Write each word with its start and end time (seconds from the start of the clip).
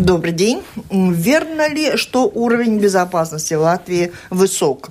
Добрый 0.00 0.32
день. 0.32 0.62
Верно 0.90 1.68
ли, 1.68 1.98
что 1.98 2.24
уровень 2.24 2.78
безопасности 2.78 3.52
в 3.52 3.60
Латвии 3.60 4.12
высок? 4.30 4.88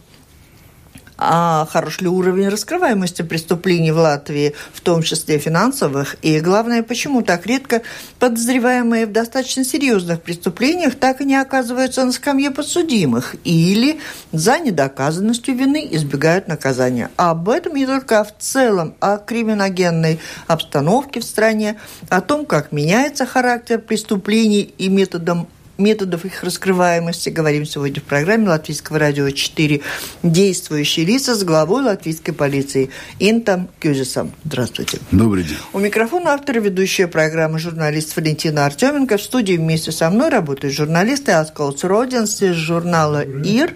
А 1.21 1.67
хорош 1.69 1.99
ли 1.99 2.07
уровень 2.07 2.47
раскрываемости 2.47 3.23
преступлений 3.23 3.91
в 3.91 3.97
Латвии, 3.97 4.55
в 4.73 4.79
том 4.79 5.03
числе 5.03 5.37
финансовых, 5.37 6.15
и, 6.21 6.39
главное, 6.39 6.81
почему 6.81 7.21
так 7.21 7.45
редко 7.45 7.81
подозреваемые 8.19 9.05
в 9.05 9.11
достаточно 9.11 9.65
серьезных 9.65 10.21
преступлениях 10.21 10.95
так 10.95 11.19
и 11.19 11.25
не 11.25 11.35
оказываются 11.35 12.05
на 12.05 12.13
скамье 12.13 12.51
подсудимых 12.51 13.35
или 13.43 13.99
за 14.31 14.59
недоказанностью 14.59 15.55
вины 15.55 15.87
избегают 15.91 16.47
наказания. 16.47 17.11
Об 17.17 17.49
этом 17.49 17.75
не 17.75 17.85
только, 17.85 18.23
в 18.23 18.33
целом 18.39 18.95
о 19.01 19.17
криминогенной 19.17 20.19
обстановке 20.47 21.19
в 21.19 21.25
стране, 21.25 21.77
о 22.07 22.21
том, 22.21 22.45
как 22.45 22.71
меняется 22.71 23.25
характер 23.25 23.79
преступлений 23.79 24.73
и 24.77 24.87
методом 24.87 25.49
методов 25.79 26.25
их 26.25 26.43
раскрываемости. 26.43 27.29
Говорим 27.29 27.65
сегодня 27.65 28.01
в 28.01 28.03
программе 28.03 28.49
Латвийского 28.49 28.99
радио 28.99 29.29
4 29.29 29.81
«Действующие 30.21 31.05
лица» 31.05 31.35
с 31.35 31.43
главой 31.43 31.83
латвийской 31.83 32.33
полиции 32.33 32.89
Интом 33.17 33.69
Кюзисом. 33.79 34.33
Здравствуйте. 34.43 34.99
Добрый 35.11 35.43
день. 35.43 35.57
У 35.73 35.79
микрофона 35.79 36.33
автор 36.33 36.57
и 36.57 36.61
ведущая 36.61 37.07
программы 37.07 37.59
журналист 37.59 38.15
Валентина 38.15 38.65
Артеменко. 38.65 39.17
В 39.17 39.23
студии 39.23 39.53
вместе 39.53 39.91
со 39.91 40.09
мной 40.09 40.29
работают 40.29 40.75
журналисты 40.75 41.31
Асколс 41.31 41.83
Родинс 41.83 42.41
из 42.41 42.55
журнала 42.55 43.23
«Ир» 43.23 43.75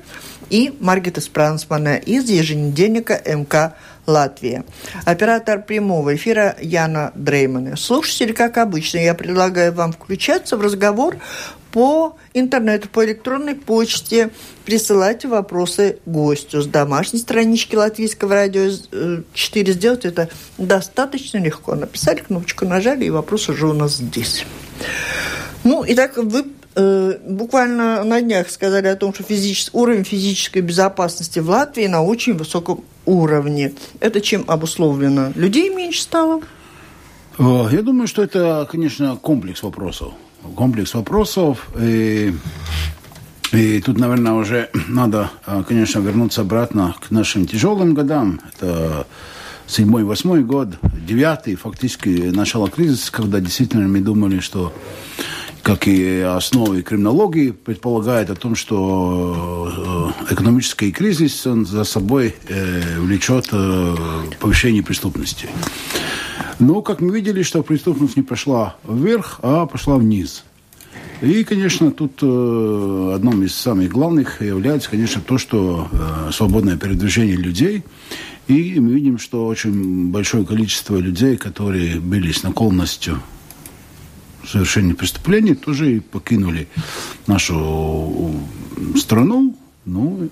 и 0.49 0.75
Маргита 0.79 1.21
Спрансмана 1.21 1.95
из 1.95 2.29
еженедельника 2.29 3.19
МК 3.25 3.75
Латвия. 4.05 4.65
Оператор 5.05 5.61
прямого 5.61 6.15
эфира 6.15 6.55
Яна 6.61 7.11
Дреймана. 7.15 7.75
Слушатели, 7.77 8.31
как 8.33 8.57
обычно, 8.57 8.97
я 8.97 9.13
предлагаю 9.13 9.73
вам 9.73 9.93
включаться 9.93 10.57
в 10.57 10.61
разговор 10.61 11.17
по 11.73 12.15
интернету, 12.35 12.87
по 12.87 13.03
электронной 13.03 13.55
почте 13.55 14.29
присылайте 14.63 15.27
вопросы 15.27 15.97
гостю 16.05 16.61
с 16.61 16.67
домашней 16.67 17.19
странички 17.19 17.75
Латвийского 17.75 18.35
радио 18.35 18.69
4. 19.33 19.71
Э, 19.71 19.73
сделать 19.73 20.05
это 20.05 20.29
достаточно 20.59 21.39
легко. 21.39 21.73
Написали 21.73 22.19
кнопочку, 22.19 22.65
нажали, 22.65 23.05
и 23.05 23.09
вопрос 23.09 23.49
уже 23.49 23.67
у 23.67 23.73
нас 23.73 23.97
здесь. 23.97 24.45
Ну, 25.63 25.83
итак, 25.87 26.17
вы 26.17 26.41
э, 26.41 26.43
буквально 26.75 28.03
на 28.03 28.21
днях 28.21 28.49
сказали 28.49 28.87
о 28.87 28.95
том, 28.95 29.13
что 29.13 29.23
физичес... 29.23 29.69
уровень 29.73 30.03
физической 30.03 30.61
безопасности 30.61 31.39
в 31.39 31.49
Латвии 31.49 31.87
на 31.87 32.03
очень 32.03 32.37
высоком 32.37 32.83
уровне. 33.05 33.73
Это 33.99 34.21
чем 34.21 34.43
обусловлено? 34.47 35.31
Людей 35.35 35.69
меньше 35.69 36.01
стало? 36.01 36.41
Э, 37.37 37.67
я 37.71 37.81
думаю, 37.81 38.07
что 38.07 38.23
это, 38.23 38.67
конечно, 38.69 39.15
комплекс 39.15 39.63
вопросов 39.63 40.13
комплекс 40.55 40.93
вопросов. 40.93 41.69
И, 41.79 42.33
и 43.51 43.81
тут, 43.81 43.97
наверное, 43.97 44.33
уже 44.33 44.69
надо, 44.87 45.31
а, 45.45 45.63
конечно, 45.63 45.99
вернуться 45.99 46.41
обратно 46.41 46.95
к 46.99 47.11
нашим 47.11 47.47
тяжелым 47.47 47.93
годам. 47.93 48.41
Это 48.53 49.07
седьмой, 49.67 50.03
восьмой 50.03 50.43
год, 50.43 50.69
девятый, 51.07 51.55
фактически 51.55 52.09
начало 52.09 52.69
кризиса, 52.69 53.11
когда 53.11 53.39
действительно 53.39 53.87
мы 53.87 54.01
думали, 54.01 54.39
что 54.39 54.73
как 55.63 55.87
и 55.87 56.19
основы 56.19 56.81
криминологии, 56.81 57.51
предполагает 57.51 58.29
о 58.29 58.35
том, 58.35 58.53
что 58.53 60.13
э, 60.27 60.33
экономический 60.33 60.91
кризис 60.91 61.47
он 61.47 61.65
за 61.65 61.85
собой 61.85 62.35
э, 62.49 62.99
влечет 62.99 63.47
э, 63.53 63.95
повышение 64.41 64.83
преступности. 64.83 65.47
Но, 66.59 66.81
как 66.81 66.99
мы 66.99 67.15
видели, 67.15 67.43
что 67.43 67.63
преступность 67.63 68.17
не 68.17 68.23
пошла 68.23 68.75
вверх, 68.83 69.39
а 69.41 69.65
пошла 69.65 69.95
вниз. 69.95 70.43
И, 71.21 71.45
конечно, 71.45 71.91
тут 71.91 72.19
э, 72.21 73.11
одном 73.15 73.43
из 73.43 73.55
самых 73.55 73.89
главных 73.89 74.41
является, 74.41 74.89
конечно, 74.89 75.21
то, 75.21 75.37
что 75.37 75.87
э, 75.89 76.31
свободное 76.33 76.75
передвижение 76.75 77.37
людей. 77.37 77.83
И 78.49 78.77
мы 78.81 78.91
видим, 78.91 79.17
что 79.17 79.47
очень 79.47 80.11
большое 80.11 80.45
количество 80.45 80.97
людей, 80.97 81.37
которые 81.37 82.01
были 82.01 82.33
с 82.33 82.43
наклонностью 82.43 83.21
совершения 84.47 84.95
преступлений, 84.95 85.55
тоже 85.55 85.97
и 85.97 85.99
покинули 85.99 86.67
нашу 87.27 88.33
страну. 88.95 89.55
Ну, 89.85 90.29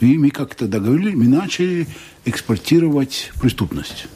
и 0.00 0.18
мы 0.18 0.30
как-то 0.30 0.66
договорились, 0.66 1.14
мы 1.14 1.28
начали 1.28 1.86
экспортировать 2.24 3.32
преступность 3.40 4.06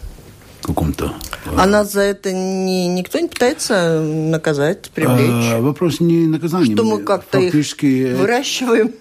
каком-то. 0.63 1.15
А 1.57 1.67
нас 1.67 1.93
за 1.93 2.03
это 2.03 2.33
не, 2.33 2.89
никто 2.89 3.19
не 3.19 3.29
пытается 3.29 4.01
наказать, 4.01 4.91
привлечь? 4.91 5.53
А, 5.53 5.61
вопрос 5.61 6.01
не 6.01 6.27
наказание. 6.27 6.75
Что 6.75 6.85
мы 6.85 7.03
как-то 7.03 7.41
фактически... 7.41 7.87
их 7.87 8.19
выращиваем? 8.19 8.93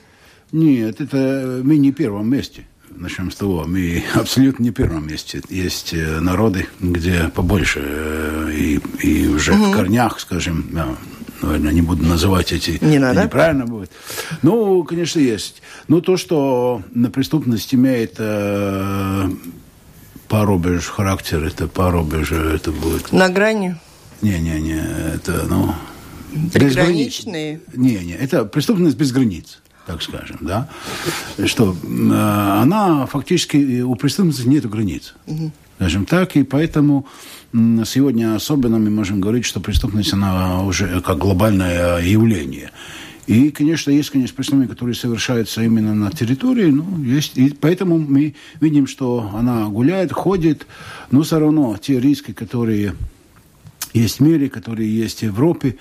Нет, 0.51 1.01
это 1.01 1.61
мы 1.63 1.77
не 1.77 1.91
в 1.91 1.95
первом 1.95 2.29
месте. 2.29 2.65
Начнем 2.99 3.29
с 3.31 3.35
того, 3.35 3.65
мы 3.67 4.03
абсолютно 4.15 4.63
не 4.63 4.71
первом 4.71 5.07
месте. 5.07 5.41
Есть 5.49 5.93
э, 5.93 6.19
народы, 6.19 6.67
где 6.79 7.29
побольше, 7.33 7.81
э, 7.83 8.51
и, 8.53 8.79
и 9.03 9.27
уже 9.27 9.53
угу. 9.53 9.65
в 9.65 9.71
корнях, 9.71 10.19
скажем, 10.19 10.67
да, 10.71 10.87
наверное, 11.41 11.73
не 11.73 11.83
буду 11.83 12.03
называть 12.03 12.51
эти... 12.51 12.83
Не 12.83 12.97
надо? 12.97 13.25
Неправильно 13.25 13.65
будет. 13.65 13.91
Ну, 14.41 14.83
конечно, 14.83 15.19
есть. 15.19 15.61
Но 15.87 16.01
то, 16.01 16.17
что 16.17 16.81
преступность 17.13 17.73
имеет 17.75 18.15
э, 18.17 19.29
парубеж 20.27 20.87
характер, 20.87 21.43
это 21.43 21.67
парубеж, 21.67 22.31
это 22.31 22.71
будет... 22.71 23.11
На 23.11 23.29
грани? 23.29 23.75
Не-не-не, 24.23 24.83
это, 25.15 25.45
ну... 25.47 25.75
Приграничные? 26.51 27.61
Не-не, 27.73 28.13
это 28.13 28.43
преступность 28.45 28.97
без 28.97 29.11
границ 29.11 29.59
так 29.87 30.03
скажем, 30.03 30.37
да, 30.41 30.69
что 31.45 31.73
э, 31.73 32.61
она 32.61 33.05
фактически 33.05 33.81
у 33.81 33.95
преступности 33.95 34.47
нет 34.47 34.69
границ, 34.69 35.15
скажем 35.77 36.05
так, 36.05 36.35
и 36.35 36.43
поэтому 36.43 37.07
сегодня 37.53 38.35
особенно 38.35 38.77
мы 38.77 38.89
можем 38.89 39.21
говорить, 39.21 39.45
что 39.45 39.61
преступность 39.61 40.13
она 40.13 40.63
уже 40.63 41.01
как 41.01 41.17
глобальное 41.17 41.99
явление. 42.01 42.71
И, 43.27 43.51
конечно, 43.51 43.91
есть, 43.91 44.09
конечно, 44.09 44.35
преступления, 44.35 44.69
которые 44.69 44.95
совершаются 44.95 45.61
именно 45.61 45.93
на 45.93 46.11
территории, 46.11 46.71
ну, 46.71 47.03
есть, 47.03 47.37
и 47.37 47.49
поэтому 47.49 47.97
мы 47.97 48.35
видим, 48.61 48.87
что 48.87 49.31
она 49.33 49.67
гуляет, 49.67 50.13
ходит, 50.13 50.65
но 51.11 51.23
все 51.23 51.39
равно 51.39 51.75
те 51.77 51.99
риски, 51.99 52.31
которые 52.31 52.93
есть 53.93 54.19
в 54.19 54.23
мире, 54.23 54.49
которые 54.49 54.93
есть 54.95 55.19
в 55.19 55.23
Европе, 55.23 55.69
э, 55.69 55.73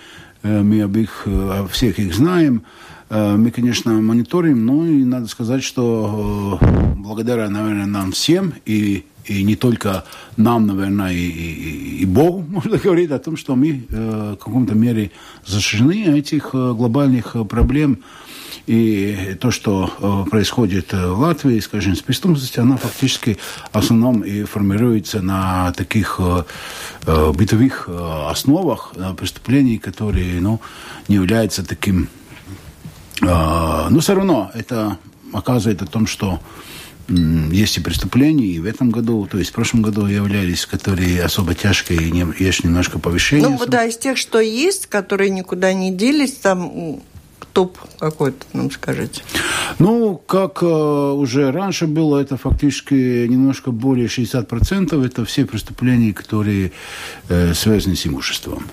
мы 0.63 0.83
об 0.83 0.97
их, 0.97 1.23
э, 1.27 1.67
всех 1.71 1.99
их 1.99 2.15
знаем, 2.15 2.63
э, 3.11 3.37
мы, 3.37 3.51
конечно, 3.51 3.93
мониторим, 3.93 4.65
но 4.65 4.87
и 4.87 5.05
надо 5.05 5.27
сказать, 5.27 5.63
что 5.63 6.59
благодаря, 6.97 7.49
наверное, 7.49 7.87
нам 7.87 8.13
всем 8.13 8.55
и 8.65 9.05
и 9.29 9.43
не 9.43 9.57
только 9.57 10.05
нам, 10.37 10.67
наверное, 10.67 11.13
и, 11.13 11.17
и, 11.17 12.03
и 12.03 12.05
Богу, 12.07 12.45
можно 12.49 12.79
говорить 12.79 13.11
о 13.11 13.19
том, 13.19 13.37
что 13.37 13.57
мы 13.57 13.87
э, 13.89 14.35
в 14.35 14.45
каком-то 14.45 14.75
мере 14.75 15.11
защищены 15.45 16.19
этих 16.19 16.51
э, 16.53 16.73
глобальных 16.73 17.37
э, 17.37 17.45
проблем. 17.45 17.99
И 18.67 19.37
то, 19.41 19.53
что 19.53 20.25
э, 20.27 20.29
происходит 20.29 20.93
э, 20.93 21.07
в 21.09 21.21
Латвии, 21.21 21.61
скажем, 21.61 21.95
с 21.95 22.03
преступностью, 22.03 22.63
она 22.63 22.77
фактически 22.77 23.39
в 23.73 23.79
основном 23.79 24.23
и 24.23 24.43
формируется 24.43 25.23
на 25.23 25.73
таких 25.73 26.19
э, 26.19 27.33
бытовых 27.33 27.89
основах 27.89 28.93
преступлений, 29.17 29.79
которые 29.79 30.41
ну, 30.41 30.61
не 31.09 31.17
являются 31.17 31.65
таким... 31.65 32.09
Но 33.23 33.99
все 34.01 34.15
равно 34.15 34.51
это 34.53 34.99
оказывает 35.33 35.81
о 35.81 35.87
том, 35.87 36.07
что 36.07 36.39
есть 37.09 37.79
и 37.79 37.81
преступления, 37.81 38.47
и 38.47 38.59
в 38.59 38.67
этом 38.67 38.91
году, 38.91 39.27
то 39.31 39.39
есть 39.39 39.51
в 39.51 39.55
прошлом 39.55 39.81
году 39.83 40.07
являлись, 40.07 40.67
которые 40.67 41.23
особо 41.23 41.55
тяжкие, 41.55 42.03
и 42.03 42.11
не, 42.11 42.27
есть 42.39 42.65
немножко 42.65 42.99
повышение. 42.99 43.49
Ну, 43.49 43.65
да, 43.67 43.85
из 43.85 43.97
тех, 43.97 44.19
что 44.19 44.41
есть, 44.41 44.87
которые 44.87 45.31
никуда 45.31 45.73
не 45.73 45.93
делись, 45.93 46.35
там 46.35 47.01
топ 47.57 47.79
какой-то, 47.99 48.45
нам 48.53 48.71
скажите? 48.71 49.23
Ну, 49.79 50.21
как 50.27 50.63
э, 50.63 50.67
уже 50.67 51.51
раньше 51.51 51.87
было, 51.87 52.19
это 52.19 52.37
фактически 52.37 53.27
немножко 53.27 53.71
более 53.71 54.09
60%. 54.09 55.07
Это 55.07 55.25
все 55.25 55.47
преступления, 55.47 56.13
которые 56.13 56.73
э, 57.31 57.55
связаны 57.55 57.97
с 57.97 58.07
имуществом. 58.07 58.65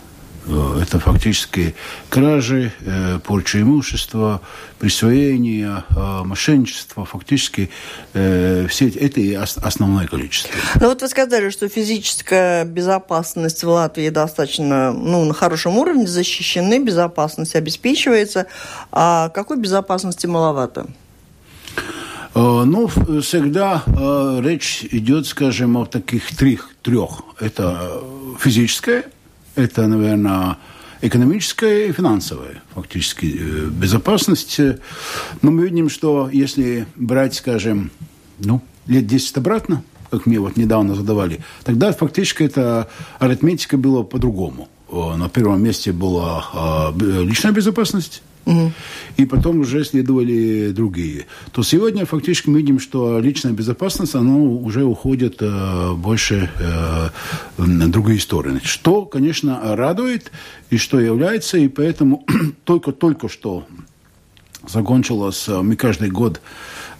Э, 0.45 0.79
это 0.81 0.99
фактически 0.99 1.75
кражи, 2.09 2.71
э, 2.81 3.19
порча 3.23 3.61
имущества, 3.61 4.41
присвоение, 4.79 5.83
э, 5.89 6.23
мошенничество, 6.23 7.05
фактически 7.05 7.69
все 8.13 8.89
это 8.89 9.21
и 9.21 9.33
основное 9.33 10.07
количество. 10.07 10.51
Ну 10.79 10.89
вот 10.89 11.01
вы 11.01 11.07
сказали, 11.07 11.49
что 11.49 11.67
физическая 11.67 12.65
безопасность 12.65 13.63
в 13.63 13.69
Латвии 13.69 14.09
достаточно 14.09 14.91
ну, 14.91 15.25
на 15.25 15.33
хорошем 15.33 15.77
уровне, 15.77 16.07
защищены, 16.07 16.83
безопасность 16.83 17.55
обеспечивается. 17.55 18.47
А 18.91 19.29
какой 19.29 19.57
безопасности 19.57 20.27
маловато? 20.27 20.87
Ну, 22.35 22.87
всегда 22.87 23.83
речь 24.43 24.85
идет, 24.91 25.27
скажем, 25.27 25.77
о 25.77 25.85
таких 25.85 26.35
трех. 26.35 26.69
трех. 26.81 27.21
Это 27.39 28.01
физическая 28.39 29.05
это, 29.55 29.87
наверное, 29.87 30.57
экономическая 31.01 31.87
и 31.87 31.91
финансовая, 31.91 32.61
фактически, 32.73 33.37
э, 33.39 33.65
безопасность. 33.67 34.59
Но 35.41 35.51
мы 35.51 35.67
видим, 35.67 35.89
что 35.89 36.29
если 36.31 36.87
брать, 36.95 37.35
скажем, 37.35 37.91
ну, 38.39 38.61
лет 38.87 39.07
10 39.07 39.37
обратно, 39.37 39.83
как 40.09 40.25
мне 40.25 40.39
вот 40.39 40.57
недавно 40.57 40.95
задавали, 40.95 41.39
тогда 41.63 41.91
фактически 41.91 42.43
эта 42.43 42.87
арифметика 43.19 43.77
была 43.77 44.03
по-другому. 44.03 44.69
На 44.91 45.27
первом 45.27 45.63
месте 45.63 45.91
была 45.91 46.45
а, 46.53 46.93
личная 46.95 47.51
безопасность, 47.51 48.21
Угу. 48.45 48.71
И 49.17 49.25
потом 49.25 49.59
уже 49.59 49.85
следовали 49.85 50.71
другие. 50.71 51.27
То 51.51 51.63
сегодня 51.63 52.05
фактически 52.05 52.49
мы 52.49 52.59
видим, 52.59 52.79
что 52.79 53.19
личная 53.19 53.53
безопасность, 53.53 54.15
она 54.15 54.35
уже 54.35 54.83
уходит 54.83 55.37
э, 55.39 55.93
больше 55.93 56.49
э, 56.59 57.09
на 57.57 57.91
другие 57.91 58.19
стороны. 58.19 58.59
Что, 58.63 59.05
конечно, 59.05 59.75
радует 59.75 60.31
и 60.69 60.77
что 60.77 60.99
является, 60.99 61.57
и 61.57 61.67
поэтому 61.67 62.25
только-только 62.65 63.29
что 63.29 63.65
закончилось, 64.67 65.45
э, 65.47 65.61
мы 65.61 65.75
каждый 65.75 66.09
год 66.09 66.41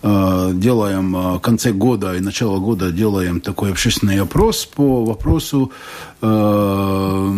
Э, 0.06 0.52
делаем 0.54 1.16
э, 1.16 1.38
в 1.38 1.40
конце 1.40 1.72
года 1.72 2.14
и 2.16 2.20
начало 2.20 2.60
года 2.60 2.92
делаем 2.92 3.40
такой 3.40 3.72
общественный 3.72 4.20
опрос 4.20 4.66
по 4.66 5.06
вопросу 5.06 5.72
э, 6.22 7.32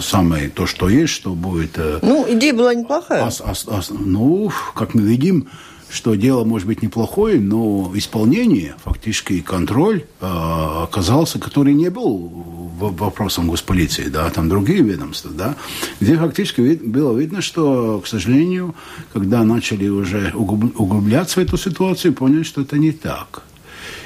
самое 0.02 0.50
то, 0.50 0.66
что 0.66 0.88
есть, 0.88 1.14
что 1.14 1.34
будет... 1.34 1.78
Ну, 2.02 2.26
идея 2.28 2.52
была 2.52 2.74
неплохая. 2.74 3.24
Ас, 3.24 3.40
ас, 3.40 3.66
ас, 3.66 3.90
ну, 3.90 4.52
как 4.74 4.94
мы 4.94 5.02
видим, 5.02 5.48
что 5.90 6.14
дело 6.14 6.44
может 6.44 6.66
быть 6.66 6.82
неплохое, 6.82 7.40
но 7.40 7.90
исполнение, 7.94 8.74
фактически 8.84 9.40
контроль 9.40 10.04
э, 10.20 10.26
оказался, 10.26 11.38
который 11.38 11.74
не 11.74 11.88
был 11.88 12.30
вопросом 12.78 13.48
госполиции, 13.48 14.08
да, 14.08 14.30
там 14.30 14.48
другие 14.48 14.82
ведомства, 14.82 15.30
да, 15.30 15.56
где 16.00 16.16
фактически 16.16 16.60
вид, 16.60 16.86
было 16.86 17.16
видно, 17.16 17.42
что, 17.42 18.00
к 18.04 18.06
сожалению, 18.06 18.74
когда 19.12 19.42
начали 19.44 19.88
уже 19.88 20.32
углубляться 20.34 21.40
в 21.40 21.42
эту 21.42 21.56
ситуацию, 21.56 22.12
поняли, 22.12 22.42
что 22.42 22.62
это 22.62 22.78
не 22.78 22.92
так. 22.92 23.42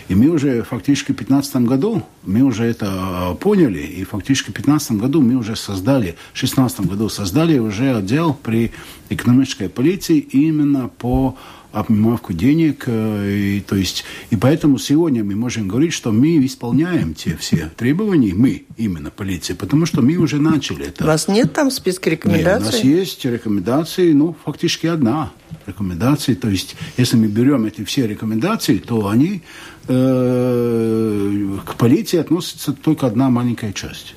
И 0.09 0.15
мы 0.15 0.29
уже 0.29 0.63
фактически 0.63 1.13
в 1.13 1.17
2015 1.17 1.57
году, 1.63 2.03
мы 2.25 2.43
уже 2.43 2.65
это 2.65 2.87
а, 2.91 3.35
поняли, 3.35 3.81
и 3.81 4.05
фактически 4.05 4.51
в 4.51 4.55
2015 4.55 4.93
году 4.93 5.23
мы 5.23 5.37
уже 5.37 5.57
создали, 5.57 6.17
в 6.33 6.39
2016 6.39 6.81
году 6.81 7.09
создали 7.09 7.59
уже 7.59 7.97
отдел 7.97 8.35
при 8.35 8.73
экономической 9.09 9.69
полиции 9.69 10.19
именно 10.19 10.89
по 10.89 11.37
обмывку 11.73 12.33
денег. 12.33 12.85
Э, 12.87 13.29
и, 13.29 13.61
то 13.61 13.77
есть, 13.77 14.05
и 14.31 14.37
поэтому 14.37 14.79
сегодня 14.79 15.25
мы 15.25 15.35
можем 15.35 15.69
говорить, 15.69 15.93
что 15.93 16.13
мы 16.13 16.45
исполняем 16.45 17.15
те 17.15 17.37
все 17.37 17.71
требования, 17.77 18.35
мы, 18.35 18.65
именно 18.77 19.11
полиция, 19.11 19.57
потому 19.57 19.87
что 19.87 20.03
мы 20.03 20.17
уже 20.17 20.41
начали 20.41 20.87
это. 20.87 21.05
У 21.05 21.07
вас 21.07 21.29
нет 21.29 21.53
там 21.53 21.71
списка 21.71 22.11
рекомендаций? 22.11 22.63
Нет, 22.63 22.63
у 22.63 22.65
нас 22.65 22.85
есть 22.85 23.25
рекомендации, 23.25 24.13
ну, 24.13 24.37
фактически 24.45 24.87
одна 24.87 25.33
рекомендация. 25.67 26.35
То 26.35 26.49
есть, 26.49 26.77
если 26.97 27.17
мы 27.17 27.27
берем 27.27 27.65
эти 27.65 27.85
все 27.85 28.07
рекомендации, 28.07 28.79
то 28.79 29.09
они 29.09 29.43
э, 29.89 31.59
к 31.65 31.75
полиции 31.77 32.19
относятся 32.19 32.73
только 32.73 33.07
одна 33.07 33.31
маленькая 33.31 33.73
часть. 33.73 34.15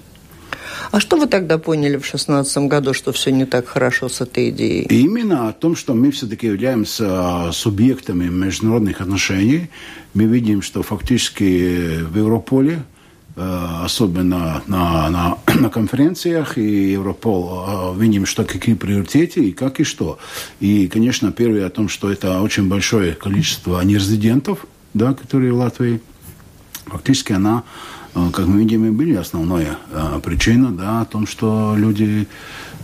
А 0.96 1.02
что 1.02 1.18
вы 1.18 1.28
тогда 1.28 1.58
поняли 1.58 1.98
в 1.98 2.08
2016 2.08 2.58
году, 2.70 2.94
что 2.94 3.12
все 3.12 3.30
не 3.30 3.46
так 3.46 3.68
хорошо 3.68 4.08
с 4.08 4.22
этой 4.22 4.50
идеей? 4.50 4.84
Именно 4.84 5.50
о 5.50 5.52
том, 5.52 5.76
что 5.76 5.94
мы 5.94 6.10
все-таки 6.12 6.48
являемся 6.48 7.52
субъектами 7.52 8.30
международных 8.30 9.02
отношений. 9.02 9.70
Мы 10.14 10.24
видим, 10.24 10.62
что 10.62 10.84
фактически 10.84 11.98
в 12.02 12.18
Европоле 12.18 12.84
э, 13.36 13.68
особенно 13.84 14.64
на, 14.68 15.10
на, 15.10 15.38
на 15.60 15.70
конференциях, 15.70 16.58
и 16.58 16.94
Европол 16.94 17.94
э, 17.98 18.00
видим, 18.00 18.26
что 18.26 18.46
какие 18.46 18.76
приоритеты 18.76 19.50
и 19.50 19.52
как 19.52 19.82
и 19.82 19.84
что. 19.84 20.18
И, 20.62 20.88
конечно, 20.88 21.34
первое 21.34 21.66
о 21.66 21.70
том, 21.70 21.90
что 21.90 22.10
это 22.10 22.40
очень 22.40 22.70
большое 22.70 23.16
количество 23.16 23.82
нерезидентов, 23.82 24.66
да, 24.94 25.14
которые 25.14 25.52
в 25.52 25.58
Латвии. 25.58 26.00
Фактически 26.86 27.34
она 27.34 27.64
как 28.32 28.48
мы 28.48 28.60
видим, 28.60 28.86
и 28.86 28.92
были 28.92 29.16
основная 29.16 29.78
э, 29.92 30.20
причина 30.24 30.72
да, 30.72 31.02
о 31.02 31.06
том, 31.06 31.28
что 31.28 31.76
люди 31.78 32.28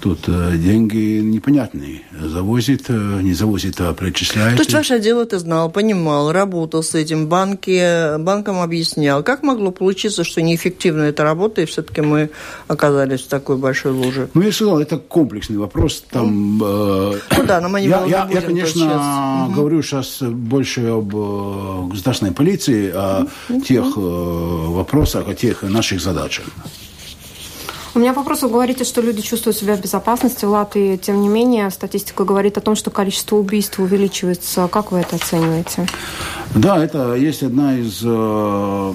Тут 0.01 0.21
э, 0.27 0.57
деньги 0.57 1.19
непонятные. 1.19 2.01
Завозит, 2.19 2.85
э, 2.89 2.93
не 3.21 3.33
завозит, 3.33 3.79
а 3.81 3.93
причисляет. 3.93 4.55
То 4.55 4.61
есть 4.61 4.73
ваше 4.73 4.99
дело 4.99 5.25
ты 5.25 5.37
знал, 5.37 5.69
понимал, 5.69 6.31
работал 6.31 6.81
с 6.81 6.95
этим, 6.95 7.27
банки, 7.27 8.17
банкам 8.17 8.61
объяснял. 8.61 9.21
Как 9.21 9.43
могло 9.43 9.69
получиться, 9.69 10.23
что 10.23 10.41
неэффективно 10.41 11.03
эта 11.03 11.23
работа, 11.23 11.61
и 11.61 11.65
все-таки 11.65 12.01
мы 12.01 12.31
оказались 12.67 13.21
в 13.21 13.27
такой 13.27 13.57
большой 13.57 13.91
луже? 13.91 14.27
Ну, 14.33 14.41
я 14.41 14.51
сказал, 14.51 14.79
это 14.79 14.97
комплексный 14.97 15.57
вопрос. 15.57 16.03
Там, 16.09 16.59
э, 16.63 17.19
ну 17.37 17.43
да, 17.45 17.61
но 17.61 17.69
мы 17.69 17.81
не 17.81 17.87
Я, 17.87 18.03
я, 18.05 18.27
я 18.33 18.41
конечно, 18.41 18.81
сейчас. 18.81 19.55
говорю 19.55 19.83
сейчас 19.83 20.17
больше 20.23 20.81
об 20.87 21.15
э, 21.15 21.89
государственной 21.91 22.31
полиции, 22.31 22.91
о 22.91 23.27
угу. 23.49 23.61
тех 23.61 23.85
э, 23.95 23.99
вопросах, 23.99 25.27
о 25.27 25.35
тех 25.35 25.61
наших 25.61 26.01
задачах. 26.01 26.45
У 27.93 27.99
меня 27.99 28.13
вопрос. 28.13 28.41
Вы 28.41 28.49
говорите, 28.49 28.85
что 28.85 29.01
люди 29.01 29.21
чувствуют 29.21 29.57
себя 29.57 29.75
в 29.75 29.81
безопасности 29.81 30.45
в 30.45 30.49
Латвии. 30.49 30.95
Тем 30.95 31.21
не 31.21 31.27
менее, 31.27 31.69
статистика 31.71 32.23
говорит 32.23 32.57
о 32.57 32.61
том, 32.61 32.75
что 32.77 32.89
количество 32.89 33.35
убийств 33.35 33.79
увеличивается. 33.79 34.69
Как 34.69 34.93
вы 34.93 34.99
это 34.99 35.17
оцениваете? 35.17 35.85
Да, 36.55 36.81
это 36.81 37.15
есть 37.15 37.43
одна 37.43 37.77
из 37.77 38.01
э, 38.01 38.91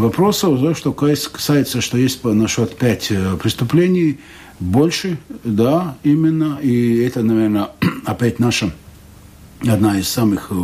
вопросов, 0.00 0.62
да, 0.62 0.74
что 0.74 0.94
касается, 0.94 1.82
что 1.82 1.98
есть 1.98 2.24
насчет 2.24 2.74
пять 2.74 3.10
э, 3.10 3.36
преступлений, 3.36 4.18
больше, 4.60 5.18
да, 5.42 5.98
именно. 6.04 6.58
И 6.62 7.00
это, 7.00 7.22
наверное, 7.22 7.68
опять 8.06 8.38
наша 8.38 8.72
одна 9.60 9.98
из 9.98 10.08
самых 10.08 10.48
э, 10.50 10.54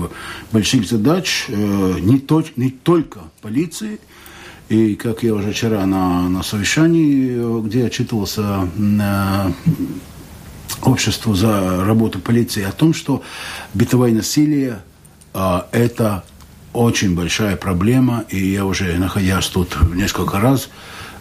больших 0.52 0.88
задач 0.88 1.46
э, 1.48 1.52
не, 2.00 2.18
то, 2.18 2.42
не 2.56 2.70
только 2.70 3.20
полиции, 3.42 4.00
и 4.70 4.94
как 4.94 5.24
я 5.24 5.34
уже 5.34 5.52
вчера 5.52 5.84
на, 5.84 6.28
на 6.28 6.44
совещании, 6.44 7.60
где 7.62 7.86
отчитывался 7.86 8.68
на 8.76 9.52
обществу 10.82 11.34
за 11.34 11.84
работу 11.84 12.20
полиции, 12.20 12.62
о 12.62 12.70
том, 12.70 12.94
что 12.94 13.22
бытовое 13.74 14.12
насилие 14.12 14.78
а, 15.34 15.66
это 15.72 16.24
очень 16.72 17.16
большая 17.16 17.56
проблема, 17.56 18.24
и 18.28 18.38
я 18.38 18.64
уже, 18.64 18.96
находясь 18.96 19.46
тут 19.48 19.76
несколько 19.92 20.38
раз, 20.38 20.70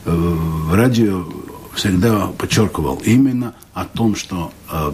э, 0.06 0.12
в 0.12 0.76
радио 0.76 1.28
всегда 1.74 2.28
подчеркивал 2.28 3.02
именно 3.04 3.56
о 3.74 3.86
том, 3.86 4.16
что 4.16 4.52
э, 4.72 4.92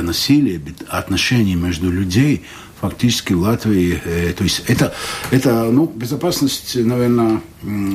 насилие, 0.00 0.62
отношения 0.88 1.56
между 1.56 1.90
людьми 1.90 2.42
фактически 2.82 3.32
в 3.32 3.40
Латвии. 3.40 4.02
Э, 4.04 4.32
то 4.36 4.42
есть 4.42 4.64
это, 4.66 4.92
это 5.30 5.70
ну, 5.70 5.86
безопасность, 5.86 6.74
наверное, 6.74 7.40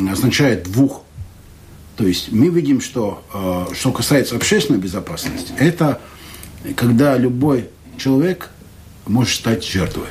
означает 0.09 0.63
двух. 0.63 1.03
То 1.97 2.07
есть 2.07 2.31
мы 2.31 2.47
видим, 2.47 2.79
что 2.79 3.21
э, 3.33 3.75
что 3.75 3.91
касается 3.91 4.37
общественной 4.37 4.79
безопасности, 4.79 5.51
это 5.59 5.99
когда 6.75 7.17
любой 7.17 7.69
человек 7.97 8.49
может 9.05 9.35
стать 9.35 9.65
жертвой. 9.65 10.07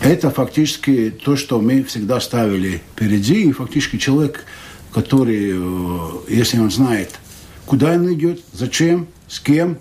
Это 0.00 0.30
фактически 0.30 1.10
то, 1.10 1.36
что 1.36 1.60
мы 1.60 1.82
всегда 1.84 2.20
ставили 2.20 2.82
впереди, 2.92 3.44
и 3.44 3.52
фактически 3.52 3.98
человек, 3.98 4.44
который, 4.90 5.52
э, 5.52 6.10
если 6.28 6.58
он 6.58 6.70
знает, 6.70 7.10
куда 7.66 7.92
он 7.92 8.10
идет, 8.14 8.40
зачем, 8.52 9.06
с 9.28 9.38
кем, 9.40 9.78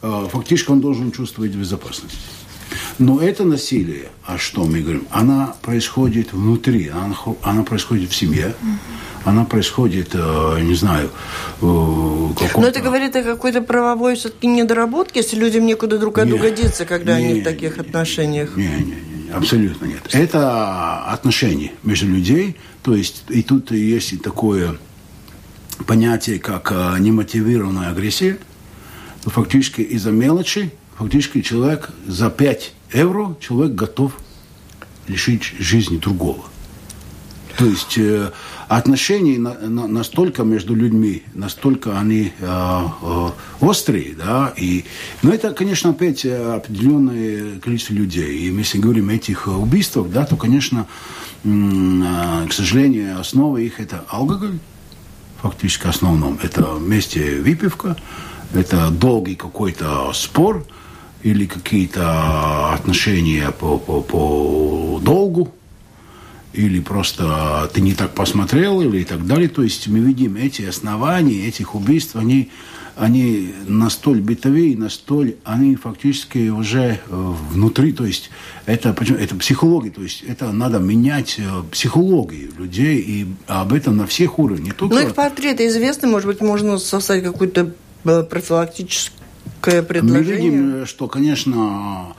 фактически 0.00 0.70
он 0.70 0.80
должен 0.80 1.10
чувствовать 1.10 1.52
безопасность. 1.52 2.35
Но 2.98 3.20
это 3.20 3.44
насилие, 3.44 4.08
а 4.24 4.38
что 4.38 4.64
мы 4.64 4.80
говорим, 4.80 5.06
она 5.10 5.54
происходит 5.62 6.32
внутри, 6.32 6.88
она, 6.88 7.16
она 7.42 7.62
происходит 7.62 8.10
в 8.10 8.16
семье, 8.16 8.54
она 9.24 9.44
происходит, 9.44 10.10
э, 10.14 10.60
не 10.62 10.74
знаю, 10.74 11.10
Но 11.60 12.34
это 12.66 12.80
говорит 12.80 13.16
о 13.16 13.22
какой-то 13.22 13.60
правовой 13.60 14.14
все-таки 14.16 14.46
недоработке, 14.46 15.20
если 15.20 15.36
людям 15.36 15.66
некуда 15.66 15.98
друг 15.98 16.18
от 16.18 16.28
друга 16.28 16.50
деться, 16.50 16.84
когда 16.84 17.18
не, 17.20 17.26
они 17.26 17.40
в 17.40 17.44
таких 17.44 17.78
отношениях. 17.78 18.56
Не, 18.56 18.68
не, 18.68 19.24
не, 19.26 19.30
абсолютно 19.32 19.86
нет. 19.86 20.08
Это 20.12 21.04
отношения 21.06 21.72
между 21.82 22.06
людей, 22.06 22.56
то 22.82 22.94
есть 22.94 23.24
и 23.28 23.42
тут 23.42 23.72
есть 23.72 24.22
такое 24.22 24.76
понятие, 25.86 26.38
как 26.38 26.72
э, 26.72 26.96
немотивированная 27.00 27.90
агрессия, 27.90 28.38
фактически 29.24 29.80
из-за 29.80 30.10
мелочи, 30.10 30.72
фактически 30.98 31.42
человек 31.42 31.90
за 32.06 32.30
5 32.30 32.72
евро 32.92 33.36
человек 33.40 33.74
готов 33.74 34.16
лишить 35.08 35.44
жизни 35.58 35.98
другого. 35.98 36.44
То 37.56 37.64
есть 37.64 37.96
э, 37.96 38.32
отношения 38.68 39.38
на, 39.38 39.54
на, 39.54 39.86
настолько 39.86 40.42
между 40.44 40.74
людьми, 40.74 41.22
настолько 41.32 41.98
они 41.98 42.32
э, 42.38 42.80
э, 43.02 43.30
острые, 43.60 44.14
да, 44.14 44.52
и, 44.56 44.84
но 45.22 45.32
это, 45.32 45.54
конечно, 45.54 45.90
опять 45.90 46.26
определенное 46.26 47.58
количество 47.60 47.94
людей. 47.94 48.40
И 48.40 48.52
если 48.52 48.78
говорим 48.78 49.08
о 49.08 49.14
этих 49.14 49.48
убийствах, 49.48 50.10
да, 50.10 50.26
то, 50.26 50.36
конечно, 50.36 50.86
э, 51.44 52.46
к 52.46 52.52
сожалению, 52.52 53.18
основа 53.18 53.56
их 53.56 53.80
это 53.80 54.04
алкоголь, 54.08 54.58
фактически 55.40 55.86
основном. 55.86 56.38
Это 56.42 56.74
вместе 56.74 57.40
выпивка, 57.40 57.96
это 58.52 58.90
долгий 58.90 59.34
какой-то 59.34 60.12
спор– 60.12 60.66
или 61.22 61.46
какие-то 61.46 62.72
отношения 62.72 63.50
по, 63.50 63.78
по, 63.78 64.00
по 64.00 65.00
долгу, 65.02 65.52
или 66.56 66.80
просто 66.80 67.70
ты 67.72 67.80
не 67.80 67.94
так 67.94 68.14
посмотрел, 68.14 68.80
или 68.80 69.00
и 69.00 69.04
так 69.04 69.26
далее. 69.26 69.48
То 69.48 69.62
есть 69.62 69.88
мы 69.88 70.00
видим 70.00 70.36
эти 70.36 70.62
основания 70.62 71.46
этих 71.46 71.74
убийств, 71.74 72.16
они, 72.16 72.50
они 72.96 73.52
настолько 73.66 74.22
бытовые, 74.22 74.76
настолько, 74.76 75.36
они 75.44 75.76
фактически 75.76 76.48
уже 76.48 76.98
э, 77.08 77.34
внутри, 77.50 77.92
то 77.92 78.06
есть 78.06 78.30
это, 78.64 78.96
это 78.98 79.34
психология, 79.36 79.90
то 79.90 80.02
есть 80.02 80.22
это 80.26 80.50
надо 80.50 80.78
менять 80.78 81.36
э, 81.38 81.62
психологию 81.70 82.52
людей, 82.56 83.00
и 83.00 83.26
об 83.46 83.72
этом 83.74 83.98
на 83.98 84.06
всех 84.06 84.38
уровнях. 84.38 84.74
Только... 84.74 84.94
Ну, 84.94 85.00
их 85.00 85.14
портреты 85.14 85.66
известны, 85.66 86.08
может 86.08 86.26
быть, 86.26 86.40
можно 86.40 86.78
создать 86.78 87.22
какую-то 87.22 87.74
э, 88.04 88.22
предложение? 89.60 90.18
Мы 90.18 90.24
видим, 90.24 90.86
что, 90.86 91.08
конечно, 91.08 92.14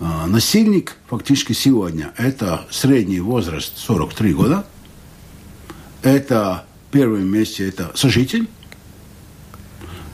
э, 0.00 0.04
насильник 0.26 0.96
фактически 1.08 1.52
сегодня 1.52 2.12
это 2.16 2.64
средний 2.70 3.20
возраст 3.20 3.76
43 3.76 4.32
года. 4.34 4.66
Это 6.02 6.64
в 6.88 6.92
первом 6.92 7.26
месте 7.26 7.68
это 7.68 7.90
сожитель. 7.94 8.48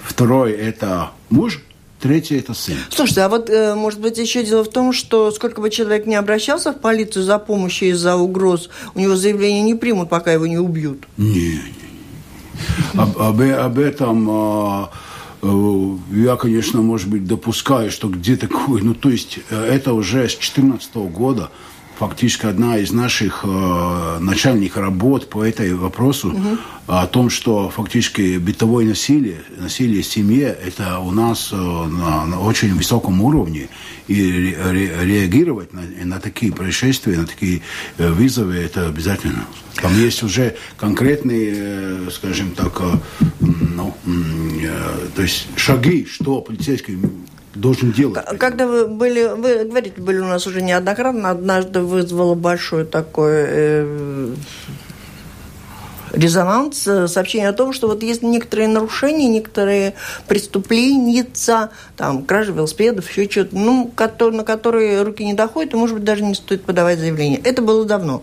Второй 0.02 0.52
это 0.52 1.10
муж. 1.28 1.60
Третий– 2.00 2.36
это 2.38 2.54
сын. 2.54 2.78
Слушайте, 2.88 3.20
а 3.20 3.28
вот, 3.28 3.50
э, 3.50 3.74
может 3.74 4.00
быть, 4.00 4.16
еще 4.16 4.42
дело 4.42 4.64
в 4.64 4.70
том, 4.70 4.94
что 4.94 5.30
сколько 5.32 5.60
бы 5.60 5.68
человек 5.68 6.06
не 6.06 6.14
обращался 6.14 6.72
в 6.72 6.80
полицию 6.80 7.26
за 7.26 7.38
помощью 7.38 7.90
из-за 7.90 8.16
угроз, 8.16 8.70
у 8.94 9.00
него 9.00 9.16
заявление 9.16 9.60
не 9.62 9.74
примут, 9.74 10.08
пока 10.08 10.32
его 10.32 10.46
не 10.46 10.56
убьют? 10.56 11.06
Не, 11.18 11.60
не. 11.60 11.60
Об, 12.94 13.18
об, 13.18 13.40
об 13.42 13.78
этом 13.78 14.30
Э, 14.30 14.86
я, 15.42 16.36
конечно, 16.36 16.82
может 16.82 17.08
быть, 17.08 17.26
допускаю, 17.26 17.90
что 17.90 18.08
где 18.08 18.36
такое, 18.36 18.82
ну, 18.82 18.94
то 18.94 19.08
есть 19.08 19.38
э, 19.50 19.56
это 19.56 19.94
уже 19.94 20.28
с 20.28 20.36
2014 20.36 20.94
года 20.96 21.50
фактически 22.00 22.46
одна 22.46 22.78
из 22.78 22.92
наших 22.92 23.44
э, 23.44 24.18
начальных 24.20 24.78
работ 24.78 25.28
по 25.28 25.44
этой 25.44 25.74
вопросу 25.74 26.28
угу. 26.28 26.56
о 26.86 27.06
том, 27.06 27.28
что 27.28 27.68
фактически 27.68 28.38
бытовое 28.38 28.86
насилие, 28.86 29.42
насилие 29.58 30.02
в 30.02 30.06
семье, 30.06 30.46
это 30.64 30.98
у 30.98 31.10
нас 31.10 31.50
э, 31.52 31.56
на, 31.56 32.24
на 32.24 32.40
очень 32.40 32.74
высоком 32.74 33.20
уровне, 33.20 33.68
и 34.08 34.14
ре, 34.14 34.58
ре, 34.70 35.04
реагировать 35.04 35.74
на, 35.74 35.82
на 36.04 36.20
такие 36.20 36.52
происшествия, 36.52 37.18
на 37.18 37.26
такие 37.26 37.60
э, 37.98 38.10
вызовы, 38.10 38.54
это 38.54 38.88
обязательно. 38.88 39.44
Там 39.74 39.94
есть 39.94 40.22
уже 40.22 40.56
конкретные, 40.78 41.52
э, 41.54 42.08
скажем 42.10 42.52
так, 42.52 42.80
э, 42.80 42.94
ну, 43.40 43.94
э, 44.06 44.10
то 45.14 45.22
есть 45.22 45.46
шаги, 45.56 46.06
что 46.06 46.40
полицейский 46.40 46.98
должен 47.54 47.92
делать. 47.92 48.24
Когда 48.38 48.66
вы 48.66 48.86
были, 48.86 49.26
вы 49.34 49.64
говорите, 49.64 50.00
были 50.00 50.18
у 50.18 50.26
нас 50.26 50.46
уже 50.46 50.62
неоднократно, 50.62 51.30
однажды 51.30 51.80
вызвало 51.80 52.34
большое 52.34 52.84
такое 52.84 53.46
э, 53.48 54.34
резонанс, 56.12 56.86
э, 56.86 57.08
сообщение 57.08 57.48
о 57.48 57.52
том, 57.52 57.72
что 57.72 57.88
вот 57.88 58.02
есть 58.02 58.22
некоторые 58.22 58.68
нарушения, 58.68 59.28
некоторые 59.28 59.94
преступления, 60.26 61.26
там, 61.96 62.24
кражи 62.24 62.52
велосипедов, 62.52 63.10
еще 63.10 63.30
что-то, 63.30 63.56
ну, 63.56 63.92
на 64.32 64.44
которые 64.44 65.02
руки 65.02 65.24
не 65.24 65.34
доходят, 65.34 65.74
и, 65.74 65.76
может 65.76 65.96
быть, 65.96 66.04
даже 66.04 66.22
не 66.22 66.34
стоит 66.34 66.64
подавать 66.64 66.98
заявление. 66.98 67.40
Это 67.44 67.62
было 67.62 67.84
давно. 67.84 68.22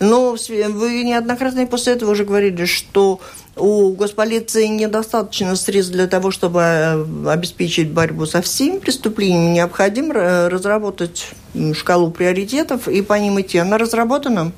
Но 0.00 0.36
вы 0.36 1.02
неоднократно 1.02 1.66
после 1.66 1.94
этого 1.94 2.12
уже 2.12 2.24
говорили, 2.24 2.64
что 2.64 3.20
у 3.56 3.92
госполиции 3.92 4.66
недостаточно 4.66 5.54
средств 5.56 5.92
для 5.92 6.06
того, 6.06 6.30
чтобы 6.30 6.60
э, 6.60 7.04
обеспечить 7.28 7.90
борьбу 7.90 8.26
со 8.26 8.42
всеми 8.42 8.78
преступлениями. 8.78 9.54
Необходимо 9.54 10.48
разработать 10.48 11.28
шкалу 11.74 12.10
приоритетов 12.10 12.88
и 12.88 13.00
по 13.02 13.14
ним 13.14 13.40
идти. 13.40 13.58
Она 13.58 13.78
разработана? 13.78 14.52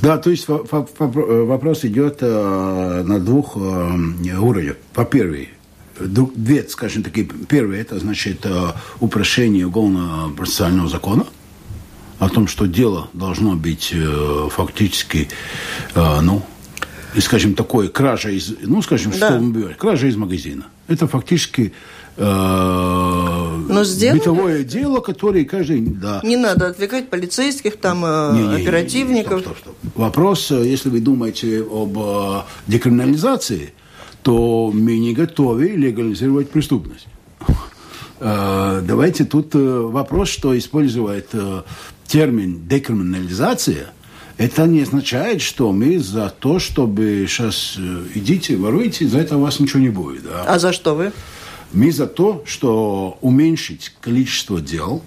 Да, 0.00 0.18
то 0.18 0.30
есть 0.30 0.46
вопрос 0.48 1.84
идет 1.84 2.18
э, 2.20 3.02
на 3.06 3.18
двух 3.18 3.56
э, 3.56 4.38
уровнях. 4.38 4.76
По-первых, 4.94 5.48
две, 5.98 6.66
скажем 6.68 7.02
такие, 7.02 7.26
первое, 7.26 7.80
это 7.80 7.98
значит 7.98 8.46
упрощение 9.00 9.66
уголовно-процессуального 9.66 10.88
закона, 10.88 11.26
о 12.18 12.28
том, 12.28 12.46
что 12.48 12.66
дело 12.66 13.10
должно 13.12 13.56
быть 13.56 13.94
фактически, 14.50 15.28
ну, 15.94 16.42
скажем, 17.18 17.54
такое 17.54 17.88
кража 17.88 18.30
из, 18.30 18.54
ну, 18.62 18.82
скажем, 18.82 19.12
да. 19.18 19.38
что 19.38 19.74
кража 19.78 20.06
из 20.06 20.16
магазина. 20.16 20.66
Это 20.88 21.06
фактически 21.06 21.72
э, 22.20 23.56
Но 23.68 23.82
бытовое 24.12 24.62
дело, 24.62 25.00
которое 25.00 25.44
каждый... 25.44 25.80
Да. 25.80 26.20
Не 26.22 26.36
надо 26.36 26.68
отвлекать 26.68 27.08
полицейских, 27.08 27.76
там, 27.76 28.04
э, 28.04 28.32
не, 28.34 28.46
не, 28.46 28.62
оперативников. 28.62 29.32
Не, 29.32 29.36
не, 29.38 29.42
стоп, 29.42 29.58
стоп, 29.58 29.76
стоп. 29.80 29.96
Вопрос, 29.96 30.50
э, 30.50 30.66
если 30.66 30.90
вы 30.90 31.00
думаете 31.00 31.62
об 31.62 31.98
э, 31.98 32.42
декриминализации, 32.66 33.72
то 34.22 34.70
мы 34.72 34.98
не 34.98 35.14
готовы 35.14 35.68
легализировать 35.68 36.50
преступность. 36.50 37.06
Давайте 38.20 39.24
тут 39.24 39.54
вопрос, 39.54 40.28
что 40.28 40.56
использует 40.58 41.30
термин 42.06 42.60
декриминализация– 42.68 43.94
это 44.40 44.66
не 44.66 44.80
означает, 44.80 45.42
что 45.42 45.70
мы 45.70 45.98
за 45.98 46.30
то, 46.30 46.58
чтобы 46.58 47.26
сейчас 47.28 47.76
идите, 48.14 48.56
воруйте, 48.56 49.06
за 49.06 49.18
это 49.18 49.36
у 49.36 49.40
вас 49.42 49.60
ничего 49.60 49.80
не 49.80 49.90
будет. 49.90 50.22
Да? 50.24 50.44
А 50.46 50.58
за 50.58 50.72
что 50.72 50.94
вы? 50.94 51.12
Мы 51.72 51.92
за 51.92 52.06
то, 52.06 52.42
что 52.46 53.18
уменьшить 53.20 53.92
количество 54.00 54.60
дел, 54.60 55.02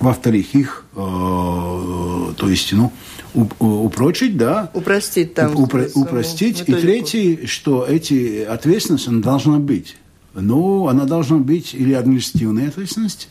во-вторых, 0.00 0.54
их, 0.54 0.84
э, 0.94 0.96
то 0.96 2.48
есть, 2.48 2.72
ну, 2.72 2.92
упрочить, 3.58 4.36
да. 4.36 4.70
Упростить 4.74 5.34
там. 5.34 5.54
Упро- 5.54 5.90
упростить. 5.94 6.60
Методику. 6.60 6.78
И 6.78 6.82
третий, 6.82 7.46
что 7.46 7.86
эти 7.86 8.42
ответственность 8.42 9.08
она 9.08 9.20
должна 9.20 9.58
быть. 9.58 9.96
Ну, 10.34 10.88
она 10.88 11.04
должна 11.04 11.38
быть 11.38 11.74
или 11.74 11.92
административная 11.92 12.68
ответственность 12.68 13.28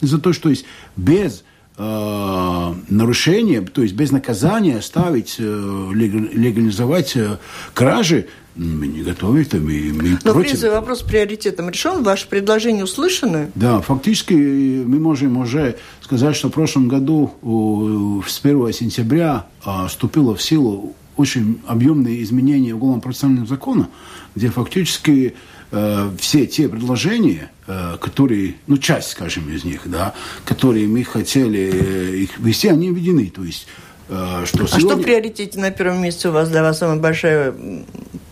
за 0.00 0.18
то, 0.18 0.32
что 0.32 0.48
есть 0.48 0.64
без 0.96 1.44
э, 1.76 2.74
нарушение, 2.88 3.60
то 3.62 3.82
есть 3.82 3.94
без 3.94 4.12
наказания 4.12 4.80
ставить, 4.80 5.36
э, 5.38 5.90
легализовать 5.92 7.16
э, 7.16 7.38
кражи, 7.74 8.28
мы 8.58 8.88
не 8.88 9.02
готовы, 9.02 9.42
это 9.42 9.58
мы, 9.58 9.92
мы 9.94 10.10
Но, 10.10 10.18
против. 10.18 10.34
в 10.34 10.40
принципе, 10.40 10.70
вопрос 10.70 11.02
приоритетом 11.02 11.70
решен, 11.70 12.02
ваши 12.02 12.26
предложения 12.26 12.82
услышаны? 12.82 13.50
Да, 13.54 13.80
фактически 13.80 14.34
мы 14.34 14.98
можем 14.98 15.36
уже 15.36 15.76
сказать, 16.02 16.34
что 16.34 16.48
в 16.48 16.52
прошлом 16.52 16.88
году 16.88 18.22
с 18.26 18.40
1 18.42 18.72
сентября 18.72 19.46
а, 19.64 19.86
вступило 19.86 20.34
в 20.34 20.42
силу 20.42 20.96
очень 21.16 21.60
объемные 21.66 22.22
изменения 22.22 22.74
уголовно-процессуального 22.74 23.46
закона, 23.46 23.88
где 24.34 24.48
фактически 24.50 25.34
э, 25.70 26.10
все 26.18 26.46
те 26.46 26.68
предложения, 26.68 27.50
э, 27.66 27.96
которые, 28.00 28.54
ну, 28.68 28.78
часть, 28.78 29.10
скажем, 29.10 29.50
из 29.50 29.64
них, 29.64 29.82
да, 29.86 30.14
которые 30.44 30.86
мы 30.86 31.02
хотели 31.02 31.72
э, 31.72 32.16
их 32.18 32.38
вести, 32.38 32.68
они 32.68 32.90
введены. 32.90 33.32
То 33.34 33.42
есть, 33.42 33.66
э, 34.08 34.44
что 34.46 34.64
а 34.64 34.66
сегодня... 34.68 34.78
что 34.78 34.96
в 34.96 35.02
приоритете 35.02 35.58
на 35.58 35.72
первом 35.72 36.02
месте 36.02 36.28
у 36.28 36.32
вас 36.32 36.48
для 36.48 36.62
вас 36.62 36.78
самая 36.78 37.00
большая 37.00 37.52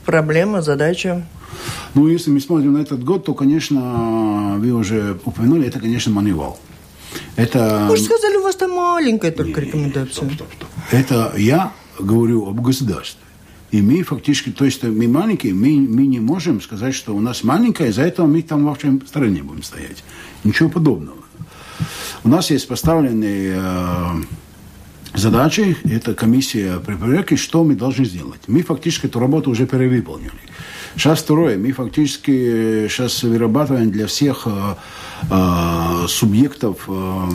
проблема, 0.06 0.62
задача? 0.62 1.26
Ну, 1.94 2.08
если 2.08 2.30
мы 2.30 2.40
смотрим 2.40 2.74
на 2.74 2.78
этот 2.78 3.04
год, 3.04 3.24
то, 3.24 3.34
конечно, 3.34 4.56
вы 4.58 4.72
уже 4.72 5.18
упомянули, 5.24 5.66
это, 5.66 5.80
конечно, 5.80 6.12
маневал. 6.12 6.58
Это... 7.36 7.86
Вы 7.88 7.96
же 7.96 8.04
сказали, 8.04 8.36
у 8.36 8.42
вас 8.42 8.56
там 8.56 8.70
маленькая 8.70 9.30
только 9.30 9.60
не, 9.60 9.66
рекомендация. 9.66 10.12
Стоп, 10.12 10.32
стоп, 10.32 10.48
стоп. 10.56 10.68
Это 10.90 11.32
я 11.36 11.72
говорю 11.98 12.46
об 12.46 12.60
государстве. 12.60 13.20
И 13.72 13.82
мы 13.82 14.02
фактически, 14.02 14.50
то 14.50 14.64
есть 14.64 14.82
мы 14.84 15.08
маленькие, 15.08 15.52
мы, 15.52 15.80
мы 15.80 16.06
не 16.06 16.20
можем 16.20 16.60
сказать, 16.60 16.94
что 16.94 17.14
у 17.14 17.20
нас 17.20 17.42
маленькая, 17.42 17.88
из-за 17.88 18.02
этого 18.02 18.26
мы 18.26 18.42
там 18.42 18.64
во 18.64 18.74
всем 18.74 19.04
стороне 19.06 19.42
будем 19.42 19.62
стоять. 19.62 20.04
Ничего 20.44 20.68
подобного. 20.68 21.18
У 22.24 22.28
нас 22.28 22.50
есть 22.50 22.68
поставленные 22.68 23.56
э, 23.56 24.22
задачи, 25.14 25.76
это 25.84 26.14
комиссия 26.14 26.78
при 26.84 26.94
проверке, 26.94 27.36
что 27.36 27.64
мы 27.64 27.74
должны 27.74 28.04
сделать. 28.04 28.40
Мы 28.46 28.62
фактически 28.62 29.06
эту 29.06 29.20
работу 29.20 29.50
уже 29.50 29.66
перевыполнили. 29.66 30.32
Сейчас 30.96 31.18
второе, 31.20 31.58
мы 31.58 31.72
фактически 31.72 32.88
сейчас 32.88 33.22
вырабатываем 33.22 33.90
для 33.90 34.06
всех 34.06 34.46
э, 34.46 34.74
э, 35.30 36.06
субъектов 36.08 36.88
э, 36.88 37.26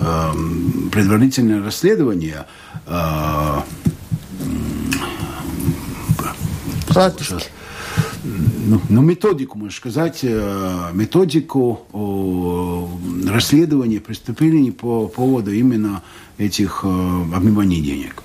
э, 0.00 0.90
предварительное 0.90 1.62
расследование 1.62 2.46
э, 2.86 3.60
сейчас, 6.88 7.48
ну, 8.24 8.80
ну, 8.88 9.02
методику, 9.02 9.56
можно 9.56 9.74
сказать, 9.74 10.20
э, 10.22 10.90
методику 10.92 11.86
расследования 13.26 14.00
преступлений 14.00 14.72
по 14.72 15.06
поводу 15.06 15.52
именно 15.52 16.02
этих 16.38 16.80
э, 16.84 16.86
обмываний 16.88 17.80
денег. 17.80 18.22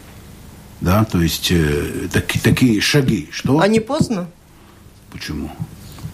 Да, 0.82 1.06
то 1.06 1.22
есть 1.22 1.52
э, 1.52 2.08
так, 2.12 2.26
такие 2.44 2.82
шаги. 2.82 3.30
Что? 3.32 3.60
А 3.60 3.68
не 3.68 3.80
поздно? 3.80 4.28
Почему? 5.12 5.50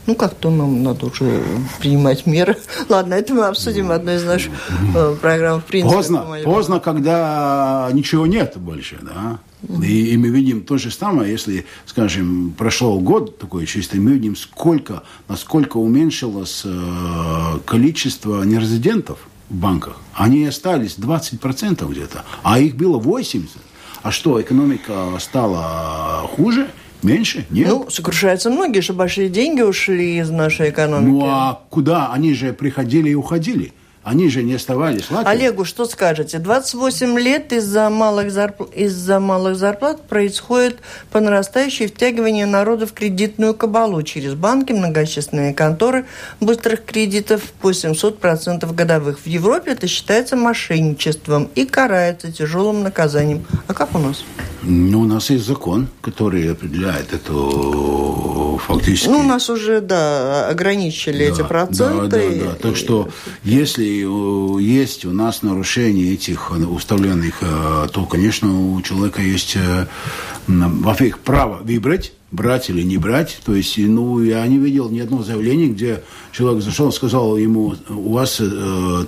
Ну, 0.06 0.16
как-то 0.16 0.50
нам 0.50 0.82
надо 0.82 1.06
уже 1.06 1.44
принимать 1.80 2.26
меры. 2.26 2.58
Ладно, 2.90 3.14
это 3.14 3.34
мы 3.34 3.46
обсудим 3.46 3.88
в 3.88 3.92
одной 3.92 4.16
из 4.16 4.24
наших 4.24 4.52
э, 4.96 5.16
программ. 5.22 5.62
В 5.62 5.66
принципе, 5.66 5.96
поздно, 5.96 6.26
поздно, 6.44 6.80
когда 6.80 7.90
ничего 7.94 8.26
нет 8.26 8.58
больше, 8.58 8.98
да. 9.02 9.40
И, 9.84 10.14
и 10.14 10.18
мы 10.18 10.30
видим 10.30 10.62
то 10.62 10.78
же 10.78 10.90
самое, 10.90 11.32
если, 11.32 11.66
скажем, 11.86 12.56
прошел 12.58 13.00
год 13.00 13.38
такой 13.38 13.66
чистый, 13.68 14.00
мы 14.00 14.14
видим, 14.14 14.36
сколько, 14.36 15.04
насколько 15.28 15.78
уменьшилось 15.78 16.64
э, 16.66 17.60
количество 17.66 18.42
нерезидентов 18.44 19.20
в 19.50 19.56
банках. 19.56 19.98
Они 20.14 20.46
остались 20.46 20.98
20% 20.98 21.90
где-то, 21.90 22.24
а 22.44 22.60
их 22.60 22.76
было 22.76 23.00
80%. 23.00 23.48
А 24.02 24.12
что, 24.12 24.42
экономика 24.42 25.18
стала 25.20 26.28
хуже? 26.36 26.70
Меньше? 27.02 27.46
Нет? 27.50 27.68
Ну, 27.70 27.90
сокрушаются 27.90 28.50
многие, 28.50 28.82
что 28.82 28.94
большие 28.94 29.30
деньги 29.30 29.62
ушли 29.62 30.18
из 30.18 30.30
нашей 30.30 30.70
экономики. 30.70 31.10
Ну, 31.10 31.26
а 31.26 31.62
куда? 31.70 32.12
Они 32.12 32.34
же 32.34 32.54
приходили 32.54 33.10
и 33.10 33.16
уходили. 33.16 33.74
Они 34.10 34.28
же 34.28 34.42
не 34.42 34.56
оставались 34.56 35.12
лаками. 35.12 35.38
Олегу, 35.38 35.66
что 35.66 35.86
скажете? 35.86 36.40
28 36.40 37.20
лет 37.20 37.54
из-за 37.54 37.92
малых, 37.92 38.32
зарп... 38.32 38.62
из-за 38.74 39.20
малых 39.20 39.56
зарплат 39.56 40.08
происходит 40.08 40.80
по 41.12 41.20
нарастающей 41.20 41.86
втягивание 41.86 42.48
народа 42.48 42.88
в 42.88 42.94
кредитную 42.94 43.54
кабалу 43.54 44.02
через 44.02 44.34
банки, 44.34 44.72
многочисленные 44.72 45.54
конторы 45.54 46.08
быстрых 46.40 46.86
кредитов 46.86 47.44
по 47.62 47.70
700% 47.70 48.74
годовых. 48.74 49.20
В 49.20 49.28
Европе 49.28 49.74
это 49.74 49.86
считается 49.86 50.36
мошенничеством 50.36 51.48
и 51.54 51.66
карается 51.66 52.32
тяжелым 52.32 52.82
наказанием. 52.82 53.46
А 53.68 53.76
как 53.76 53.94
у 53.94 54.00
нас? 54.00 54.24
Ну, 54.64 55.02
у 55.02 55.06
нас 55.06 55.30
есть 55.30 55.46
закон, 55.46 55.88
который 56.02 56.52
определяет 56.52 57.14
эту 57.14 58.60
фактически... 58.66 59.10
Ну, 59.10 59.20
у 59.20 59.24
нас 59.24 59.50
уже, 59.50 59.82
да, 59.82 60.48
ограничили 60.50 61.28
да, 61.28 61.34
эти 61.34 61.48
проценты. 61.48 62.08
Да, 62.08 62.18
да, 62.18 62.46
да. 62.46 62.56
Так 62.56 62.76
что, 62.76 63.10
если 63.44 63.99
э, 64.04 64.62
есть 64.62 65.06
у 65.06 65.12
нас 65.12 65.42
нарушение 65.42 66.14
этих 66.14 66.52
уставленных, 66.52 67.40
э, 67.42 67.88
то, 67.92 68.06
конечно, 68.06 68.74
у 68.74 68.82
человека 68.82 69.22
есть, 69.22 69.56
э, 69.56 69.88
во-первых, 70.48 71.20
право 71.20 71.60
выбрать, 71.64 72.14
брать 72.32 72.70
или 72.70 72.82
не 72.84 72.98
брать. 72.98 73.40
То 73.46 73.56
есть, 73.56 73.78
ну, 73.78 74.22
я 74.22 74.46
не 74.48 74.58
видел 74.58 74.90
ни 74.90 75.00
одного 75.00 75.24
заявления, 75.24 75.68
где 75.68 76.04
человек 76.32 76.64
зашел, 76.64 76.92
сказал 76.92 77.38
ему, 77.38 77.76
у 77.90 78.14
вас 78.14 78.42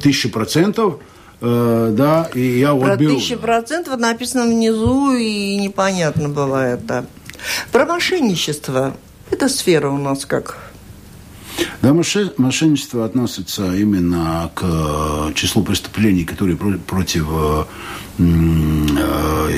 тысяча 0.01 0.30
процентов– 0.30 0.99
Э, 1.41 1.89
да, 1.91 2.30
и 2.36 2.60
я 2.60 2.73
вот 2.73 2.86
Про 2.86 2.95
беру. 2.97 3.15
тысячи 3.15 3.36
процентов 3.36 3.99
написано 3.99 4.45
внизу, 4.45 5.13
и 5.13 5.58
непонятно 5.58 6.30
бывает, 6.30 6.86
да. 6.86 7.06
Про 7.71 7.86
мошенничество. 7.86 8.95
Эта 9.32 9.49
сфера 9.49 9.89
у 9.89 9.97
нас 9.97 10.25
как? 10.25 10.71
Да, 11.82 11.94
мошенничество 11.94 13.06
относится 13.06 13.76
именно 13.76 14.52
к 14.54 14.64
э, 14.64 15.34
числу 15.34 15.64
преступлений, 15.64 16.24
которые 16.26 16.58
против 16.58 17.28
э, 17.30 17.64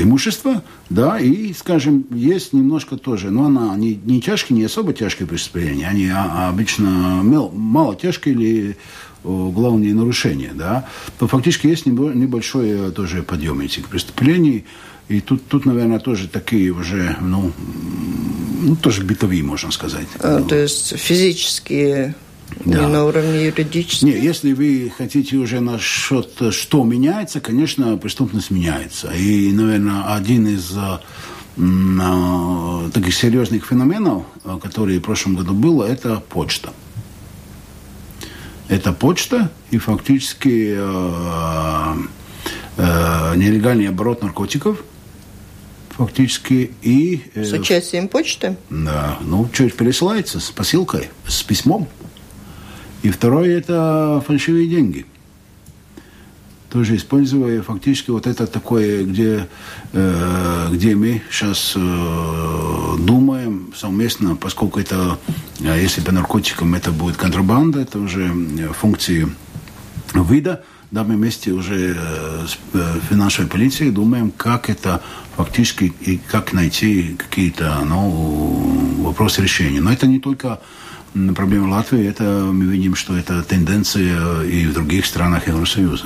имущества, 0.02 0.64
да, 0.90 1.20
и, 1.20 1.54
скажем, 1.54 2.06
есть 2.12 2.54
немножко 2.54 2.98
тоже, 2.98 3.30
но 3.30 3.46
она 3.46 3.76
не, 3.76 4.00
не 4.06 4.22
тяжкие, 4.22 4.58
не 4.58 4.66
особо 4.66 4.94
тяжкие 4.94 5.28
преступления, 5.28 5.88
они 5.88 6.08
а, 6.08 6.50
обычно 6.50 6.90
мало 7.24 7.96
тяжкие 7.96 8.36
или 8.36 8.78
главные 9.24 9.94
нарушения, 9.94 10.52
да, 10.54 10.88
то 11.20 11.28
фактически 11.28 11.68
есть 11.68 11.86
небольшой 11.86 12.70
э, 12.70 12.92
тоже 12.92 13.24
подъем 13.24 13.62
этих 13.62 13.88
преступлений. 13.88 14.66
И 15.10 15.20
тут, 15.20 15.48
тут, 15.48 15.66
наверное, 15.66 16.00
тоже 16.00 16.28
такие 16.28 16.72
уже, 16.72 17.18
ну, 17.22 17.52
ну 18.62 18.76
тоже 18.76 19.04
бытовые, 19.04 19.44
можно 19.44 19.72
сказать. 19.72 20.08
А, 20.20 20.40
ну. 20.40 20.46
То 20.46 20.56
есть 20.56 20.98
физические 20.98 22.16
да. 22.66 22.82
Не 22.82 22.88
на 22.88 23.06
уровне 23.06 23.46
юридического? 23.46 24.10
Не, 24.10 24.20
если 24.20 24.54
вы 24.54 24.92
хотите 24.96 25.38
уже 25.38 25.60
насчет, 25.60 26.30
что 26.52 26.84
меняется, 26.84 27.40
конечно, 27.40 27.98
преступность 27.98 28.52
меняется. 28.52 29.12
И, 29.12 29.52
наверное, 29.52 30.14
один 30.16 30.48
из 30.48 30.72
э, 30.72 31.00
э, 31.58 32.90
таких 32.94 33.16
серьезных 33.16 33.66
феноменов, 33.66 34.24
который 34.62 35.00
в 35.00 35.02
прошлом 35.02 35.36
году 35.36 35.54
было, 35.54 35.84
это 35.84 36.22
почта 36.30 36.72
это 38.70 38.92
почта 38.94 39.52
и 39.72 39.78
фактически 39.78 40.76
э, 40.78 41.96
э, 42.78 43.36
нелегальный 43.36 43.90
оборот 43.90 44.22
наркотиков 44.22 44.84
фактически 45.98 46.72
и... 46.82 47.24
Э, 47.36 47.44
с 47.44 47.54
участием 47.54 48.08
почты? 48.08 48.58
Да, 48.70 49.18
ну, 49.22 49.50
что-то 49.52 49.76
пересылается 49.76 50.40
с 50.40 50.52
посылкой, 50.52 51.10
с 51.28 51.42
письмом. 51.44 51.88
И 53.02 53.10
второе– 53.10 53.58
это 53.60 54.24
фальшивые 54.26 54.68
деньги– 54.68 55.06
тоже 56.74 56.96
используя 56.96 57.62
фактически 57.62 58.10
вот 58.10 58.26
это 58.26 58.48
такое, 58.48 59.04
где, 59.04 59.48
э, 59.94 60.70
где 60.72 60.96
мы 60.96 61.22
сейчас 61.30 61.74
э, 61.76 62.96
думаем 63.00 63.72
совместно, 63.76 64.36
поскольку 64.36 64.80
это, 64.80 65.20
э, 65.60 65.80
если 65.80 66.02
по 66.02 66.12
наркотикам 66.12 66.74
это 66.74 66.92
будет 66.92 67.16
контрабанда, 67.16 67.82
это 67.82 68.00
уже 68.00 68.26
э, 68.26 68.74
функции 68.74 69.28
вида, 70.16 70.64
да, 70.94 71.04
мы 71.04 71.16
вместе 71.16 71.52
уже 71.52 71.96
э, 71.98 72.46
с 72.48 72.58
э, 72.76 73.00
финансовой 73.10 73.50
полицией 73.50 73.90
думаем, 73.90 74.30
как 74.30 74.70
это 74.70 75.02
фактически 75.36 75.92
и 76.02 76.18
как 76.18 76.54
найти 76.54 77.16
какие-то 77.18 77.84
ну, 77.84 79.02
вопросы 79.02 79.42
решения. 79.42 79.82
Но 79.82 79.92
это 79.92 80.06
не 80.06 80.20
только 80.20 80.60
проблема 81.36 81.70
Латвии, 81.70 82.06
это 82.06 82.48
мы 82.54 82.66
видим, 82.66 82.94
что 82.94 83.18
это 83.18 83.42
тенденция 83.42 84.44
и 84.44 84.68
в 84.68 84.74
других 84.74 85.08
странах 85.08 85.48
Евросоюза. 85.48 86.06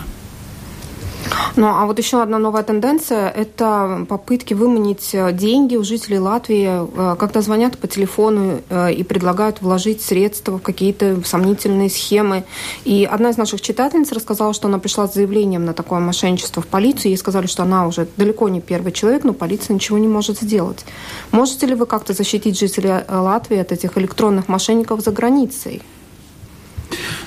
Ну, 1.56 1.68
а 1.68 1.86
вот 1.86 1.98
еще 1.98 2.22
одна 2.22 2.38
новая 2.38 2.64
тенденция– 2.64 3.30
это 3.36 4.06
попытки 4.08 4.54
выманить 4.54 5.10
э, 5.14 5.32
деньги 5.34 5.76
у 5.76 5.84
жителей 5.84 6.20
Латвии, 6.20 6.68
э, 6.68 7.16
когда 7.18 7.42
звонят 7.42 7.78
по 7.78 7.88
телефону 7.88 8.62
э, 8.70 8.94
и 8.94 9.04
предлагают 9.04 9.62
вложить 9.62 10.02
средства 10.02 10.60
в 10.60 10.62
какие-то 10.62 11.20
сомнительные 11.26 11.90
схемы. 11.90 12.44
И 12.86 13.10
одна 13.12 13.30
из 13.30 13.38
наших 13.38 13.62
читательниц 13.62 14.12
рассказала, 14.12 14.54
что 14.54 14.68
она 14.68 14.80
пришла 14.80 15.08
с 15.08 15.14
заявлением 15.14 15.66
на 15.66 15.74
такое 15.74 16.00
мошенничество 16.00 16.62
в 16.62 16.68
полицию. 16.68 17.12
Ей 17.12 17.18
сказали, 17.18 17.48
что 17.48 17.64
она 17.64 17.88
уже 17.88 18.08
далеко 18.18 18.50
не 18.50 18.62
первый 18.62 18.92
человек, 18.92 19.24
но 19.24 19.34
полиция 19.34 19.74
ничего 19.74 19.98
не 19.98 20.08
может 20.08 20.40
сделать. 20.40 20.86
Можете 21.32 21.66
ли 21.66 21.76
вы 21.76 21.86
как-то 21.86 22.14
защитить 22.14 22.60
жителей 22.60 23.04
Латвии 23.10 23.58
от 23.58 23.72
этих 23.72 23.98
электронных 23.98 24.48
мошенников 24.48 25.02
за 25.02 25.12
границей? 25.12 25.82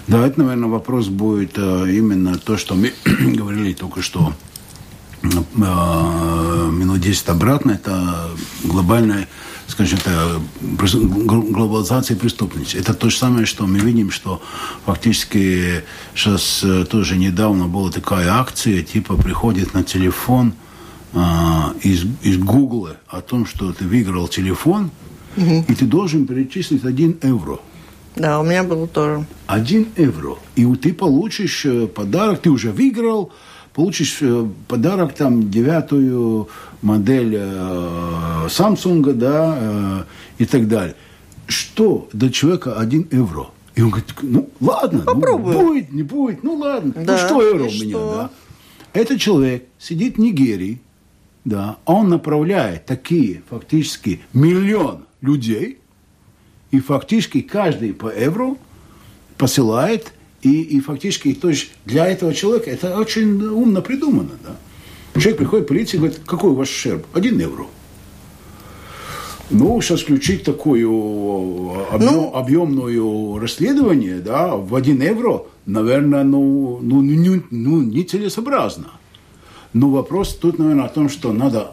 Да, 0.07 0.27
это, 0.27 0.41
наверное, 0.41 0.69
вопрос 0.69 1.09
будет 1.09 1.53
э, 1.57 1.93
именно 1.93 2.39
то, 2.39 2.57
что 2.57 2.75
мы 2.75 2.93
говорили 3.05 3.73
только 3.73 4.03
что 4.03 4.33
э, 5.23 5.29
минут 6.73 7.01
10 7.01 7.29
обратно, 7.29 7.73
это 7.73 8.31
глобальная 8.65 9.29
скажем 9.69 10.01
так, 10.01 10.41
глобализация 10.89 12.17
преступности. 12.17 12.77
Это 12.77 12.93
то 12.93 13.09
же 13.09 13.17
самое, 13.17 13.47
что 13.47 13.69
мы 13.69 13.79
видим, 13.79 14.11
что 14.11 14.43
фактически 14.85 15.85
сейчас 16.13 16.65
э, 16.65 16.85
тоже 16.91 17.17
недавно 17.17 17.69
была 17.69 17.93
такая 17.93 18.33
акция, 18.33 18.83
типа 18.83 19.15
приходит 19.15 19.73
на 19.73 19.85
телефон 19.85 20.55
из, 21.83 22.05
из 22.23 22.39
Гугла 22.39 22.97
о 23.09 23.21
том, 23.21 23.45
что 23.45 23.73
ты 23.73 23.85
выиграл 23.85 24.29
телефон, 24.29 24.91
угу. 25.37 25.65
и 25.69 25.75
ты 25.75 25.87
должен 25.87 26.27
перечислить 26.27 26.85
один 26.85 27.17
евро. 27.23 27.59
Да, 28.17 28.41
у 28.41 28.45
меня 28.45 28.65
было 28.65 28.87
тоже. 28.87 29.25
Один 29.47 29.89
евро. 29.97 30.37
И 30.57 30.67
ты 30.77 30.93
получишь 30.93 31.65
э, 31.65 31.87
подарок, 31.87 32.41
ты 32.41 32.51
уже 32.51 32.73
выиграл, 32.73 33.33
получишь 33.73 34.19
э, 34.21 34.47
подарок, 34.69 35.15
там, 35.15 35.51
девятую 35.51 36.49
модель 36.83 37.37
э, 37.39 38.47
Samsung, 38.49 39.13
да, 39.13 39.59
э, 39.61 40.03
и 40.39 40.45
так 40.47 40.69
далее. 40.69 40.97
Что 41.47 42.09
для 42.13 42.31
человека 42.31 42.79
один 42.79 43.07
евро? 43.11 43.49
И 43.75 43.83
он 43.83 43.91
говорит, 43.91 44.15
ну, 44.23 44.51
ладно, 44.61 45.03
Ну, 45.07 45.39
будет, 45.39 45.93
не 45.93 46.03
будет, 46.03 46.43
ну, 46.43 46.55
ладно. 46.55 46.93
Ну, 46.97 47.05
да, 47.05 47.13
ну, 47.13 47.19
что 47.19 47.43
евро 47.43 47.65
у 47.65 47.67
меня, 47.67 47.91
что? 47.91 48.15
да? 48.15 48.31
Этот 48.93 49.21
человек 49.21 49.65
сидит 49.79 50.17
в 50.17 50.19
Нигерии, 50.19 50.81
да, 51.45 51.79
он 51.85 52.09
направляет 52.09 52.87
такие 52.87 53.43
фактически 53.49 54.21
миллион 54.33 55.07
людей, 55.21 55.80
и 56.71 56.81
фактически 56.81 57.41
каждый 57.41 57.93
по 57.93 58.13
евро 58.13 58.57
посылает 59.37 60.13
и, 60.43 60.63
и 60.63 60.81
фактически, 60.81 61.35
то 61.35 61.49
есть 61.49 61.71
для 61.85 62.07
этого 62.07 62.35
человека 62.35 62.71
это 62.71 62.97
очень 62.97 63.43
умно 63.43 63.83
придумано, 63.83 64.33
да. 64.43 64.57
Человек 65.21 65.39
приходит 65.39 65.65
в 65.67 65.69
полицию 65.69 65.95
и 65.97 65.99
говорит, 65.99 66.21
какой 66.25 66.51
у 66.51 66.55
вас 66.55 66.69
шерб? 66.69 67.05
Один 67.13 67.39
евро. 67.39 67.67
Ну, 69.51 69.81
сейчас 69.81 70.03
включить 70.03 70.45
такое 70.45 70.85
объем, 70.85 71.99
ну, 71.99 72.35
объемное 72.35 73.41
расследование, 73.41 74.21
да, 74.21 74.55
в 74.55 74.75
один 74.77 75.03
евро, 75.03 75.43
наверное, 75.67 76.23
ну, 76.23 76.79
ну, 76.81 77.03
не, 77.03 77.43
ну, 77.51 77.83
нецелесообразно. 77.83 78.93
Но 79.73 79.91
вопрос 79.91 80.35
тут, 80.35 80.59
наверное, 80.59 80.87
о 80.87 80.89
том, 80.89 81.09
что 81.09 81.33
надо 81.33 81.73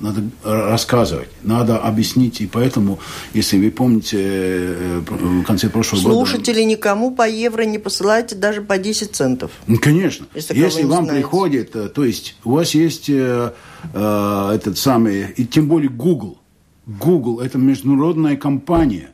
надо 0.00 0.22
рассказывать, 0.42 1.28
надо 1.42 1.78
объяснить. 1.78 2.40
И 2.40 2.46
поэтому, 2.46 2.98
если 3.34 3.58
вы 3.58 3.70
помните, 3.70 4.18
э, 4.20 5.00
в 5.08 5.44
конце 5.44 5.68
прошлого 5.68 6.00
Слушатели 6.00 6.18
года... 6.18 6.30
Слушатели 6.30 6.62
никому 6.62 7.10
по 7.14 7.28
евро 7.28 7.62
не 7.62 7.78
посылайте 7.78 8.34
даже 8.34 8.62
по 8.62 8.78
10 8.78 9.14
центов. 9.14 9.50
Ну, 9.66 9.78
конечно. 9.78 10.26
Если, 10.34 10.56
если 10.56 10.84
вам 10.84 11.04
знаете. 11.04 11.22
приходит, 11.22 11.76
э, 11.76 11.88
то 11.88 12.04
есть 12.04 12.36
у 12.44 12.52
вас 12.52 12.74
есть 12.74 13.08
э, 13.08 13.52
э, 13.94 14.50
этот 14.54 14.78
самый, 14.78 15.30
и 15.36 15.44
тем 15.44 15.68
более 15.68 15.90
Google. 15.90 16.38
Google– 16.86 17.40
это 17.44 17.58
международная 17.58 18.36
компания. 18.36 19.10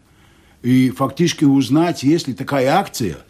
И 0.62 0.90
фактически 0.90 1.44
узнать, 1.44 2.02
есть 2.02 2.28
ли 2.28 2.34
такая 2.34 2.68
акция– 2.68 3.18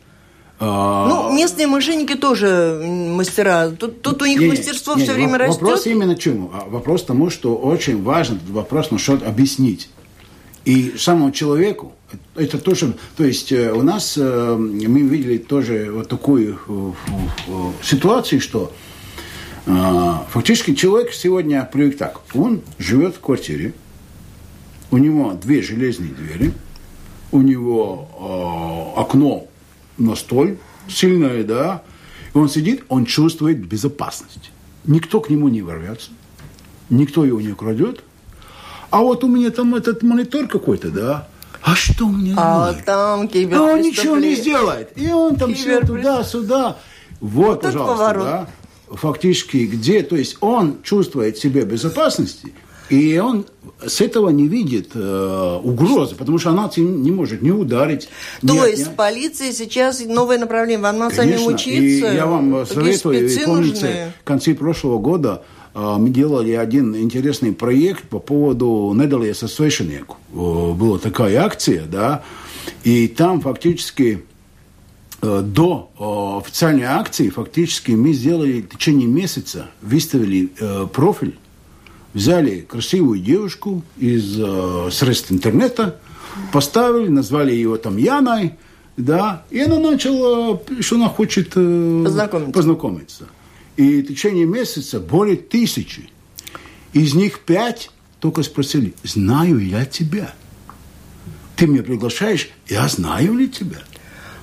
ну, 0.65 1.33
местные 1.33 1.67
мошенники 1.67 2.15
тоже 2.15 2.81
мастера. 2.85 3.71
Тут, 3.71 4.03
тут 4.03 4.23
у 4.23 4.27
них 4.27 4.41
не, 4.41 4.47
мастерство 4.47 4.95
не, 4.95 5.03
все 5.03 5.13
не, 5.13 5.17
время 5.17 5.33
вопрос 5.33 5.49
растет. 5.49 5.63
Вопрос 5.63 5.87
именно 5.87 6.17
чему? 6.17 6.51
А 6.53 6.69
вопрос 6.69 7.05
тому, 7.05 7.31
что 7.31 7.57
очень 7.57 8.03
важен 8.03 8.39
вопрос 8.49 8.91
насчет 8.91 9.23
объяснить. 9.27 9.89
И 10.65 10.95
самому 10.97 11.33
человеку, 11.33 11.93
это 12.37 12.59
тоже, 12.59 12.95
то 13.17 13.25
есть 13.25 13.51
э, 13.51 13.73
у 13.73 13.83
нас, 13.83 14.15
э, 14.17 14.57
мы 14.57 15.01
видели 15.01 15.39
тоже 15.39 15.91
вот 15.93 16.09
такую 16.09 16.59
э, 16.69 16.93
ситуацию, 17.83 18.41
что 18.41 18.73
фактически 19.65 20.75
человек 20.75 21.13
сегодня 21.13 21.69
привык 21.73 21.97
так. 21.97 22.21
Он 22.35 22.63
живет 22.79 23.15
в 23.15 23.21
квартире, 23.21 23.75
у 24.91 24.99
него 24.99 25.35
две 25.35 25.63
железные 25.63 26.11
двери, 26.11 26.53
у 27.31 27.43
него 27.43 28.93
окно 28.97 29.47
настоль 29.99 30.59
сильная, 30.89 31.45
да, 31.45 31.83
и 32.35 32.39
он 32.39 32.49
сидит, 32.49 32.85
он 32.89 33.07
чувствует 33.07 33.65
безопасность. 33.65 34.51
Никто 34.85 35.21
к 35.21 35.31
нему 35.31 35.49
не 35.49 35.63
ворвется, 35.63 36.11
никто 36.91 37.25
его 37.25 37.41
не 37.41 37.51
украдет. 37.53 38.03
А 38.91 39.01
вот 39.01 39.25
у 39.25 39.29
меня 39.29 39.51
там 39.51 39.75
этот 39.75 40.03
монитор 40.03 40.49
какой-то, 40.49 40.91
да, 40.91 41.29
а 41.63 41.77
что 41.77 42.09
мне 42.09 42.35
А 42.37 42.67
нужно? 42.69 42.83
там 42.83 43.21
А 43.21 43.63
он 43.63 43.81
ничего 43.81 44.17
не 44.17 44.35
сделает. 44.35 44.91
И 44.97 45.11
он 45.11 45.37
там 45.37 45.55
все 45.55 45.81
туда-сюда. 45.81 46.77
Вот, 47.21 47.47
вот 47.47 47.63
пожалуйста, 47.63 48.15
да. 48.15 48.49
Фактически, 48.97 49.59
где, 49.59 50.03
то 50.03 50.17
есть 50.17 50.37
он 50.41 50.83
чувствует 50.83 51.39
себя 51.39 51.65
безопасности, 51.65 52.53
и 52.89 53.19
он 53.19 53.47
с 53.85 54.01
этого 54.01 54.31
не 54.31 54.49
видит 54.49 54.91
э, 54.95 55.61
угрозы, 55.63 56.15
потому 56.15 56.39
что 56.39 56.51
она 56.51 56.71
не 56.77 57.11
может 57.11 57.43
не 57.43 57.51
ударить. 57.51 58.09
То 58.41 58.53
не, 58.53 58.71
есть 58.71 58.89
не... 58.89 58.95
полиция 58.95 59.53
сейчас 59.53 60.05
новое 60.05 60.39
направление, 60.39 60.79
вам 60.79 60.99
надо 60.99 61.15
самим 61.15 61.47
учиться. 61.47 62.13
И 62.13 62.15
я 62.15 62.27
вам 62.27 62.67
советую, 62.67 63.29
и 63.31 63.45
помните, 63.45 64.13
в 64.21 64.25
конце 64.25 64.55
прошлого 64.55 64.99
года 64.99 65.43
э, 65.75 65.97
мы 65.99 66.11
делали 66.11 66.53
один 66.53 66.97
интересный 66.97 67.53
проект 67.53 68.05
по 68.05 68.19
поводу 68.19 68.93
Недалия 68.95 69.33
Association. 69.33 70.05
Была 70.33 70.99
такая 70.99 71.43
акция, 71.43 71.85
да, 71.87 72.23
и 72.85 73.09
там 73.09 73.41
фактически 73.41 74.25
э, 75.23 75.43
до 75.43 76.41
официальной 76.45 76.85
акции 76.85 77.31
фактически 77.31 77.93
мы 77.93 78.13
сделали 78.13 78.61
в 78.61 78.69
течение 78.69 79.09
месяца, 79.09 79.71
выставили 79.81 80.51
профиль 80.93 81.39
взяли 82.15 82.61
красивую 82.61 83.21
девушку 83.21 83.83
из 83.97 84.39
э, 84.39 84.89
средств 84.91 85.33
интернета, 85.33 85.99
поставили, 86.53 87.09
назвали 87.09 87.53
ее 87.53 87.77
там 87.77 87.97
Яной, 87.97 88.55
да, 88.97 89.45
и 89.51 89.61
она 89.61 89.79
начала, 89.79 90.61
что 90.81 90.97
она 90.97 91.09
хочет 91.09 91.53
э, 91.57 92.03
познакомиться. 92.05 92.53
познакомиться. 92.53 93.29
И 93.77 94.03
в 94.03 94.09
течение 94.09 94.45
месяца 94.45 95.01
более 95.01 95.37
тысячи. 95.37 96.11
Из 96.93 97.15
них 97.15 97.41
пять 97.41 97.91
только 98.21 98.43
спросили, 98.43 98.95
знаю 99.03 99.59
я 99.59 99.87
тебя. 99.87 100.35
Ты 101.57 101.67
меня 101.67 101.83
приглашаешь, 101.83 102.51
я 102.69 102.87
знаю 102.89 103.35
ли 103.35 103.49
тебя. 103.49 103.83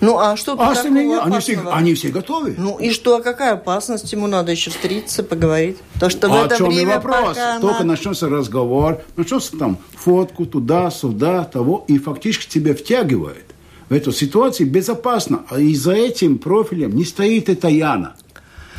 Ну, 0.01 0.17
а 0.17 0.37
что 0.37 0.53
а 0.53 0.73
такого 0.73 1.21
они 1.23 1.39
все, 1.39 1.69
они 1.71 1.93
все 1.93 2.09
готовы. 2.09 2.55
Ну, 2.57 2.77
и 2.77 2.91
что, 2.91 3.17
а 3.17 3.21
какая 3.21 3.53
опасность? 3.53 4.11
Ему 4.13 4.27
надо 4.27 4.51
еще 4.51 4.69
встретиться, 4.69 5.23
поговорить. 5.23 5.77
То, 5.99 6.09
что 6.09 6.29
в 6.29 6.33
а 6.33 6.45
это 6.45 6.57
чем 6.57 6.67
время 6.67 6.95
вопрос? 6.95 7.29
Пока 7.29 7.59
Только 7.59 7.79
она... 7.79 7.91
начнется 7.91 8.29
разговор, 8.29 9.01
начнется 9.17 9.57
там 9.57 9.77
фотку 9.95 10.45
туда-сюда, 10.45 11.43
того, 11.43 11.83
и 11.87 11.97
фактически 11.97 12.49
тебя 12.49 12.73
втягивает 12.73 13.45
в 13.89 13.93
эту 13.93 14.11
ситуацию 14.11 14.69
безопасно. 14.69 15.45
А 15.49 15.59
и 15.59 15.75
за 15.75 15.93
этим 15.93 16.37
профилем 16.37 16.95
не 16.95 17.03
стоит 17.03 17.49
эта 17.49 17.67
Яна. 17.67 18.15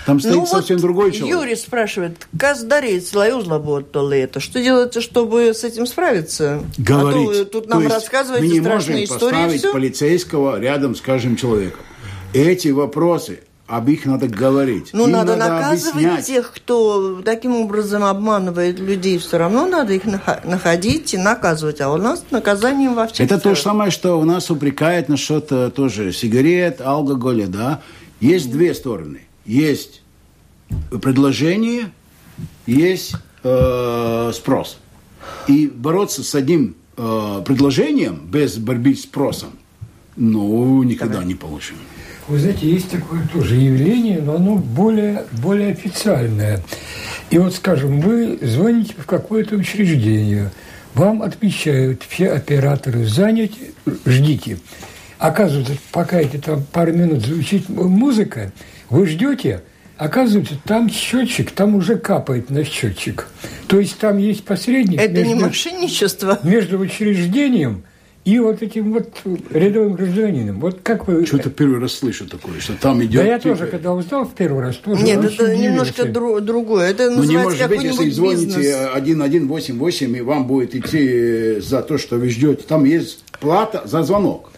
Там 0.06 0.20
стоит 0.20 0.34
ну 0.34 0.46
совсем 0.46 0.76
вот 0.76 0.82
другой 0.82 1.12
человек. 1.12 1.36
Юрий 1.36 1.56
спрашивает, 1.56 2.26
как 2.38 2.60
дарить 2.66 3.14
лаю 3.14 3.42
то 3.82 4.12
это? 4.12 4.40
Что 4.40 4.62
делается, 4.62 5.00
чтобы 5.00 5.54
с 5.54 5.64
этим 5.64 5.86
справиться? 5.86 6.62
Говорить. 6.78 7.28
А 7.28 7.32
то 7.32 7.44
тут 7.44 7.68
нам 7.68 7.82
то 7.82 7.94
рассказываете 7.94 8.46
мы 8.46 8.52
не 8.52 8.60
страшные 8.60 9.00
можем 9.00 9.16
истории. 9.16 9.32
поставить 9.32 9.60
все? 9.60 9.72
полицейского 9.72 10.60
рядом 10.60 10.94
с 10.94 11.00
каждым 11.00 11.36
человеком. 11.36 11.80
Эти 12.32 12.68
вопросы 12.68 13.40
об 13.66 13.88
их 13.88 14.04
надо 14.04 14.26
говорить. 14.26 14.90
Ну, 14.92 15.06
надо, 15.06 15.36
надо 15.36 15.52
наказывать 15.52 15.94
объяснять. 15.94 16.26
тех, 16.26 16.52
кто 16.52 17.22
таким 17.24 17.54
образом 17.54 18.02
обманывает 18.02 18.80
людей. 18.80 19.18
Все 19.18 19.38
равно 19.38 19.66
надо 19.66 19.92
их 19.92 20.02
находить 20.04 21.14
и 21.14 21.18
наказывать. 21.18 21.80
А 21.80 21.90
у 21.90 21.96
нас 21.96 22.24
наказанием 22.30 22.94
вообще. 22.94 23.22
Это 23.22 23.38
то 23.38 23.54
же 23.54 23.62
самое, 23.62 23.92
что 23.92 24.18
у 24.18 24.24
нас 24.24 24.50
упрекает 24.50 25.08
насчет 25.08 25.52
э, 25.52 25.70
тоже 25.70 26.12
сигарет, 26.12 26.80
алкоголя, 26.80 27.46
да. 27.46 27.80
Есть 28.20 28.50
две 28.50 28.74
стороны 28.74 29.22
есть 29.50 30.02
предложение, 31.02 31.90
есть 32.66 33.14
э, 33.42 34.30
спрос. 34.32 34.78
И 35.48 35.66
бороться 35.66 36.22
с 36.22 36.34
одним 36.36 36.76
э, 36.96 37.42
предложением 37.44 38.28
без 38.30 38.58
борьбы 38.58 38.94
с 38.94 39.02
спросом, 39.02 39.50
ну, 40.16 40.82
никогда 40.84 41.24
не 41.24 41.34
получим. 41.34 41.76
Вы 42.28 42.38
знаете, 42.38 42.70
есть 42.70 42.90
такое 42.90 43.28
тоже 43.32 43.56
явление, 43.56 44.20
но 44.20 44.36
оно 44.36 44.54
более, 44.54 45.24
более 45.42 45.72
официальное. 45.72 46.62
И 47.30 47.38
вот, 47.38 47.54
скажем, 47.54 48.00
вы 48.00 48.38
звоните 48.40 48.94
в 48.96 49.06
какое-то 49.06 49.56
учреждение, 49.56 50.52
вам 50.94 51.22
отвечают 51.22 52.04
все 52.08 52.30
операторы 52.30 53.04
заняты, 53.04 53.72
ждите. 54.06 54.58
Оказывается, 55.18 55.74
пока 55.90 56.20
эти 56.20 56.36
там 56.36 56.62
пару 56.72 56.92
минут 56.92 57.24
звучит 57.24 57.68
музыка, 57.68 58.52
вы 58.90 59.06
ждете, 59.06 59.62
оказывается, 59.96 60.54
там 60.64 60.90
счетчик, 60.90 61.50
там 61.52 61.74
уже 61.74 61.96
капает 61.96 62.50
на 62.50 62.64
счетчик. 62.64 63.28
То 63.68 63.78
есть 63.78 63.98
там 63.98 64.18
есть 64.18 64.44
посредник 64.44 65.00
Это 65.00 65.12
между, 65.12 65.34
не 65.34 65.34
мошенничество. 65.42 66.38
между 66.42 66.78
учреждением 66.78 67.84
и 68.24 68.38
вот 68.38 68.62
этим 68.62 68.92
вот 68.92 69.14
рядовым 69.50 69.94
гражданином. 69.94 70.60
Вот 70.60 70.80
как 70.82 71.08
вы... 71.08 71.24
Что-то 71.24 71.48
первый 71.48 71.80
раз 71.80 71.94
слышу 71.94 72.26
такое, 72.26 72.60
что 72.60 72.74
там 72.74 73.02
идет... 73.02 73.22
Да 73.22 73.24
я 73.26 73.38
тоже, 73.38 73.66
когда 73.66 73.94
узнал 73.94 74.24
в 74.26 74.34
первый 74.34 74.62
раз, 74.62 74.76
тоже 74.76 75.02
Нет, 75.02 75.24
это 75.24 75.56
немножко 75.56 76.02
дру- 76.02 76.40
другое. 76.40 76.90
Это 76.90 77.10
Ну, 77.10 77.22
не 77.24 77.36
называется 77.38 77.68
может 77.68 77.68
быть, 77.68 77.82
если 77.82 78.10
звоните 78.10 78.44
бизнес. 78.58 78.76
1188, 78.94 80.16
и 80.16 80.20
вам 80.20 80.46
будет 80.46 80.74
идти 80.74 81.60
за 81.60 81.82
то, 81.82 81.96
что 81.96 82.16
вы 82.16 82.28
ждете. 82.28 82.62
Там 82.68 82.84
есть 82.84 83.24
плата 83.40 83.82
за 83.86 84.02
звонок. 84.02 84.50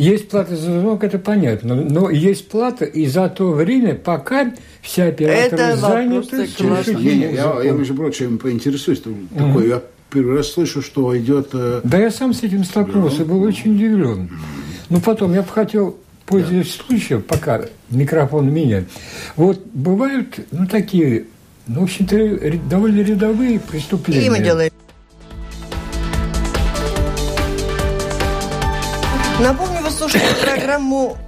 Есть 0.00 0.30
плата 0.30 0.56
за 0.56 0.62
звонок, 0.62 1.04
это 1.04 1.18
понятно. 1.18 1.74
Но 1.74 2.08
есть 2.08 2.48
плата 2.48 2.86
и 2.86 3.04
за 3.04 3.28
то 3.28 3.50
время, 3.50 3.94
пока 3.94 4.50
все 4.80 5.04
операторы 5.04 5.62
Это 5.62 5.76
заняты 5.76 6.48
Не, 6.94 7.16
не, 7.16 7.34
я, 7.34 7.60
я, 7.62 7.72
между 7.72 7.94
прочим, 7.94 8.38
поинтересуюсь. 8.38 9.02
Такое, 9.36 9.66
я 9.66 9.82
первый 10.10 10.38
раз 10.38 10.52
слышу, 10.52 10.80
что 10.80 11.14
идет... 11.18 11.50
э, 11.52 11.82
Да 11.84 11.98
я 11.98 12.10
сам 12.10 12.32
с 12.32 12.42
этим 12.42 12.64
столкнулся, 12.64 13.26
был 13.26 13.42
очень 13.42 13.74
удивлен. 13.74 14.30
Но 14.88 15.00
потом 15.00 15.34
я 15.34 15.42
бы 15.42 15.48
хотел, 15.48 15.98
пользуясь 16.24 16.72
случаем, 16.76 17.20
пока 17.20 17.66
микрофон 17.90 18.48
у 18.48 18.50
меня, 18.50 18.84
вот 19.36 19.60
бывают, 19.66 20.40
ну, 20.50 20.66
такие, 20.66 21.26
ну, 21.66 21.80
в 21.80 21.84
общем-то, 21.84 22.58
довольно 22.70 23.02
рядовые 23.02 23.60
преступления. 23.60 24.26
И 24.26 24.30
мы 24.30 24.38
делаем. 24.38 24.72
Напомню, 29.40 29.69
слушаете 30.00 30.34
программу 30.36 31.18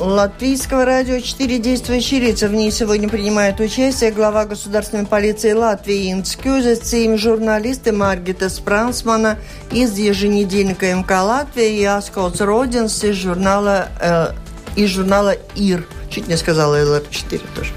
Латвийского 0.00 0.84
радио 0.84 1.20
«Четыре 1.20 1.60
действующие 1.60 2.18
лица». 2.18 2.48
В 2.48 2.54
ней 2.54 2.72
сегодня 2.72 3.08
принимает 3.08 3.60
участие 3.60 4.10
глава 4.10 4.46
государственной 4.46 5.06
полиции 5.06 5.52
Латвии 5.52 6.12
Инц 6.12 6.34
Кюзец 6.34 6.92
и 6.92 7.16
журналисты 7.16 7.92
Маргита 7.92 8.48
Спрансмана 8.48 9.38
из 9.70 9.96
еженедельника 9.96 10.92
МК 10.92 11.22
«Латвия» 11.22 11.78
и 11.78 11.84
Асколц 11.84 12.40
Родинс 12.40 13.04
из 13.04 13.14
журнала, 13.14 13.90
э, 14.00 14.32
из 14.74 14.90
журнала 14.90 15.36
«Ир». 15.54 15.86
Чуть 16.10 16.26
не 16.26 16.36
сказала 16.36 16.82
ЛР-4 16.82 17.40
тоже. 17.54 17.70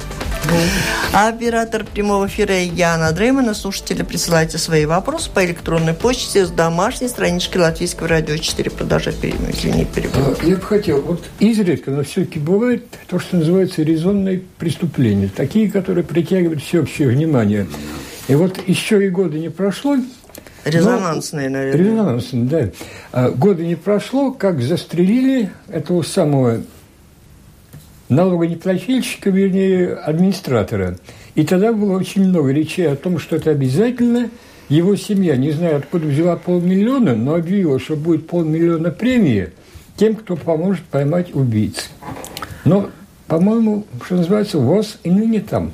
А 1.13 1.29
оператор 1.29 1.83
прямого 1.83 2.27
эфира 2.27 2.55
Яна 2.59 3.11
Дреймана. 3.11 3.53
Слушатели, 3.53 4.03
присылайте 4.03 4.57
свои 4.57 4.85
вопросы 4.85 5.29
по 5.31 5.43
электронной 5.45 5.93
почте 5.93 6.45
с 6.45 6.49
домашней 6.49 7.07
странички 7.07 7.57
Латвийского 7.57 8.07
радио 8.07 8.37
4. 8.37 8.71
Продолжай 8.71 9.13
перемещение, 9.13 9.53
извини, 9.53 9.85
перебор. 9.85 10.37
А, 10.39 10.45
Я 10.45 10.55
бы 10.55 10.61
хотел, 10.61 11.01
вот 11.01 11.23
изредка, 11.39 11.91
но 11.91 12.03
все-таки 12.03 12.39
бывает 12.39 12.85
то, 13.07 13.19
что 13.19 13.37
называется 13.37 13.81
резонные 13.81 14.41
преступления, 14.57 15.29
такие, 15.35 15.69
которые 15.69 16.03
притягивают 16.03 16.61
всеобщее 16.63 17.09
внимание. 17.09 17.67
И 18.27 18.35
вот 18.35 18.59
еще 18.67 19.05
и 19.05 19.09
года 19.09 19.37
не 19.37 19.49
прошло, 19.49 19.97
Резонансные, 20.65 21.49
наверное. 21.49 21.83
Резонансный, 21.83 22.43
да. 22.43 22.69
А, 23.11 23.29
Года 23.29 23.63
не 23.63 23.75
прошло, 23.75 24.31
как 24.31 24.61
застрелили 24.61 25.49
этого 25.69 26.03
самого 26.03 26.61
налогонеплательщика, 28.09 29.29
вернее, 29.29 29.93
администратора. 29.93 30.97
И 31.35 31.45
тогда 31.45 31.71
было 31.71 31.97
очень 31.97 32.27
много 32.27 32.51
речей 32.51 32.91
о 32.91 32.95
том, 32.95 33.19
что 33.19 33.35
это 33.35 33.51
обязательно 33.51 34.29
его 34.67 34.95
семья, 34.95 35.35
не 35.35 35.51
знаю, 35.51 35.77
откуда 35.77 36.07
взяла 36.07 36.35
полмиллиона, 36.35 37.15
но 37.15 37.35
объявила, 37.35 37.79
что 37.79 37.95
будет 37.95 38.27
полмиллиона 38.27 38.91
премии 38.91 39.51
тем, 39.95 40.15
кто 40.15 40.35
поможет 40.35 40.83
поймать 40.85 41.33
убийц. 41.33 41.89
Но, 42.65 42.89
по-моему, 43.27 43.85
что 44.05 44.15
называется, 44.15 44.57
ВОЗ 44.57 44.99
и 45.03 45.09
ныне 45.09 45.41
там. 45.41 45.71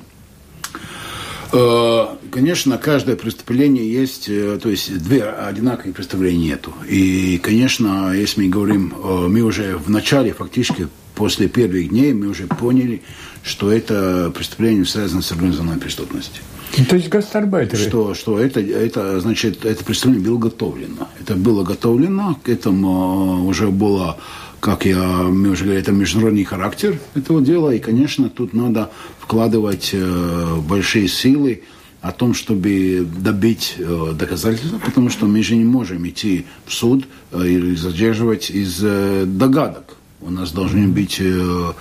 Э, 1.52 2.06
Конечно, 2.36 2.78
каждое 2.78 3.16
преступление 3.16 3.90
есть, 3.90 4.28
э, 4.28 4.60
то 4.62 4.68
есть 4.68 5.02
две 5.02 5.24
одинаковые 5.24 5.94
преступления 5.94 6.50
нету. 6.50 6.74
И, 6.86 7.40
конечно, 7.42 8.12
если 8.14 8.42
мы 8.42 8.50
говорим, 8.50 8.94
э, 8.94 9.28
мы 9.30 9.40
уже 9.40 9.78
в 9.78 9.90
начале, 9.90 10.34
фактически 10.34 10.90
после 11.16 11.48
первых 11.48 11.90
дней, 11.90 12.14
мы 12.14 12.28
уже 12.28 12.48
поняли, 12.48 13.02
что 13.44 13.72
это 13.72 14.32
преступление 14.36 14.86
связано 14.86 15.22
с 15.22 15.32
организованной 15.32 15.80
преступностью. 15.80 16.44
Ну, 16.78 16.86
То 16.86 16.96
есть 16.96 17.10
гастарбайтеры. 17.10 17.82
Что, 17.82 18.14
что 18.14 18.40
это, 18.40 18.60
это, 18.60 19.20
значит, 19.20 19.66
это 19.66 19.84
преступление 19.84 20.28
было 20.28 20.38
готовлено. 20.38 21.08
Это 21.20 21.36
было 21.36 21.64
готовлено, 21.64 22.38
к 22.44 22.50
этому 22.50 23.46
уже 23.46 23.68
было, 23.68 24.18
как 24.60 24.86
я, 24.86 25.00
мы 25.00 25.50
уже 25.50 25.64
говорили, 25.64 25.82
это 25.82 25.92
международный 25.92 26.44
характер 26.44 27.00
этого 27.14 27.42
дела. 27.42 27.72
И, 27.72 27.80
конечно, 27.80 28.30
тут 28.30 28.54
надо 28.54 28.90
вкладывать 29.20 29.92
э, 29.94 30.56
большие 30.68 31.08
силы 31.08 31.64
о 32.02 32.12
том, 32.12 32.34
чтобы 32.34 33.08
добить 33.20 33.76
э, 33.78 34.14
доказательства, 34.14 34.78
потому 34.78 35.10
что 35.10 35.26
мы 35.26 35.42
же 35.44 35.56
не 35.56 35.66
можем 35.66 36.08
идти 36.08 36.46
в 36.66 36.74
суд 36.74 37.08
э, 37.32 37.48
или 37.48 37.76
задерживать 37.76 38.50
из 38.50 38.80
э, 38.84 39.24
догадок. 39.26 39.98
У 40.26 40.32
нас 40.32 40.52
должны 40.52 40.88
быть 40.88 41.18
э, 41.20 41.74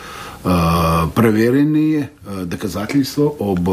э, 0.45 1.07
проверенные 1.15 2.11
э, 2.27 2.45
доказательства 2.45 3.35
об 3.41 3.71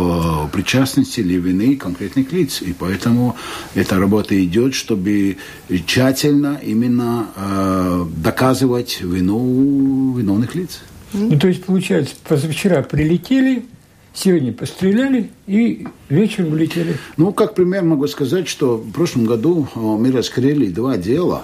причастности 0.51 1.19
или 1.19 1.33
вины 1.33 1.75
конкретных 1.75 2.31
лиц. 2.31 2.61
И 2.61 2.71
поэтому 2.71 3.35
эта 3.75 3.99
работа 3.99 4.41
идет, 4.41 4.73
чтобы 4.73 5.37
тщательно 5.85 6.57
именно 6.63 8.07
доказывать 8.23 9.01
вину 9.01 10.15
виновных 10.17 10.55
лиц. 10.55 10.79
Ну, 11.11 11.37
то 11.37 11.49
есть, 11.49 11.65
получается, 11.65 12.15
позавчера 12.25 12.81
прилетели, 12.81 13.65
сегодня 14.13 14.53
постреляли 14.53 15.31
и 15.47 15.85
вечером 16.07 16.53
улетели. 16.53 16.95
Ну, 17.17 17.33
как 17.33 17.55
пример 17.55 17.83
могу 17.83 18.07
сказать, 18.07 18.47
что 18.47 18.77
в 18.77 18.91
прошлом 18.91 19.25
году 19.25 19.67
мы 19.75 20.11
раскрыли 20.13 20.67
два 20.67 20.95
дела 20.95 21.43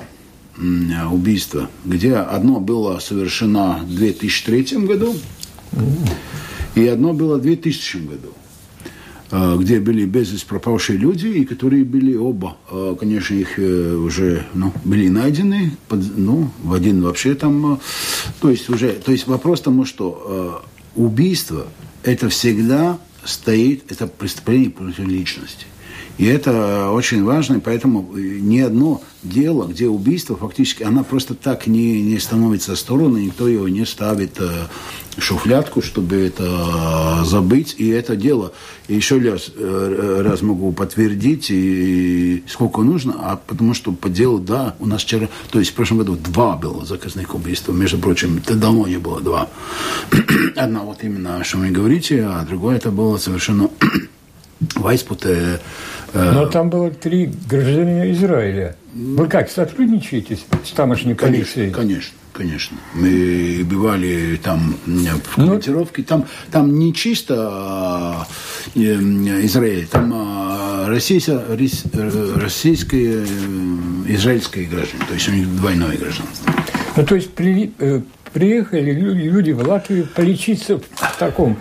м, 0.57 1.13
убийства, 1.13 1.69
где 1.85 2.15
одно 2.15 2.59
было 2.59 2.99
совершено 2.99 3.79
в 3.83 3.95
2003 3.95 4.85
году, 4.87 5.15
и 6.75 6.87
одно 6.87 7.13
было 7.13 7.37
в 7.37 7.41
2000 7.41 7.97
году 7.97 8.33
э, 9.31 9.57
где 9.59 9.79
были 9.79 10.05
без 10.05 10.29
пропавшие 10.43 10.97
люди, 10.97 11.27
и 11.27 11.45
которые 11.45 11.83
были 11.83 12.15
оба, 12.15 12.57
э, 12.71 12.95
конечно, 12.99 13.35
их 13.35 13.59
э, 13.59 13.95
уже 13.95 14.45
ну, 14.53 14.71
были 14.85 15.09
найдены, 15.09 15.71
под- 15.89 16.17
ну, 16.17 16.49
в 16.63 16.73
один 16.73 17.01
вообще 17.01 17.35
там, 17.35 17.79
то 18.39 18.49
есть 18.49 18.69
уже, 18.69 18.93
то 18.93 19.11
есть 19.11 19.27
вопрос 19.27 19.61
тому, 19.61 19.85
что 19.85 20.63
убийство 20.95 21.67
это 22.03 22.29
всегда 22.29 22.97
стоит, 23.25 23.91
это 23.91 24.07
преступление 24.07 24.69
против 24.69 24.99
личности. 25.07 25.65
И 26.17 26.25
это 26.25 26.89
очень 26.91 27.23
важно, 27.23 27.57
и 27.57 27.59
поэтому 27.59 28.11
ни 28.15 28.59
одно 28.59 29.01
дело, 29.21 29.67
где 29.67 29.87
убийство 29.87 30.35
фактически, 30.35 30.83
она 30.83 31.03
просто 31.03 31.35
так 31.35 31.67
не, 31.67 32.01
не 32.01 32.19
становится 32.19 32.75
стороной, 32.75 33.25
никто 33.25 33.47
его 33.47 33.67
не 33.69 33.85
ставит 33.85 34.39
э, 34.39 34.49
в 35.15 35.21
шуфлядку, 35.21 35.81
чтобы 35.81 36.15
это 36.15 37.23
забыть. 37.23 37.75
И 37.77 37.87
это 37.89 38.15
дело, 38.15 38.53
и 38.87 38.95
еще 38.95 39.19
раз, 39.19 39.51
э, 39.55 40.21
раз 40.25 40.41
могу 40.41 40.71
подтвердить, 40.71 41.51
и, 41.51 42.43
сколько 42.47 42.81
нужно, 42.81 43.15
а 43.19 43.35
потому 43.35 43.75
что 43.75 43.91
по 43.91 44.09
делу, 44.09 44.39
да, 44.39 44.75
у 44.79 44.87
нас 44.87 45.03
вчера, 45.03 45.29
то 45.51 45.59
есть 45.59 45.71
в 45.71 45.73
прошлом 45.75 45.99
году 45.99 46.15
два 46.15 46.55
было 46.55 46.83
заказных 46.85 47.35
убийств, 47.35 47.67
между 47.69 47.99
прочим, 47.99 48.37
это 48.37 48.55
давно 48.55 48.87
не 48.87 48.97
было 48.97 49.21
два. 49.21 49.49
Одна 50.55 50.81
вот 50.81 51.03
именно, 51.03 51.43
что 51.43 51.57
вы 51.57 51.69
говорите, 51.69 52.23
а 52.23 52.43
другое 52.43 52.77
это 52.77 52.89
было 52.89 53.17
совершенно 53.17 53.69
Вайспуте, 54.75 55.29
э, 55.29 55.59
Но 56.13 56.45
там 56.47 56.69
было 56.69 56.89
три 56.89 57.29
гражданина 57.49 58.11
Израиля. 58.11 58.75
Вы 58.93 59.27
как, 59.27 59.49
сотрудничаете 59.49 60.37
с 60.65 60.71
тамошней 60.71 61.13
полицией? 61.15 61.69
Конечно, 61.71 62.13
конечно. 62.33 62.77
Мы 62.93 63.63
бывали 63.69 64.39
там 64.41 64.75
в 64.85 64.87
Ну- 64.87 65.09
командировке. 65.35 66.03
Там, 66.03 66.25
там 66.51 66.79
не 66.79 66.93
чисто 66.93 67.35
а, 67.51 68.27
э, 68.73 68.79
Израиль, 68.79 69.85
там 69.87 70.11
а, 70.15 70.85
российско- 70.87 71.43
э, 71.47 72.33
российское, 72.39 73.23
э, 73.23 73.25
израильское 74.07 74.65
граждане. 74.65 75.03
То 75.07 75.13
есть 75.13 75.27
у 75.29 75.31
них 75.33 75.47
двойное 75.57 75.97
гражданство. 75.97 76.51
Ну, 76.95 77.05
то 77.05 77.15
есть 77.15 77.31
при- 77.33 77.71
э, 77.79 78.01
приехали 78.33 78.91
лю- 78.91 79.13
люди 79.13 79.51
в 79.51 79.67
Латвию 79.67 80.07
полечиться 80.15 80.77
в 80.79 81.17
таком 81.19 81.57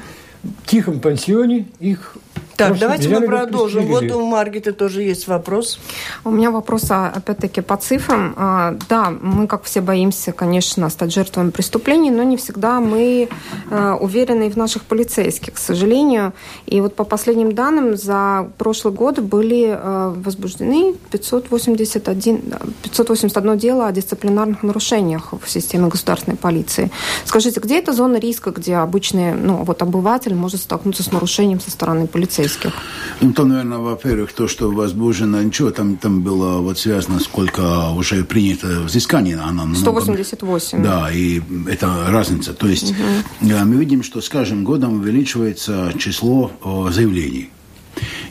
тихом 0.67 1.01
пансионе, 1.01 1.67
их 1.81 2.17
Так, 2.57 2.69
просто 2.69 2.87
давайте 2.87 3.09
мы 3.09 3.27
продолжим. 3.27 3.87
Вот 3.87 4.05
у 4.05 4.25
Маргиты 4.25 4.73
тоже 4.73 5.03
есть 5.03 5.29
вопрос. 5.29 5.79
У 6.25 6.31
меня 6.31 6.51
вопрос, 6.51 6.87
а, 6.91 7.13
опять-таки, 7.15 7.61
по 7.61 7.77
цифрам. 7.77 8.35
А, 8.37 8.77
Да, 8.89 9.11
мы, 9.11 9.47
как 9.47 9.65
все, 9.65 9.81
боимся, 9.81 10.33
конечно, 10.33 10.89
стать 10.91 11.13
жертвами 11.13 11.51
преступлений, 11.51 12.11
но 12.11 12.23
не 12.23 12.37
всегда 12.37 12.81
мы 12.81 13.29
э, 13.71 13.93
уверены 14.01 14.51
в 14.51 14.57
наших 14.57 14.83
полицейских, 14.83 15.55
к 15.55 15.59
сожалению. 15.59 16.33
И 16.67 16.81
вот 16.81 16.95
по 16.95 17.05
последним 17.05 17.55
данным, 17.55 17.97
за 17.97 18.49
прошлый 18.59 18.95
год 18.95 19.19
были 19.19 19.79
возбуждены 20.17 20.95
581, 21.11 22.41
да, 22.45 22.59
581 22.83 23.59
дело 23.59 23.87
о 23.87 23.93
дисциплинарных 23.93 24.63
нарушениях 24.63 25.33
в 25.33 25.51
системе 25.51 25.89
государственной 25.89 26.37
полиции. 26.37 26.91
Скажите, 27.25 27.61
где 27.61 27.79
эта 27.79 27.93
зона 27.93 28.17
риска, 28.17 28.51
где 28.51 28.77
обычный 28.77 29.35
ну, 29.35 29.65
вот 29.65 29.83
обыватель 29.83 30.35
может 30.35 30.61
столкнуться 30.61 31.03
с 31.03 31.13
нарушением 31.13 31.61
со 31.61 31.71
стороны 31.71 32.07
полицейских? 32.07 32.46
Полицейских? 32.47 32.73
Ну, 33.21 33.33
там, 33.33 33.49
наверное, 33.49 33.79
во-первых, 33.79 34.33
то, 34.33 34.49
что 34.49 34.71
возбуждено, 34.71 35.43
ничего, 35.43 35.71
там, 35.71 35.97
там 35.97 36.23
было 36.23 36.61
вот 36.61 36.79
связано, 36.79 37.21
сколько 37.21 37.91
уже 37.91 38.25
принято 38.25 38.81
взыскание. 38.83 39.37
Она 39.37 39.75
188. 39.75 40.83
Да, 40.83 41.11
и 41.11 41.41
это 41.69 42.07
разница. 42.09 42.53
То 42.53 42.67
есть 42.69 42.91
угу. 42.91 43.49
мы 43.65 43.77
видим, 43.77 44.03
что 44.03 44.21
с 44.21 44.29
каждым 44.29 44.65
годом 44.65 45.01
увеличивается 45.01 45.93
число 45.99 46.51
заявлений. 46.91 47.51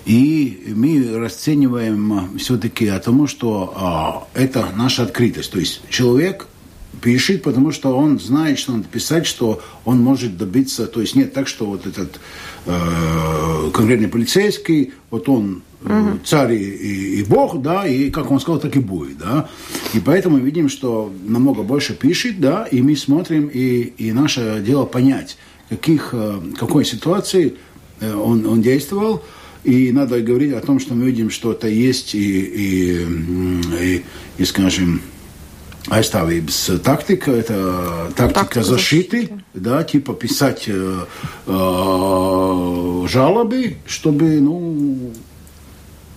И 0.05 0.73
мы 0.75 1.17
расцениваем 1.17 2.37
все-таки 2.37 2.87
о 2.87 2.99
том, 2.99 3.27
что 3.27 3.73
а, 3.75 4.27
это 4.39 4.67
наша 4.75 5.03
открытость. 5.03 5.51
То 5.51 5.57
есть 5.57 5.81
человек 5.89 6.47
пишет, 7.01 7.43
потому 7.43 7.71
что 7.71 7.97
он 7.97 8.19
знает, 8.19 8.59
что 8.59 8.73
надо 8.73 8.85
писать, 8.85 9.25
что 9.25 9.61
он 9.83 9.99
может 9.99 10.37
добиться. 10.37 10.87
То 10.87 11.01
есть 11.01 11.15
нет 11.15 11.33
так, 11.33 11.47
что 11.47 11.65
вот 11.65 11.85
этот 11.85 12.19
э, 12.65 13.71
конкретный 13.73 14.07
полицейский, 14.07 14.93
вот 15.09 15.29
он 15.29 15.63
угу. 15.83 16.19
царь 16.25 16.53
и, 16.53 17.19
и 17.19 17.23
бог, 17.23 17.61
да, 17.61 17.85
и 17.85 18.09
как 18.09 18.31
он 18.31 18.39
сказал, 18.39 18.59
так 18.59 18.75
и 18.75 18.79
будет, 18.79 19.17
да. 19.17 19.49
И 19.93 19.99
поэтому 19.99 20.37
мы 20.37 20.43
видим, 20.43 20.69
что 20.69 21.13
намного 21.25 21.63
больше 21.63 21.93
пишет, 21.93 22.39
да, 22.39 22.65
и 22.65 22.81
мы 22.81 22.95
смотрим, 22.95 23.47
и, 23.47 23.93
и 23.97 24.11
наше 24.11 24.63
дело 24.65 24.85
понять, 24.85 25.37
каких, 25.69 26.09
э, 26.13 26.39
какой 26.57 26.85
ситуации 26.85 27.55
он, 28.01 28.45
он 28.45 28.61
действовал, 28.61 29.23
и 29.63 29.91
надо 29.91 30.21
говорить 30.21 30.53
о 30.53 30.61
том, 30.61 30.79
что 30.79 30.93
мы 30.93 31.05
видим, 31.05 31.31
что 31.31 31.51
это 31.51 31.67
есть 31.67 32.13
и, 32.13 32.39
и, 32.39 33.07
и, 33.81 34.03
и 34.37 34.45
скажем, 34.45 35.01
aizstāvības 35.89 36.81
taktika, 36.83 37.31
это 37.31 38.11
тактика 38.15 38.63
защиты, 38.63 39.29
да, 39.53 39.83
типа 39.83 40.13
писать 40.13 40.65
э, 40.67 41.05
э, 41.45 43.05
жалобы, 43.07 43.77
чтобы, 43.85 44.41
ну, 44.41 45.13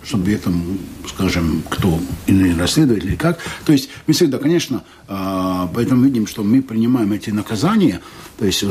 чтобы 0.02 0.33
этом, 0.33 0.78
скажем, 1.07 1.62
кто 1.68 2.00
или 2.26 2.59
расследователь, 2.59 3.09
или 3.09 3.16
как. 3.16 3.38
То 3.66 3.72
есть 3.72 3.90
мы 4.07 4.14
всегда, 4.14 4.38
конечно, 4.38 4.83
поэтому 5.07 6.04
видим, 6.04 6.26
что 6.26 6.42
мы 6.42 6.62
принимаем 6.62 7.12
эти 7.12 7.28
наказания, 7.28 8.00
то 8.38 8.46
есть 8.46 8.64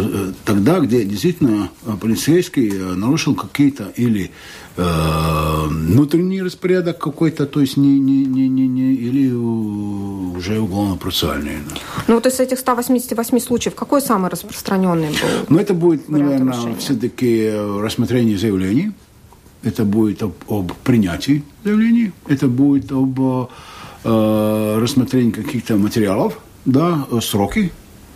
тогда, 0.46 0.80
где 0.80 1.06
действительно 1.06 1.70
полицейский 2.02 2.72
нарушил 2.72 3.36
какие-то 3.36 3.92
или 3.96 4.32
внутренний 4.78 6.42
распорядок 6.44 7.00
какой-то, 7.00 7.46
то 7.46 7.62
есть 7.62 7.78
не, 7.78 8.00
не, 8.00 8.26
не, 8.26 8.48
не, 8.48 8.68
не 8.68 8.94
или 8.94 9.32
уже 9.34 10.60
уголовно-процессуальный. 10.60 11.58
Ну 12.08 12.16
вот 12.16 12.28
из 12.28 12.40
этих 12.40 12.60
188 12.60 13.40
случаев, 13.40 13.76
какой 13.76 14.02
самый 14.02 14.30
распространенный 14.30 15.10
был? 15.10 15.46
Ну 15.50 15.58
это 15.58 15.74
будет, 15.74 16.10
наверное, 16.10 16.76
все-таки 16.76 17.52
рассмотрение 17.82 18.38
заявлений, 18.38 18.92
это 19.64 19.84
будет 19.84 20.24
об, 20.24 20.34
об 20.48 20.72
принятии 20.84 21.44
заявлений, 21.64 22.12
это 22.28 22.48
будет 22.48 22.92
об 22.92 23.20
э, 24.04 24.78
рассмотрении 24.80 25.32
каких-то 25.32 25.78
материалов, 25.78 26.40
да, 26.66 27.08
сроки, 27.22 27.72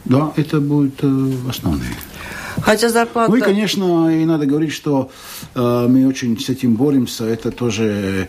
да, 0.06 0.32
это 0.36 0.60
будут 0.60 1.04
э, 1.04 1.32
основные. 1.50 1.96
Хотя 2.62 2.90
зарплата... 2.90 3.32
Ну 3.32 3.38
и, 3.38 3.42
конечно, 3.42 4.10
и 4.10 4.26
надо 4.26 4.46
говорить, 4.46 4.74
что 4.74 5.10
э, 5.56 5.88
мы 5.90 6.08
очень 6.08 6.40
с 6.40 6.50
этим 6.50 6.76
боремся. 6.76 7.26
Это 7.26 7.52
тоже, 7.52 8.28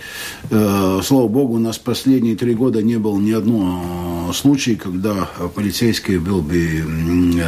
э, 0.50 1.00
слава 1.02 1.28
богу, 1.28 1.54
у 1.54 1.58
нас 1.58 1.78
последние 1.78 2.36
три 2.36 2.54
года 2.54 2.82
не 2.82 2.98
было 2.98 3.18
ни 3.18 3.32
одного 3.32 4.32
случая, 4.32 4.76
когда 4.76 5.28
полицейский 5.54 6.18
был 6.18 6.42
бы 6.42 6.58
э, 6.58 7.42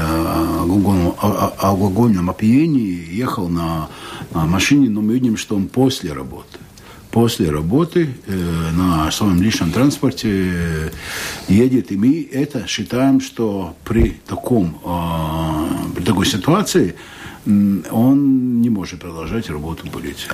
алкогольном 1.58 2.30
опьянении, 2.30 3.08
ехал 3.12 3.48
на, 3.48 3.88
на 4.32 4.46
машине, 4.46 4.88
но 4.90 5.00
мы 5.00 5.14
видим, 5.14 5.36
что 5.36 5.56
он 5.56 5.68
после 5.68 6.12
работы 6.12 6.63
после 7.14 7.48
работы 7.48 8.08
э, 8.26 8.32
на 8.72 9.08
своем 9.12 9.40
личном 9.40 9.70
транспорте 9.70 10.28
э, 10.28 10.90
едет. 11.46 11.92
И 11.92 11.96
мы 11.96 12.28
это 12.32 12.66
считаем, 12.66 13.20
что 13.20 13.76
при, 13.84 14.16
таком, 14.26 14.80
э, 14.84 15.94
при 15.94 16.02
такой 16.02 16.26
ситуации 16.26 16.96
он 17.46 18.60
не 18.62 18.70
может 18.70 19.00
продолжать 19.00 19.48
работу 19.48 19.86
полиции. 19.90 20.28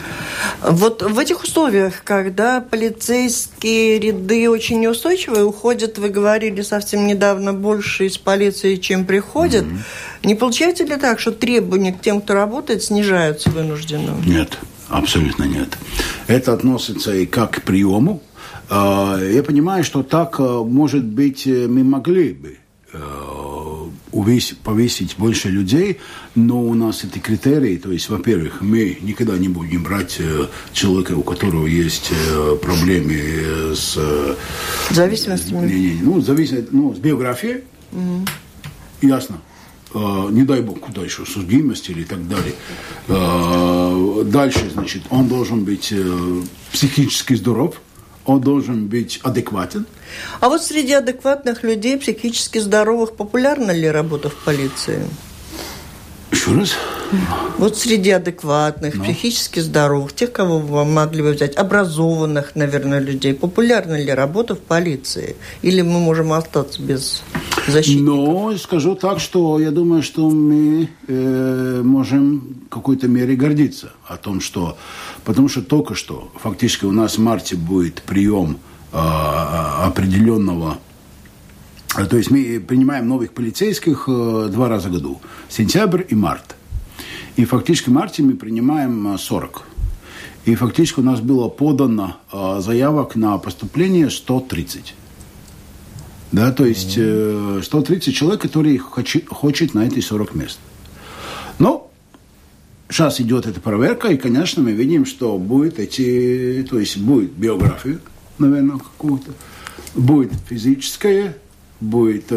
Вот 0.63 1.03
в 1.03 1.19
этих 1.19 1.43
условиях, 1.43 2.03
когда 2.05 2.61
полицейские 2.61 3.99
ряды 3.99 4.49
очень 4.49 4.81
неустойчивые, 4.81 5.45
уходят, 5.45 5.99
вы 5.99 6.09
говорили 6.09 6.63
совсем 6.63 7.07
недавно, 7.07 7.53
больше 7.53 8.07
из 8.07 8.17
полиции, 8.17 8.77
чем 8.77 9.05
приходят, 9.05 9.65
mm-hmm. 9.65 10.27
не 10.29 10.35
получается 10.35 10.85
ли 10.85 10.97
так, 10.97 11.21
что 11.21 11.33
требования 11.33 11.93
к 11.93 12.01
тем, 12.01 12.23
кто 12.23 12.35
работает, 12.35 12.83
снижаются 12.85 13.51
вынужденно? 13.51 14.15
Нет. 14.25 14.59
Абсолютно 14.91 15.45
нет. 15.45 15.79
Это 16.27 16.53
относится 16.53 17.15
и 17.15 17.25
как 17.25 17.53
к 17.53 17.63
приему. 17.63 18.23
А, 18.69 19.19
я 19.19 19.43
понимаю, 19.43 19.85
что 19.85 20.03
так, 20.03 20.39
а, 20.39 20.65
может 20.65 21.05
быть, 21.05 21.47
э, 21.47 21.67
мы 21.69 21.85
могли 21.85 22.33
бы 22.33 22.57
увесить, 24.13 24.59
повесить 24.59 25.15
больше 25.17 25.49
людей, 25.49 25.99
но 26.35 26.61
у 26.63 26.75
нас 26.75 27.05
эти 27.05 27.19
критерии, 27.19 27.77
то 27.77 27.93
есть, 27.93 28.09
во-первых, 28.09 28.61
мы 28.61 28.99
никогда 29.01 29.39
не 29.39 29.49
будем 29.49 29.85
брать 29.85 30.17
э, 30.19 30.47
человека, 30.73 31.13
у 31.13 31.23
которого 31.23 31.67
есть 31.67 32.11
э, 32.11 32.57
проблемы 32.61 33.75
с... 33.75 33.97
Зависимостью? 34.91 35.61
Не, 35.61 35.75
не, 35.75 36.03
ну, 36.03 36.21
зависит, 36.21 36.73
ну, 36.73 36.95
с 36.95 36.99
биографией, 36.99 37.63
угу. 37.93 38.27
ясно. 39.03 39.41
Э, 39.93 40.29
не 40.31 40.45
дай 40.45 40.61
бог, 40.61 40.81
куда 40.81 41.03
еще, 41.03 41.25
судимость 41.27 41.91
или 41.91 42.05
так 42.05 42.29
далее. 42.29 42.55
Э, 43.09 44.23
дальше, 44.25 44.71
значит, 44.73 45.03
он 45.11 45.27
должен 45.29 45.65
быть 45.65 45.89
э, 45.93 46.43
психически 46.73 47.35
здоров, 47.35 47.81
он 48.25 48.41
должен 48.41 48.87
быть 48.87 49.19
адекватен. 49.23 49.87
А 50.41 50.49
вот 50.49 50.63
среди 50.63 50.93
адекватных 50.93 51.65
людей, 51.65 51.99
психически 51.99 52.59
здоровых, 52.59 53.17
популярна 53.17 53.73
ли 53.73 53.91
работа 53.91 54.29
в 54.29 54.37
полиции? 54.45 55.09
Еще 56.31 56.53
раз? 56.53 56.75
Вот 57.59 57.77
среди 57.77 58.11
адекватных. 58.11 58.95
Ну. 58.95 59.05
психически 59.05 59.61
здоровых, 59.61 60.13
тех, 60.13 60.33
кого 60.33 60.59
вы 60.59 60.85
могли 60.85 61.23
бы 61.23 61.33
взять, 61.33 61.57
образованных, 61.57 62.55
наверное, 62.55 63.01
людей, 63.01 63.35
популярна 63.35 64.01
ли 64.01 64.13
работа 64.13 64.55
в 64.55 64.61
полиции? 64.61 65.37
Или 65.63 65.83
мы 65.83 65.99
можем 65.99 66.33
остаться 66.33 66.81
без 66.81 67.23
защитников? 67.67 68.15
Но 68.15 68.57
скажу 68.59 68.95
так, 68.95 69.19
что 69.19 69.59
я 69.59 69.73
думаю, 69.73 70.03
что 70.03 70.31
мы 70.31 70.89
э, 71.09 71.83
можем 71.85 72.57
в 72.67 72.69
какой-то 72.69 73.09
мере 73.09 73.35
гордиться 73.35 73.91
о 74.07 74.17
том, 74.17 74.41
что... 74.41 74.79
Потому 75.25 75.49
что 75.49 75.63
только 75.63 75.95
что, 75.95 76.31
фактически 76.41 76.85
у 76.85 76.93
нас 76.93 77.19
в 77.19 77.21
марте 77.21 77.57
будет 77.57 78.03
прием 78.03 78.59
э, 78.93 78.97
определенного 78.97 80.79
то 82.09 82.17
есть 82.17 82.31
мы 82.31 82.61
принимаем 82.61 83.09
новых 83.09 83.33
полицейских 83.33 84.05
э, 84.07 84.49
два 84.53 84.69
раза 84.69 84.89
в 84.89 84.93
году. 84.93 85.21
Сентябрь 85.51 86.05
и 86.09 86.15
март. 86.15 86.55
И 87.37 87.45
фактически 87.45 87.91
в 87.91 87.93
марте 87.93 88.23
мы 88.23 88.35
принимаем 88.35 89.19
40. 89.19 89.57
Э, 89.57 90.51
и 90.51 90.55
фактически 90.55 91.01
у 91.01 91.03
нас 91.03 91.21
было 91.21 91.49
подано 91.49 92.17
э, 92.33 92.61
заявок 92.61 93.17
на 93.17 93.37
поступление 93.39 94.11
130. 94.11 94.95
Да, 96.33 96.53
то 96.53 96.65
есть 96.65 96.95
э, 96.97 97.61
130 97.63 98.15
человек, 98.15 98.41
которые 98.41 98.79
хочет, 98.79 99.75
на 99.75 99.85
эти 99.85 100.01
40 100.01 100.35
мест. 100.37 100.59
Но 101.59 101.91
сейчас 102.89 103.21
идет 103.21 103.47
эта 103.47 103.61
проверка, 103.61 104.09
и, 104.09 104.17
конечно, 104.17 104.63
мы 104.63 104.73
видим, 104.73 105.05
что 105.05 105.37
будет 105.37 105.81
эти, 105.81 106.65
то 106.71 106.79
есть 106.79 106.99
будет 106.99 107.33
биография, 107.33 107.99
наверное, 108.39 108.79
какую-то, 108.79 109.33
будет 109.95 110.33
физическое, 110.49 111.37
будет, 111.81 112.27
э, 112.31 112.35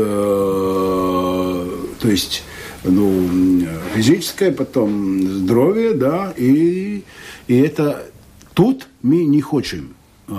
то 1.99 2.09
есть 2.09 2.43
ну, 2.83 3.65
физическое, 3.95 4.51
потом 4.51 5.21
здоровье, 5.21 5.93
да, 5.93 6.33
и, 6.35 7.03
и 7.47 7.55
это 7.55 8.05
тут 8.53 8.87
мы 9.01 9.25
не 9.25 9.41
хотим 9.41 9.95
э, 10.27 10.33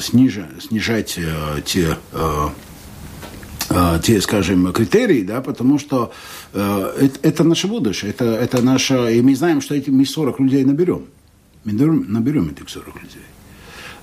снижать, 0.00 0.62
снижать 0.62 1.18
э, 1.18 1.60
те, 1.64 1.96
э, 2.12 2.48
э, 3.70 4.00
те, 4.02 4.20
скажем, 4.20 4.72
критерии, 4.72 5.22
да, 5.22 5.40
потому 5.40 5.78
что 5.78 6.12
э, 6.52 6.92
это, 7.00 7.18
это 7.22 7.44
наше 7.44 7.68
будущее, 7.68 8.10
это, 8.10 8.24
это 8.24 8.62
наше, 8.62 9.14
и 9.16 9.20
мы 9.20 9.34
знаем, 9.34 9.60
что 9.60 9.74
эти 9.74 9.90
мы 9.90 10.06
40 10.06 10.40
людей 10.40 10.64
наберем, 10.64 11.06
мы 11.64 11.72
наберем, 11.72 12.06
наберем 12.08 12.48
этих 12.48 12.68
40 12.68 13.02
людей. 13.02 13.22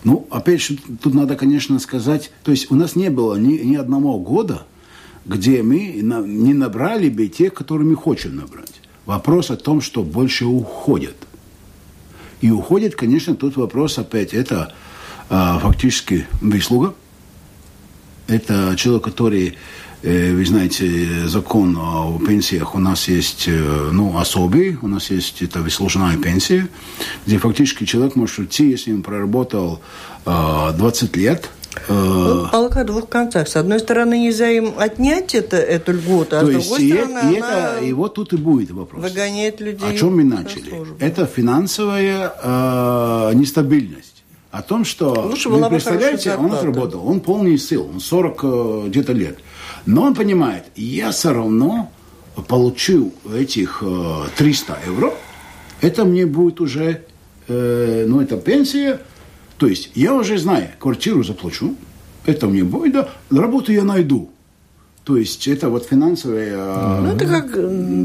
Ну, 0.04 0.28
опять 0.30 0.62
же, 0.62 0.78
тут 1.02 1.13
надо, 1.13 1.36
конечно, 1.36 1.78
сказать, 1.80 2.32
то 2.43 2.52
есть 2.52 2.71
у 2.71 2.75
нас 2.75 2.95
не 2.95 3.10
было 3.10 3.36
ни, 3.36 3.58
ни 3.58 3.75
одного 3.75 4.17
года, 4.17 4.65
где 5.30 5.62
мы 5.62 6.02
не 6.02 6.54
набрали 6.56 7.08
бы 7.08 7.28
тех, 7.28 7.54
которые 7.54 7.88
мы 7.88 7.96
хотим 7.96 8.36
набрать. 8.36 8.82
Вопрос 9.06 9.52
о 9.52 9.56
том, 9.56 9.80
что 9.80 10.04
больше 10.04 10.46
уходят. 10.46 11.15
И 12.42 12.50
уходит, 12.50 12.96
конечно, 12.96 13.36
тут 13.36 13.56
вопрос 13.56 14.00
опять, 14.00 14.34
это 14.34 14.73
а, 15.30 15.60
фактически 15.60 16.25
выслуга, 16.42 16.96
Это 18.27 18.75
человек, 18.75 19.04
который 19.04 19.58
Э, 20.02 20.34
вы 20.34 20.46
знаете, 20.46 21.27
закон 21.27 21.77
о 21.77 22.17
пенсиях 22.25 22.73
у 22.73 22.80
нас 22.80 23.10
есть 23.10 23.46
э, 23.48 23.90
ну, 23.92 24.17
особый, 24.17 24.77
у 24.82 24.88
нас 24.88 25.10
есть 25.10 25.42
это 25.42 25.60
выслуженная 25.60 26.15
пенсия, 26.17 26.69
где 27.25 27.38
фактически 27.38 27.84
человек 27.84 28.15
может 28.15 28.40
уйти, 28.40 28.69
если 28.69 28.94
он 28.94 29.04
проработал 29.04 29.82
20 30.23 31.15
э, 31.15 31.19
лет, 31.19 31.50
ну, 31.88 32.48
палка 32.52 32.82
о 32.82 32.84
двух 32.84 33.10
концах. 33.10 33.48
С 33.48 33.56
одной 33.56 33.80
стороны, 33.80 34.19
нельзя 34.19 34.50
им 34.50 34.73
отнять 34.77 35.36
это, 35.36 35.58
эту 35.58 35.94
льготу, 35.94 36.38
а 36.38 36.42
То 36.42 36.48
с 36.48 36.67
другой 36.67 36.84
и 36.84 36.92
стороны, 36.92 37.34
и, 37.34 37.38
это, 37.38 37.80
и 37.82 37.94
вот 37.94 38.15
тут 38.15 38.34
и 38.34 38.38
будет 38.38 38.71
вопрос. 38.71 39.04
Выгоняет 39.04 39.62
людей. 39.62 39.88
О 39.88 39.96
чем 39.96 40.17
мы 40.17 40.23
начали? 40.23 40.73
Это 41.00 41.25
финансовая 41.25 42.34
э, 42.42 43.32
нестабильность. 43.36 44.23
О 44.52 44.63
том, 44.63 44.84
что, 44.84 45.13
Лучше 45.13 45.50
вы 45.50 45.69
представляете, 45.69 46.36
он 46.36 46.52
отработал, 46.52 47.08
он 47.08 47.19
полный 47.19 47.58
сил, 47.60 47.88
он 47.94 48.00
40 48.00 48.40
э, 48.44 48.84
где-то 48.88 49.13
лет. 49.13 49.38
Но 49.86 50.04
он 50.04 50.15
понимает, 50.15 50.65
я 50.75 51.12
все 51.12 51.34
равно 51.34 51.92
получу 52.48 53.13
этих 53.32 53.84
300 54.38 54.73
э, 54.73 54.88
евро, 54.88 55.13
это 55.82 56.04
мне 56.04 56.25
будет 56.25 56.62
уже, 56.62 57.04
э, 57.48 58.06
ну, 58.08 58.21
это 58.21 58.38
пенсия, 58.38 59.02
то 59.60 59.68
есть 59.68 59.92
я 59.94 60.14
уже 60.14 60.38
знаю, 60.38 60.70
квартиру 60.80 61.24
заплачу, 61.24 61.76
это 62.26 62.48
мне 62.48 62.64
будет, 62.64 62.94
да, 62.94 63.10
работу 63.30 63.74
я 63.74 63.84
найду. 63.84 64.30
То 65.04 65.18
есть 65.18 65.48
это 65.48 65.70
вот 65.70 65.86
финансовая... 65.86 66.56
Э, 66.56 67.00
ну, 67.02 67.16
это 67.16 67.26
как 67.26 67.52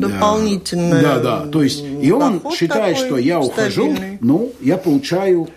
дополнительное... 0.00 1.00
Да, 1.02 1.18
да. 1.20 1.46
То 1.46 1.62
есть 1.62 1.84
и 2.02 2.10
он 2.10 2.42
считает, 2.52 2.96
что 2.96 3.18
я 3.18 3.40
ухожу, 3.40 3.94
ну, 4.20 4.52
я 4.60 4.78
получаю 4.78 5.48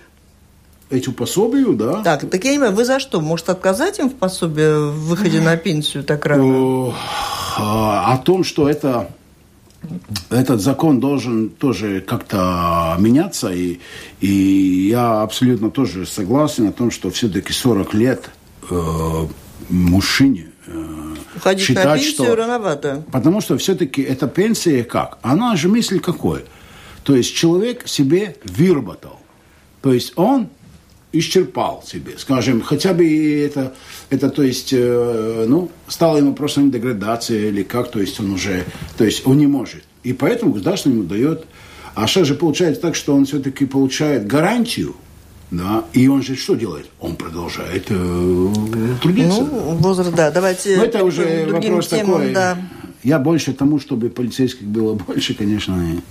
эту 0.92 1.14
пособию, 1.14 1.74
да. 1.74 2.04
Так, 2.04 2.30
так 2.30 2.44
я 2.44 2.52
не 2.52 2.58
понимаю, 2.58 2.76
вы 2.76 2.86
за 2.86 3.00
что? 3.00 3.20
Может, 3.20 3.50
отказать 3.50 3.98
им 3.98 4.10
в 4.10 4.14
пособии 4.14 4.90
в 4.92 5.08
выходе 5.08 5.42
на 5.42 5.58
пенсию 5.58 6.04
так 6.04 6.26
рано? 6.26 6.94
А, 7.58 8.14
о 8.14 8.18
том, 8.20 8.44
что 8.44 8.70
это 8.70 9.10
этот 10.30 10.62
закон 10.62 11.00
должен 11.00 11.50
тоже 11.50 12.02
как-то 12.02 12.96
меняться, 13.00 13.52
и, 13.52 13.80
и 14.20 14.88
я 14.90 15.22
абсолютно 15.22 15.70
тоже 15.70 16.06
согласен 16.06 16.68
о 16.68 16.72
том, 16.72 16.92
что 16.92 17.10
все-таки 17.10 17.54
40 17.54 17.94
лет 17.94 18.30
э, 18.70 19.28
мужчине 19.70 20.48
э, 20.68 21.16
Уходить 21.36 21.66
считать, 21.66 21.86
на 21.86 21.96
пенсию 21.96 22.14
что, 22.14 22.36
рановато. 22.36 23.06
Потому 23.12 23.42
что 23.42 23.58
все-таки 23.58 24.02
эта 24.02 24.28
пенсия 24.28 24.84
как? 24.84 25.20
Она 25.22 25.56
же 25.56 25.70
мысль 25.70 26.00
какой? 26.00 26.46
То 27.04 27.16
есть 27.16 27.34
человек 27.36 27.88
себе 27.88 28.36
выработал. 28.44 29.20
То 29.82 29.94
есть 29.94 30.14
он 30.18 30.50
исчерпал 31.14 31.84
себе, 31.86 32.14
скажем, 32.18 32.62
хотя 32.62 32.94
бы 32.94 33.06
это, 33.46 33.74
это 34.10 34.30
то 34.30 34.44
есть, 34.44 34.74
э, 34.74 35.46
ну, 35.48 35.72
стало 35.88 36.18
ему 36.18 36.34
просто 36.34 36.62
деградация 36.62 37.48
или 37.48 37.64
как, 37.64 37.92
то 37.92 38.00
есть 38.00 38.20
он 38.20 38.32
уже, 38.32 38.66
то 38.98 39.06
есть 39.06 39.26
он 39.26 39.38
не 39.38 39.48
может. 39.48 39.84
И 40.04 40.14
поэтому 40.14 40.52
государство 40.52 40.90
ему 40.90 41.04
дает, 41.04 41.46
а 41.96 42.08
сейчас 42.08 42.28
же 42.28 42.36
получается 42.36 42.82
так, 42.82 42.96
что 42.96 43.16
он 43.16 43.26
все-таки 43.26 43.66
получает 43.66 44.28
гарантию, 44.28 44.96
да, 45.50 45.86
и 45.94 46.08
он 46.10 46.22
же 46.24 46.36
что 46.36 46.56
делает? 46.56 46.88
Он 47.00 47.16
продолжает 47.16 47.86
э, 47.90 48.50
трудиться. 49.02 49.42
Ну, 49.42 49.76
возраст, 49.78 50.14
да, 50.14 50.30
давайте 50.30 50.76
Но 50.76 50.84
это 50.84 51.06
уже 51.06 51.48
вопрос 51.50 51.88
темам, 51.88 52.06
такой. 52.06 52.34
Да. 52.34 52.58
Я 53.04 53.18
больше 53.20 53.54
тому, 53.54 53.80
чтобы 53.80 54.10
полицейских 54.10 54.64
было 54.64 54.94
больше, 54.96 55.34
конечно, 55.34 56.02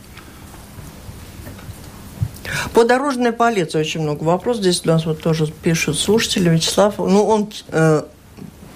по 2.72 2.84
дорожной 2.84 3.32
полиции 3.32 3.78
очень 3.78 4.02
много 4.02 4.24
вопросов. 4.24 4.62
Здесь 4.62 4.82
у 4.84 4.88
нас 4.88 5.07
вот 5.07 5.20
тоже 5.20 5.46
пишут 5.62 5.98
слушатели 5.98 6.48
Вячеслав. 6.48 6.98
Ну, 6.98 7.24
он 7.24 7.50
э, 7.68 8.02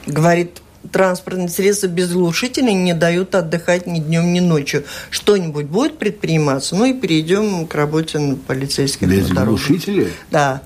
говорит, 0.06 0.60
транспортные 0.90 1.48
средства 1.48 1.86
без 1.86 2.12
глушителей 2.12 2.74
не 2.74 2.94
дают 2.94 3.34
отдыхать 3.34 3.86
ни 3.86 4.00
днем, 4.00 4.32
ни 4.32 4.40
ночью. 4.40 4.84
Что-нибудь 5.10 5.66
будет 5.66 5.98
предприниматься? 5.98 6.76
Ну 6.76 6.84
и 6.84 6.92
перейдем 6.92 7.66
к 7.66 7.74
работе 7.74 8.36
полицейских 8.46 9.08
Без 9.08 9.28
глушителей? 9.30 10.08
Да. 10.30 10.62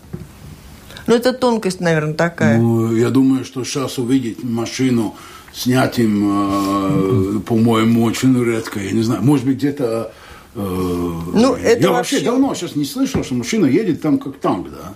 Ну, 1.07 1.15
это 1.15 1.33
тонкость, 1.33 1.81
наверное, 1.81 2.15
такая. 2.15 2.59
Ну, 2.59 2.95
я 2.95 3.11
думаю, 3.11 3.45
что 3.45 3.63
сейчас 3.65 3.99
увидеть 3.99 4.43
машину 4.43 5.15
снять 5.53 5.99
им, 5.99 7.37
э, 7.37 7.41
по-моему, 7.41 8.05
очень 8.05 8.43
редко. 8.43 8.81
Я 8.81 8.93
не 8.93 9.03
знаю, 9.03 9.23
может 9.23 9.45
быть, 9.45 9.59
где-то 9.59 10.13
ну, 10.55 11.55
это 11.55 11.81
Я 11.81 11.91
вообще... 11.91 12.17
вообще 12.17 12.21
давно 12.21 12.55
сейчас 12.55 12.77
не 12.77 12.85
слышал, 12.85 13.25
что 13.25 13.35
машина 13.35 13.67
едет 13.67 14.03
там 14.03 14.19
как 14.19 14.39
танк, 14.39 14.69
да. 14.71 14.95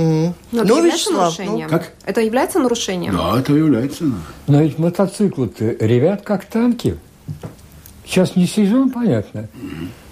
Mm. 0.00 0.32
Но 0.50 0.62
это 0.62 0.68
ну, 0.68 0.76
является 0.78 1.10
нарушением? 1.12 1.68
Как? 1.68 1.92
Это 2.04 2.20
является 2.20 2.58
нарушением? 2.58 3.16
Да, 3.16 3.38
это 3.38 3.52
является. 3.52 4.04
Да. 4.04 4.16
Но 4.48 4.62
ведь 4.62 4.78
мотоциклы-то 4.78 5.76
ревят 5.78 6.22
как 6.22 6.46
танки. 6.46 6.98
Сейчас 8.04 8.34
не 8.34 8.46
сезон, 8.46 8.90
понятно. 8.90 9.48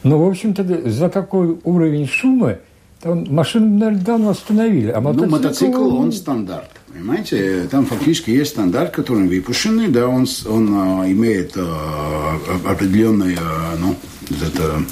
Но, 0.03 0.24
в 0.24 0.28
общем-то, 0.28 0.88
за 0.88 1.09
такой 1.09 1.59
уровень 1.64 2.07
шума 2.07 2.59
там 3.03 3.24
машину, 3.28 3.78
наверное, 3.78 4.05
давно 4.05 4.30
остановили. 4.30 4.90
А 4.90 5.01
мотоцикл... 5.01 5.24
Ну, 5.24 5.30
мотоцикл, 5.30 5.97
он 5.97 6.12
стандарт. 6.12 6.70
Понимаете, 6.93 7.68
там 7.70 7.86
фактически 7.86 8.30
есть 8.30 8.51
стандарт, 8.51 8.95
который 8.95 9.26
выпущенный, 9.26 9.88
да, 9.88 10.09
он, 10.09 10.26
он 10.47 10.74
а, 10.74 11.11
имеет 11.11 11.53
а, 11.57 12.38
определенные, 12.66 13.38
а, 13.40 13.76
ну, 13.78 13.97
это 14.28 14.84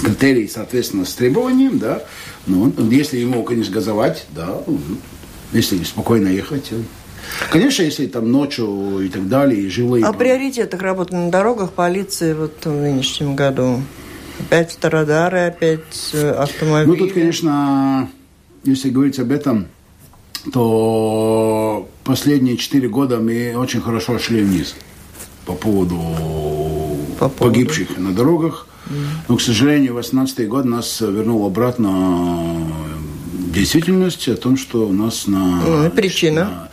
критерии, 0.00 0.46
соответственно, 0.46 1.04
с 1.04 1.12
требованием, 1.12 1.78
да, 1.78 2.02
ну, 2.46 2.72
если 2.90 3.18
ему, 3.18 3.42
конечно, 3.42 3.74
газовать, 3.74 4.26
да, 4.34 4.62
если 5.52 5.82
спокойно 5.84 6.28
ехать, 6.28 6.72
Конечно, 7.50 7.82
если 7.82 8.06
там 8.06 8.30
ночью 8.30 9.00
и 9.00 9.08
так 9.08 9.28
далее, 9.28 9.62
и 9.62 9.68
жилые... 9.68 10.04
О 10.04 10.12
приоритетах 10.12 10.80
работы 10.80 11.16
на 11.16 11.28
дорогах 11.28 11.72
полиции 11.72 12.32
вот 12.32 12.64
в 12.64 12.70
нынешнем 12.70 13.34
году. 13.34 13.82
Опять 14.38 14.72
стародары, 14.72 15.40
опять 15.40 16.10
э, 16.12 16.30
автомобили. 16.30 16.86
Ну, 16.86 16.96
тут, 16.96 17.12
конечно, 17.14 18.08
если 18.64 18.90
говорить 18.90 19.18
об 19.18 19.32
этом, 19.32 19.66
то 20.52 21.88
последние 22.04 22.56
четыре 22.56 22.88
года 22.88 23.18
мы 23.18 23.54
очень 23.56 23.80
хорошо 23.80 24.18
шли 24.18 24.42
вниз 24.42 24.74
по 25.44 25.52
поводу, 25.52 25.96
по 27.18 27.28
поводу. 27.28 27.36
погибших 27.38 27.98
на 27.98 28.12
дорогах. 28.12 28.68
Но, 29.28 29.36
к 29.36 29.40
сожалению, 29.40 29.94
18 29.94 30.48
год 30.48 30.64
нас 30.64 31.00
вернул 31.00 31.44
обратно 31.44 32.72
действительность 33.52 34.28
о 34.28 34.36
том, 34.36 34.56
что 34.56 34.86
у 34.86 34.92
нас 34.92 35.26
на... 35.26 35.60
Ну, 35.64 35.90
причина? 35.90 36.44
На, 36.44 36.68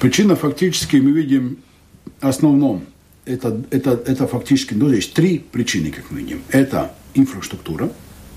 причина 0.00 0.36
фактически 0.36 0.96
мы 0.96 1.12
видим 1.12 1.58
основном. 2.20 2.84
Это, 3.24 3.60
это, 3.70 3.90
это 4.06 4.26
фактически, 4.26 4.74
ну, 4.74 4.90
есть 4.90 5.14
три 5.14 5.38
причины, 5.38 5.90
как 5.90 6.10
мы 6.10 6.20
видим. 6.20 6.42
Это 6.50 6.92
инфраструктура. 7.14 7.90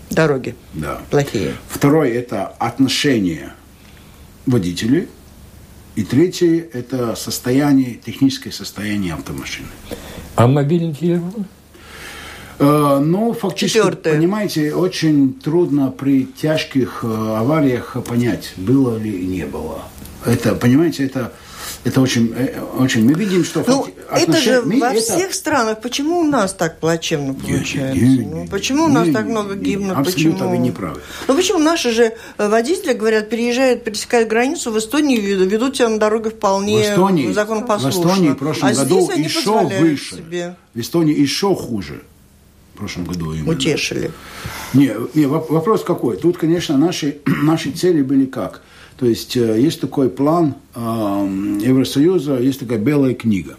Дороги. 0.09 0.55
Да. 0.73 1.01
Плохие. 1.11 1.53
Второе– 1.67 2.11
это 2.13 2.47
отношения 2.47 3.53
водителей. 4.45 5.07
И 5.95 6.03
третье– 6.03 6.67
это 6.73 7.15
состояние, 7.15 7.95
техническое 7.95 8.51
состояние 8.51 9.13
автомашины. 9.13 9.67
А 10.35 10.47
мобильный 10.47 10.93
телефон? 10.93 11.45
Э, 12.59 12.99
ну, 13.03 13.33
фактически, 13.33 13.77
Четвертое. 13.77 14.15
понимаете, 14.15 14.75
очень 14.75 15.33
трудно 15.33 15.91
при 15.91 16.25
тяжких 16.25 16.99
э, 17.03 17.07
авариях 17.07 17.97
понять, 18.07 18.53
было 18.57 18.97
ли 18.97 19.11
и 19.11 19.25
не 19.25 19.45
было. 19.45 19.83
Это, 20.25 20.55
понимаете, 20.55 21.05
это 21.05 21.33
это 21.85 22.01
очень, 22.01 22.33
э, 22.35 22.59
очень 22.77 23.05
мы 23.05 23.13
видим, 23.13 23.45
что 23.45 23.63
ну, 23.65 23.87
это 24.11 24.37
же 24.37 24.61
мы, 24.63 24.79
во 24.79 24.91
это... 24.91 25.01
всех 25.01 25.33
странах. 25.33 25.79
Почему 25.81 26.19
у 26.19 26.23
нас 26.23 26.53
так 26.53 26.79
плачевно 26.79 27.33
получается? 27.33 27.97
Не, 27.97 28.17
не, 28.17 28.17
не, 28.17 28.25
ну, 28.25 28.47
почему 28.47 28.85
у 28.85 28.87
нас 28.89 29.07
не, 29.07 29.13
так 29.13 29.25
много 29.25 29.55
гибнут? 29.55 29.97
Абсолютно 29.97 30.31
почему? 30.31 30.49
вы 30.49 30.57
не 30.57 30.71
правы. 30.71 30.99
Ну 31.27 31.35
почему 31.35 31.59
наши 31.59 31.91
же 31.91 32.13
водители 32.37 32.93
говорят, 32.93 33.29
переезжают, 33.29 33.85
пересекают 33.85 34.27
границу, 34.27 34.71
в 34.71 34.77
Эстонии 34.77 35.17
ведут 35.17 35.77
себя 35.77 35.87
на 35.87 35.99
дороге 35.99 36.31
вполне 36.31 36.79
в 36.79 36.81
Эстонии, 36.81 37.31
законопослушно. 37.31 38.01
В 38.01 38.05
Эстонии 38.05 38.29
в 38.29 38.35
прошлом 38.35 38.69
а 38.69 38.73
году 38.73 39.11
еще 39.15 39.67
выше. 39.67 40.15
Себе. 40.17 40.55
В 40.73 40.79
Эстонии 40.79 41.17
еще 41.17 41.55
хуже. 41.55 42.01
В 42.73 42.77
прошлом 42.77 43.05
году 43.05 43.33
именно. 43.33 43.51
Утешили. 43.51 44.11
Не, 44.73 44.93
не, 45.13 45.25
вопрос 45.27 45.83
какой? 45.83 46.17
Тут, 46.17 46.37
конечно, 46.37 46.77
наши, 46.77 47.19
наши 47.25 47.71
цели 47.71 48.01
были 48.01 48.25
как? 48.25 48.61
То 48.99 49.05
есть 49.05 49.37
э, 49.37 49.59
есть 49.59 49.79
такой 49.79 50.09
план 50.09 50.55
э, 50.75 50.79
Евросоюза, 51.61 52.37
есть 52.37 52.59
такая 52.59 52.79
белая 52.79 53.13
книга, 53.13 53.55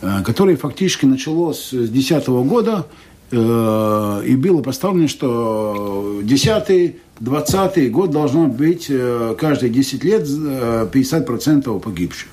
э, 0.00 0.22
которая 0.24 0.56
фактически 0.56 1.04
началась 1.04 1.68
с 1.68 1.70
2010 1.70 2.28
года, 2.28 2.86
и 3.28 4.36
было 4.36 4.62
поставлено, 4.62 5.08
что 5.08 6.20
10-20 6.22 7.88
год 7.88 8.12
должно 8.12 8.46
быть 8.46 8.88
каждые 9.36 9.68
10 9.68 10.04
лет 10.04 10.28
50% 10.28 11.80
погибших 11.80 12.28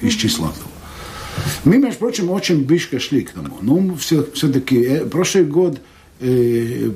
из 0.00 0.12
числа 0.12 0.50
того. 0.50 0.70
Мы, 1.64 1.78
между 1.78 1.98
прочим, 1.98 2.30
очень 2.30 2.64
близко 2.64 3.00
шли 3.00 3.22
к 3.22 3.32
тому. 3.32 3.56
Но 3.60 3.96
все, 3.96 4.24
все-таки 4.32 5.00
прошлый 5.10 5.46
год– 5.46 5.78
э, 5.78 5.93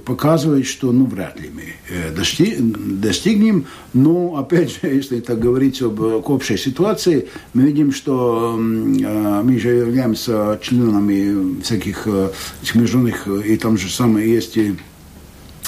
показывает, 0.04 0.66
что 0.66 0.92
ну 0.92 1.06
вряд 1.06 1.40
ли 1.40 1.50
мы 1.54 1.64
э, 1.88 2.14
дости, 2.14 2.56
достигнем. 2.58 3.66
Но 3.92 4.36
опять 4.36 4.70
же, 4.70 4.78
если 4.82 5.20
так 5.20 5.38
говорить 5.38 5.82
об, 5.82 6.02
об 6.02 6.30
общей 6.30 6.56
ситуации, 6.56 7.28
мы 7.54 7.62
видим, 7.62 7.92
что 7.92 8.56
э, 8.56 9.42
мы 9.42 9.58
же 9.58 9.68
являемся 9.68 10.58
членами 10.62 11.60
всяких 11.62 12.06
э, 12.06 12.30
международных, 12.74 13.28
и 13.28 13.56
там 13.56 13.76
же 13.76 13.90
самое 13.90 14.30
есть 14.30 14.56
и, 14.56 14.76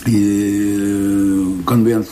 и 0.07 1.57
конвент 1.67 2.09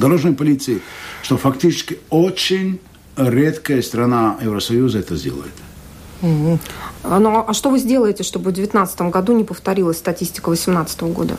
дорожной 0.00 0.34
полиции, 0.34 0.80
что 1.22 1.36
фактически 1.36 1.98
очень 2.10 2.78
редкая 3.16 3.82
страна 3.82 4.38
Евросоюза 4.42 4.98
это 4.98 5.16
сделает. 5.16 5.52
Угу. 6.24 6.58
Ну, 7.20 7.44
а 7.46 7.52
что 7.52 7.70
вы 7.70 7.78
сделаете, 7.78 8.22
чтобы 8.22 8.50
в 8.50 8.54
2019 8.54 9.00
году 9.12 9.36
не 9.36 9.44
повторилась 9.44 9.98
статистика 9.98 10.50
2018 10.50 11.02
года? 11.02 11.36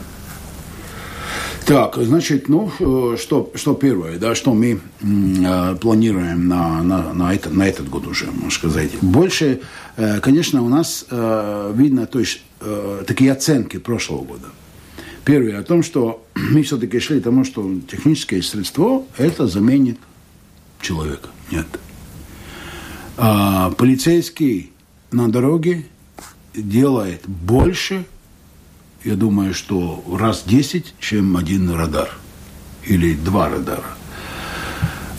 Так, 1.66 1.96
значит, 1.96 2.48
ну, 2.48 2.70
э, 2.78 3.16
что, 3.18 3.50
что 3.56 3.74
первое, 3.74 4.18
да, 4.18 4.36
что 4.36 4.54
мы 4.54 4.78
э, 5.00 5.76
планируем 5.80 6.46
на, 6.46 6.80
на, 6.84 7.12
на, 7.12 7.34
это, 7.34 7.50
на 7.50 7.66
этот 7.66 7.88
год 7.88 8.06
уже, 8.06 8.26
можно 8.26 8.50
сказать. 8.52 8.92
Больше, 9.02 9.60
э, 9.96 10.20
конечно, 10.20 10.62
у 10.62 10.68
нас 10.68 11.04
э, 11.10 11.72
видно 11.74 12.06
то 12.06 12.20
есть, 12.20 12.42
э, 12.60 13.02
такие 13.04 13.32
оценки 13.32 13.78
прошлого 13.78 14.22
года. 14.22 14.46
Первое 15.24 15.58
о 15.58 15.64
том, 15.64 15.82
что 15.82 16.24
мы 16.36 16.62
все-таки 16.62 17.00
шли 17.00 17.20
к 17.20 17.24
тому, 17.24 17.42
что 17.42 17.68
техническое 17.90 18.40
средство 18.42 19.02
это 19.16 19.48
заменит 19.48 19.98
человека. 20.80 21.30
Нет. 21.50 21.66
А, 23.16 23.70
полицейский 23.70 24.72
на 25.10 25.28
дороге 25.28 25.86
делает 26.54 27.22
больше, 27.26 28.06
я 29.04 29.14
думаю, 29.14 29.54
что 29.54 30.02
раз 30.18 30.42
10, 30.44 30.94
чем 30.98 31.36
один 31.36 31.70
радар 31.70 32.10
или 32.84 33.14
два 33.14 33.48
радара. 33.48 33.84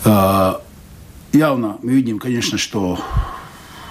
А, 0.04 0.62
явно 1.32 1.78
мы 1.82 1.92
видим, 1.92 2.18
конечно, 2.18 2.58
что 2.58 2.98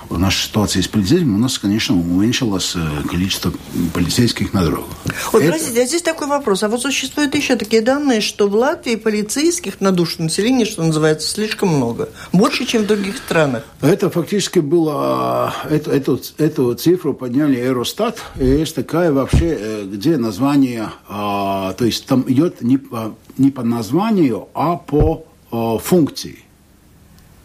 наша 0.10 0.48
ситуация 0.48 0.82
с 0.82 0.88
полицейскими, 0.88 1.36
у 1.36 1.38
нас, 1.38 1.58
конечно, 1.60 1.96
уменьшилось 1.96 2.74
э, 2.76 3.08
количество 3.08 3.52
полицейских 3.94 4.54
на 4.54 4.64
дорогах. 4.64 4.86
Вот, 5.32 5.42
Это... 5.42 5.52
простите, 5.52 5.82
а 5.82 5.86
здесь 5.86 6.02
такой 6.02 6.28
вопрос. 6.28 6.64
А 6.64 6.70
вот 6.70 6.82
существуют 6.82 7.36
еще 7.36 7.56
такие 7.56 7.82
данные, 7.82 8.22
что 8.22 8.48
в 8.48 8.56
Латвии 8.56 8.96
полицейских 8.96 9.82
на 9.82 9.92
душу 9.92 10.24
населения, 10.24 10.66
что 10.66 10.84
называется, 10.84 11.30
слишком 11.30 11.70
много. 11.70 12.10
Больше, 12.34 12.66
чем 12.66 12.84
в 12.84 12.88
других 12.88 13.18
странах. 13.18 13.64
Это 13.82 14.10
фактически 14.10 14.60
было... 14.60 15.54
Эту, 15.70 15.92
эту, 15.92 16.22
эту 16.38 16.74
цифру 16.76 17.14
подняли 17.14 17.58
Eurostat. 17.60 18.18
И 18.40 18.46
есть 18.46 18.76
такая 18.76 19.12
вообще, 19.12 19.58
э, 19.60 19.84
где 19.86 20.18
название... 20.18 20.90
А, 21.08 21.74
то 21.74 21.86
есть 21.86 22.06
там 22.06 22.24
идет 22.28 22.62
не 22.62 22.78
по, 22.78 23.16
не 23.38 23.52
по 23.52 23.64
названию, 23.64 24.48
а 24.54 24.76
по 24.76 25.26
а, 25.52 25.78
функции. 25.78 26.40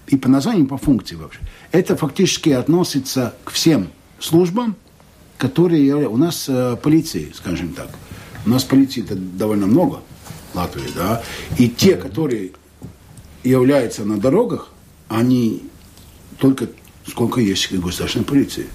И 0.09 0.17
по 0.17 0.29
названию, 0.29 0.65
и 0.65 0.69
по 0.69 0.77
функции 0.77 1.17
вообще. 1.17 1.41
Это 1.73 1.97
фактически 1.97 2.51
относится 2.51 3.35
к 3.45 3.51
всем 3.51 3.89
службам, 4.21 4.77
которые 5.39 6.07
у 6.07 6.17
нас 6.19 6.47
э, 6.49 6.77
полиции, 6.77 7.33
скажем 7.35 7.73
так. 7.73 7.89
У 8.45 8.51
нас 8.51 8.63
полиции 8.63 9.03
-то 9.03 9.15
довольно 9.15 9.67
много 9.67 10.03
в 10.53 10.57
Латвии, 10.57 10.91
да. 10.95 11.23
И 11.59 11.69
те, 11.69 11.97
которые 11.97 12.53
являются 13.43 14.05
на 14.05 14.19
дорогах, 14.19 14.69
они 15.09 15.63
только 16.39 16.69
сколько 17.07 17.41
есть 17.41 17.73
государственной 17.73 18.27
полиции. 18.27 18.67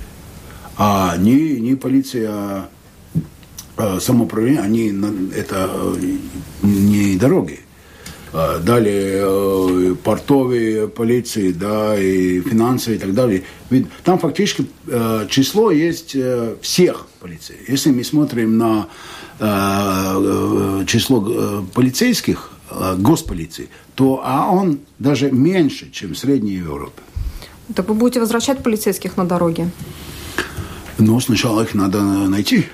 А 0.75 1.15
не, 1.17 1.59
не 1.59 1.75
полиция, 1.75 2.29
а, 2.31 2.69
а 3.77 3.99
самоуправление, 3.99 4.61
они, 4.61 4.93
это 5.35 5.69
э, 5.71 6.17
не 6.63 7.15
дороги. 7.15 7.59
А, 8.33 8.59
далее 8.59 9.21
э, 9.23 9.95
портовые 10.03 10.87
полиции, 10.89 11.51
да, 11.51 11.97
и 11.97 12.41
финансы 12.41 12.95
и 12.95 12.97
так 12.97 13.13
далее. 13.13 13.43
Ведь 13.69 13.87
там 14.03 14.19
фактически 14.19 14.67
э, 14.87 15.27
число 15.29 15.71
есть 15.71 16.13
э, 16.15 16.55
всех 16.61 17.07
полицей. 17.19 17.57
Если 17.67 17.91
мы 17.91 18.03
смотрим 18.03 18.57
на 18.57 18.87
число 20.87 21.63
полицейских, 21.75 22.49
госполиции, 22.97 23.69
то 23.93 24.19
а 24.25 24.51
он 24.51 24.79
даже 24.97 25.29
меньше, 25.29 25.91
чем 25.91 26.15
в 26.15 26.17
Средней 26.17 26.53
Европе. 26.53 27.03
Так 27.75 27.87
вы 27.87 27.93
будете 27.93 28.19
возвращать 28.19 28.63
полицейских 28.63 29.15
на 29.15 29.25
дороге? 29.25 29.69
Ну, 30.97 31.19
сначала 31.19 31.61
их 31.61 31.75
надо 31.75 32.01
найти. 32.01 32.65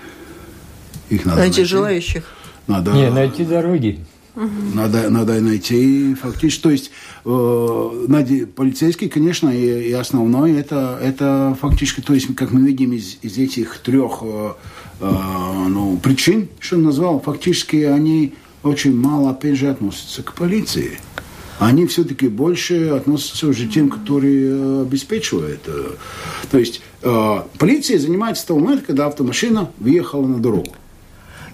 Их 1.09 1.25
надо 1.25 1.39
найти, 1.39 1.59
найти. 1.59 1.69
желающих. 1.69 2.23
Надо... 2.67 2.91
Не, 2.91 3.09
найти 3.09 3.43
дороги. 3.43 3.99
Угу. 4.35 4.75
Надо, 4.75 5.09
надо 5.09 5.39
найти 5.41 6.15
фактически. 6.15 6.61
То 6.61 6.71
есть 6.71 6.91
э, 7.25 8.45
полицейский, 8.55 9.09
конечно, 9.09 9.49
и, 9.49 9.89
и 9.89 9.91
основной 9.91 10.53
это, 10.53 10.99
это 11.01 11.55
фактически, 11.59 12.01
то 12.01 12.13
есть, 12.13 12.33
как 12.35 12.51
мы 12.51 12.61
видим 12.61 12.93
из, 12.93 13.17
из 13.21 13.37
этих 13.37 13.77
трех 13.79 14.19
э, 14.21 14.53
э, 15.01 15.67
ну, 15.69 15.97
причин, 15.97 16.47
что 16.59 16.77
он 16.77 16.83
назвал, 16.83 17.19
фактически 17.19 17.77
они 17.77 18.33
очень 18.63 18.95
мало, 18.95 19.31
опять 19.31 19.57
же, 19.57 19.69
относятся 19.69 20.23
к 20.23 20.33
полиции. 20.33 20.99
Они 21.59 21.85
все-таки 21.85 22.27
больше 22.27 22.89
относятся 22.89 23.47
уже 23.47 23.67
тем, 23.67 23.89
которые 23.89 24.49
э, 24.49 24.81
обеспечивают. 24.81 25.61
Э, 25.67 25.91
то 26.49 26.57
есть 26.57 26.81
э, 27.01 27.41
полиция 27.59 27.99
занимается 27.99 28.47
того 28.47 28.59
момента, 28.59 28.85
когда 28.85 29.05
автомашина 29.05 29.69
въехала 29.77 30.25
на 30.25 30.39
дорогу. 30.39 30.73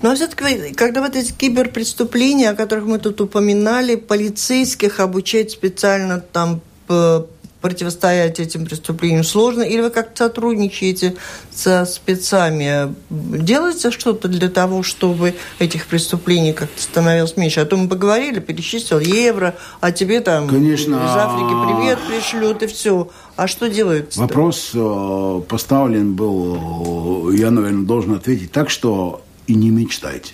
Но 0.01 0.15
все-таки, 0.15 0.73
когда 0.73 1.01
вот 1.01 1.15
эти 1.15 1.31
киберпреступления, 1.31 2.51
о 2.51 2.55
которых 2.55 2.85
мы 2.85 2.99
тут 2.99 3.19
упоминали, 3.21 3.95
полицейских 3.95 4.99
обучать 4.99 5.51
специально 5.51 6.19
там 6.19 6.61
противостоять 7.61 8.39
этим 8.39 8.65
преступлениям 8.65 9.23
сложно, 9.23 9.63
или 9.63 9.81
вы 9.81 9.89
как-то 9.89 10.25
сотрудничаете 10.25 11.17
со 11.51 11.85
спецами? 11.85 12.93
Делается 13.09 13.91
что-то 13.91 14.27
для 14.27 14.49
того, 14.49 14.81
чтобы 14.81 15.35
этих 15.59 15.87
преступлений 15.87 16.53
как-то 16.53 16.81
становилось 16.81 17.35
меньше? 17.35 17.59
А 17.59 17.65
то 17.65 17.75
мы 17.75 17.89
поговорили, 17.89 18.39
перечислил 18.39 18.99
евро, 18.99 19.55
а 19.81 19.91
тебе 19.91 20.21
там 20.21 20.47
Конечно, 20.47 20.95
из 20.95 21.15
Африки 21.15 21.53
привет 21.67 21.99
пришлют, 22.07 22.63
и 22.63 22.67
все. 22.67 23.09
А 23.35 23.47
что 23.47 23.69
делают? 23.69 24.15
Вопрос 24.15 24.71
э, 24.73 25.41
поставлен 25.47 26.13
был, 26.13 27.31
я, 27.31 27.51
наверное, 27.51 27.85
должен 27.85 28.13
ответить 28.13 28.51
так, 28.51 28.69
что 28.69 29.21
и 29.49 29.55
не 29.55 29.71
мечтайте. 29.71 30.33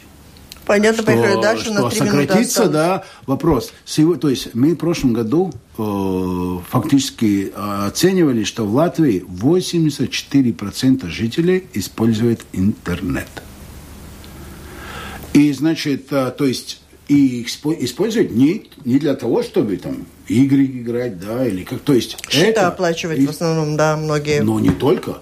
Понятно, 0.65 1.03
что, 1.03 1.11
поехали 1.11 1.41
дальше. 1.41 1.65
Что 1.65 1.89
сократится, 1.89 2.67
да, 2.67 3.03
вопрос. 3.27 3.71
То 3.95 4.29
есть 4.29 4.53
мы 4.53 4.73
в 4.73 4.77
прошлом 4.77 5.13
году 5.13 5.53
э, 5.77 6.57
фактически 6.69 7.53
э, 7.55 7.85
оценивали, 7.87 8.43
что 8.43 8.65
в 8.65 8.75
Латвии 8.75 9.23
84% 9.27 11.07
жителей 11.07 11.67
используют 11.73 12.41
интернет. 12.51 13.29
И, 15.33 15.53
значит, 15.53 16.11
э, 16.11 16.31
то 16.37 16.45
есть 16.45 16.81
и 17.07 17.43
использовать 17.43 18.31
не, 18.31 18.69
не 18.83 18.97
для 18.97 19.15
того, 19.15 19.43
чтобы 19.43 19.77
там 19.77 20.07
игры 20.27 20.65
играть, 20.65 21.19
да, 21.19 21.47
или 21.47 21.63
как, 21.63 21.81
то 21.81 21.93
есть 21.93 22.17
Счета 22.27 22.47
это, 22.47 22.67
оплачивать 22.67 23.19
и, 23.19 23.27
в 23.27 23.29
основном, 23.29 23.77
да, 23.77 23.95
многие. 23.95 24.41
Но 24.41 24.59
не 24.59 24.71
только. 24.71 25.19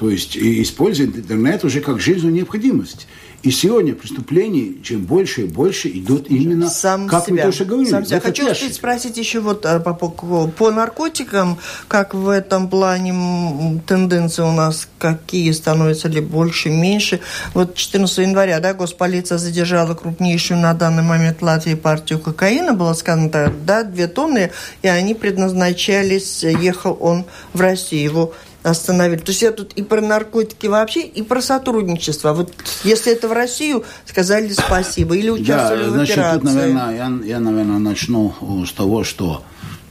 То 0.00 0.08
есть 0.08 0.34
и 0.34 0.62
используют 0.62 1.14
интернет 1.14 1.62
уже 1.62 1.82
как 1.82 2.00
жизненную 2.00 2.32
необходимость. 2.32 3.06
И 3.42 3.50
сегодня 3.50 3.94
преступлений 3.94 4.80
чем 4.82 5.04
больше 5.04 5.42
и 5.42 5.44
больше 5.44 5.88
идут 5.88 6.30
именно, 6.30 6.70
Сам 6.70 7.06
как 7.06 7.26
себя. 7.26 7.36
мы 7.36 7.42
тоже 7.42 7.64
говорили. 7.66 7.90
Сам 7.90 8.06
себя. 8.06 8.20
Хочу 8.20 8.50
успеть 8.50 8.74
спросить 8.74 9.18
еще 9.18 9.40
вот 9.40 9.66
э, 9.66 9.78
по, 9.78 9.92
по, 9.92 10.08
по 10.48 10.70
наркотикам, 10.70 11.58
как 11.86 12.14
в 12.14 12.30
этом 12.30 12.70
плане 12.70 13.82
тенденции 13.86 14.42
у 14.42 14.52
нас, 14.52 14.88
какие 14.98 15.52
становятся 15.52 16.08
ли 16.08 16.22
больше, 16.22 16.70
меньше. 16.70 17.20
Вот 17.52 17.74
14 17.74 18.18
января, 18.18 18.58
да, 18.60 18.72
госполиция 18.72 19.36
задержала 19.36 19.94
крупнейшую 19.94 20.60
на 20.60 20.72
данный 20.72 21.02
момент 21.02 21.42
Латвии 21.42 21.74
партию 21.74 22.20
кокаина, 22.20 22.72
было 22.72 22.94
сказано, 22.94 23.52
да, 23.66 23.84
две 23.84 24.06
тонны, 24.06 24.50
и 24.80 24.88
они 24.88 25.12
предназначались, 25.12 26.42
ехал 26.42 26.96
он 26.98 27.26
в 27.52 27.60
Россию. 27.60 28.02
Его 28.02 28.34
остановили. 28.62 29.18
То 29.18 29.30
есть 29.30 29.42
я 29.42 29.52
тут 29.52 29.72
и 29.74 29.82
про 29.82 30.00
наркотики 30.00 30.66
вообще, 30.66 31.02
и 31.02 31.22
про 31.22 31.40
сотрудничество. 31.40 32.32
Вот 32.32 32.52
если 32.84 33.12
это 33.12 33.28
в 33.28 33.32
Россию, 33.32 33.84
сказали 34.04 34.52
спасибо. 34.52 35.16
Или 35.16 35.30
участвовали 35.30 35.84
да, 35.84 35.90
в 35.90 35.92
значит, 35.92 36.18
операции. 36.18 36.38
Тут, 36.40 36.54
наверное, 36.54 36.96
я, 36.96 37.26
я, 37.26 37.40
наверное, 37.40 37.78
начну 37.78 38.34
с 38.66 38.72
того, 38.72 39.04
что 39.04 39.42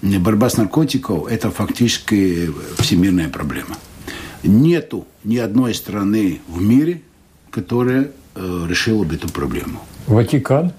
борьба 0.01 0.49
с 0.49 0.57
наркотиком– 0.57 1.26
это 1.28 1.51
фактически 1.51 2.51
всемирная 2.78 3.30
проблема. 3.30 3.78
Нету 4.43 5.05
ни 5.24 5.38
одной 5.38 5.74
страны 5.74 6.41
в 6.47 6.61
мире, 6.61 7.01
которая 7.51 8.11
э, 8.36 8.65
решила 8.70 9.03
бы 9.03 9.15
эту 9.15 9.30
проблему. 9.30 9.82
Ватикан? 10.07 10.72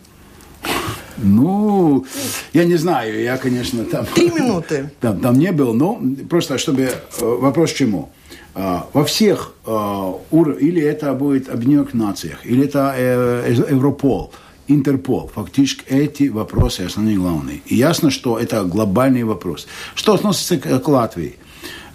Ну, 1.23 2.05
я 2.53 2.65
не 2.65 2.77
знаю, 2.77 3.23
я, 3.23 3.37
конечно, 3.37 3.85
там... 3.85 4.07
Три 4.15 4.31
минуты. 4.31 4.91
Там, 5.01 5.21
там 5.21 5.39
не 5.39 5.53
был, 5.53 5.75
но 5.75 6.01
просто 6.29 6.59
чтобы... 6.59 6.83
Э, 6.83 6.91
вопрос 7.21 7.73
к 7.73 7.77
чему? 7.77 8.11
А, 8.55 8.89
во 8.93 9.05
всех 9.05 9.55
а, 9.65 10.15
или 10.31 10.83
это 10.83 11.15
будет 11.15 11.49
Объединенных 11.49 11.95
Нациях, 11.95 12.45
или 12.45 12.65
это 12.65 12.95
э, 12.97 13.55
Европол, 13.71 14.33
Интерпол, 14.67 15.31
фактически 15.35 15.85
эти 15.89 16.29
вопросы 16.29 16.83
основные 16.83 17.17
главные. 17.17 17.61
И 17.67 17.77
ясно, 17.77 18.11
что 18.11 18.39
это 18.39 18.65
глобальный 18.65 19.25
вопрос. 19.25 19.67
Что 19.95 20.15
относится 20.15 20.59
к, 20.59 20.81
к 20.81 20.89
Латвии? 20.89 21.37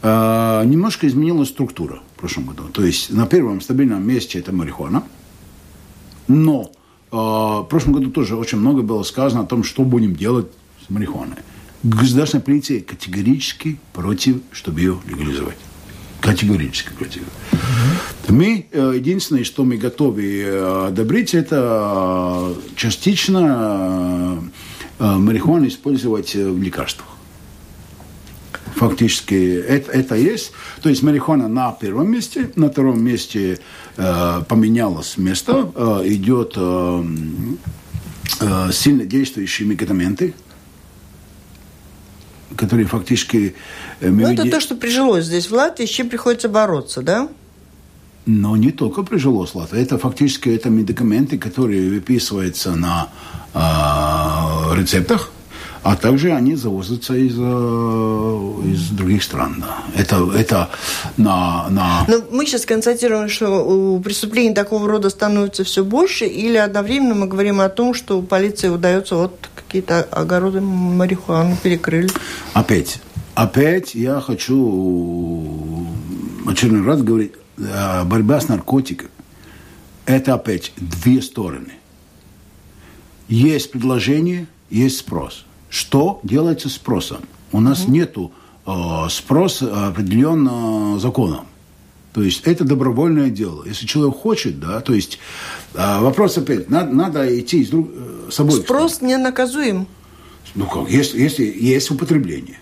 А, 0.02 0.64
немножко 0.64 1.08
изменилась 1.08 1.50
структура 1.50 2.02
в 2.16 2.20
прошлом 2.20 2.46
году. 2.46 2.64
То 2.72 2.86
есть 2.86 3.12
на 3.12 3.28
первом 3.28 3.60
стабильном 3.62 4.08
месте 4.08 4.40
это 4.40 4.52
марихуана, 4.52 5.04
но 6.28 6.72
в 7.16 7.68
прошлом 7.70 7.94
году 7.94 8.12
тоже 8.12 8.36
очень 8.36 8.58
много 8.58 8.82
было 8.82 9.04
сказано 9.04 9.42
о 9.42 9.46
том, 9.46 9.64
что 9.64 9.84
будем 9.84 10.16
делать 10.16 10.48
с 10.86 10.90
марихуаной. 10.90 11.38
Государственная 11.84 12.44
полиция 12.44 12.82
категорически 12.82 13.78
против, 13.94 14.38
чтобы 14.52 14.80
ее 14.80 14.98
легализовать. 15.08 15.58
Категорически 16.20 16.90
против. 16.98 17.22
Мы, 18.28 18.66
э, 18.72 18.94
единственное, 18.96 19.44
что 19.44 19.64
мы 19.64 19.78
готовы 19.78 20.42
э, 20.42 20.88
одобрить, 20.88 21.36
это 21.36 22.56
э, 22.56 22.76
частично 22.76 24.42
марихуану 24.98 25.68
использовать 25.68 26.34
в 26.34 26.62
лекарствах. 26.62 27.10
Фактически 28.76 29.36
это, 29.36 29.92
это 29.92 30.16
есть. 30.16 30.54
То 30.82 30.90
есть 30.90 31.04
марихуана 31.04 31.48
на 31.48 31.72
первом 31.72 32.12
месте, 32.12 32.52
на 32.56 32.70
втором 32.70 33.04
месте 33.04 33.60
поменялось 33.96 35.18
место, 35.18 35.72
э, 35.76 36.02
идет 36.06 36.54
э, 36.58 37.04
э, 38.42 38.72
сильно 38.72 39.06
действующие 39.06 39.68
медикаменты, 39.68 40.34
которые 42.56 42.88
фактически... 42.88 43.56
Э, 44.00 44.10
ну, 44.10 44.28
это 44.28 44.50
то, 44.50 44.60
что 44.60 44.76
прижилось 44.76 45.26
здесь, 45.26 45.50
в 45.50 45.54
Латвии, 45.54 45.86
с 45.86 45.90
чем 45.90 46.10
приходится 46.10 46.50
бороться, 46.50 47.02
да? 47.02 47.30
Но 48.26 48.58
не 48.58 48.72
только 48.72 49.04
прижилось 49.04 49.52
в 49.52 49.56
Латвии. 49.56 49.82
Это 49.82 49.98
фактически 49.98 50.50
это 50.50 50.70
медикаменты, 50.70 51.38
которые 51.38 51.90
выписываются 51.90 52.76
на 52.76 53.10
э, 53.54 54.80
рецептах, 54.80 55.32
а 55.86 55.96
также 55.96 56.32
они 56.32 56.56
завозятся 56.56 57.14
из, 57.14 57.36
э, 57.38 58.62
из 58.74 58.90
других 58.90 59.22
стран. 59.22 59.58
Да. 59.60 59.84
Это, 59.96 60.32
это 60.36 60.70
на, 61.16 61.70
на... 61.70 62.06
Но 62.08 62.24
мы 62.32 62.48
сейчас 62.48 62.66
констатируем, 62.66 63.30
что 63.30 64.02
преступлений 64.04 64.56
такого 64.56 64.90
рода 64.90 65.12
становится 65.12 65.64
все 65.64 65.84
больше, 65.84 66.26
или 66.26 66.58
одновременно 66.58 67.14
мы 67.14 67.28
говорим 67.28 67.62
о 67.62 67.70
том, 67.70 67.94
что 67.94 68.24
полиции 68.24 68.70
удается 68.70 69.16
вот 69.16 69.48
какие-то 69.54 70.02
огороды 70.02 70.60
марихуаны 70.60 71.56
перекрыли. 71.62 72.10
Опять, 72.54 73.00
опять 73.36 73.94
я 73.94 74.22
хочу 74.22 75.86
очередной 76.48 76.84
раз 76.84 77.04
говорить, 77.04 77.34
э, 77.60 78.04
борьба 78.06 78.42
с 78.42 78.48
наркотиками– 78.48 79.12
это 80.08 80.34
опять 80.34 80.72
две 80.78 81.22
стороны. 81.22 81.74
Есть 83.28 83.70
предложение, 83.70 84.48
есть 84.72 84.98
спрос– 84.98 85.46
что 85.70 86.20
делается 86.24 86.70
спросом? 86.70 87.22
У 87.52 87.60
нас 87.60 87.86
mm-hmm. 87.86 87.92
нету 87.92 88.32
э, 88.66 88.72
спроса 89.10 89.88
определенно 89.88 91.00
законом. 91.00 91.46
То 92.14 92.22
есть 92.22 92.44
это 92.46 92.64
добровольное 92.64 93.30
дело. 93.30 93.66
Если 93.66 93.86
человек 93.86 94.16
хочет, 94.16 94.60
да, 94.60 94.80
то 94.80 94.94
есть 94.94 95.20
э, 95.74 96.00
вопрос 96.00 96.38
опять, 96.38 96.70
надо, 96.70 96.94
надо 96.94 97.40
идти 97.40 97.64
с, 97.66 97.70
друг, 97.70 97.90
э, 97.94 98.30
с 98.32 98.40
обоих 98.40 98.64
Спрос 98.64 99.02
не 99.02 99.18
наказуем. 99.18 99.88
Ну 100.56 100.66
как, 100.66 100.90
если, 100.90 101.20
если 101.20 101.44
есть 101.44 101.92
употребление. 101.92 102.60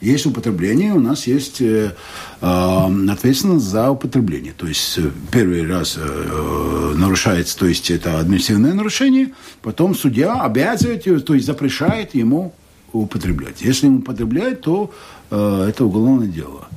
Есть 0.00 0.26
употребление, 0.26 0.92
у 0.92 1.00
нас 1.00 1.26
есть 1.26 1.62
э, 1.62 1.94
э, 2.42 3.10
ответственность 3.10 3.64
за 3.64 3.90
употребление. 3.90 4.52
То 4.56 4.66
есть 4.66 4.98
э, 4.98 5.10
первый 5.30 5.66
раз 5.66 5.96
э, 5.98 6.94
нарушается, 6.96 7.58
то 7.58 7.66
есть 7.66 7.90
это 7.90 8.20
административное 8.20 8.74
нарушение, 8.74 9.32
потом 9.62 9.94
судья 9.94 10.34
обязывает, 10.34 11.04
то 11.24 11.34
есть 11.34 11.46
запрещает 11.46 12.14
ему 12.14 12.52
употреблять. 12.92 13.62
Если 13.62 13.86
ему 13.86 13.98
употребляет, 13.98 14.60
то 14.60 14.90
э, 15.30 15.66
это 15.68 15.86
уголовное 15.86 16.28
дело. 16.28 16.68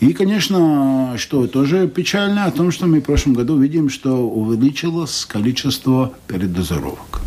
И, 0.00 0.14
конечно, 0.14 1.14
что 1.16 1.46
тоже 1.46 1.86
печально, 1.88 2.46
о 2.46 2.50
том, 2.50 2.72
что 2.72 2.86
мы 2.86 3.00
в 3.00 3.04
прошлом 3.04 3.34
году 3.34 3.58
видим, 3.58 3.88
что 3.88 4.28
увеличилось 4.28 5.24
количество 5.26 6.12
передозировок. 6.26 7.20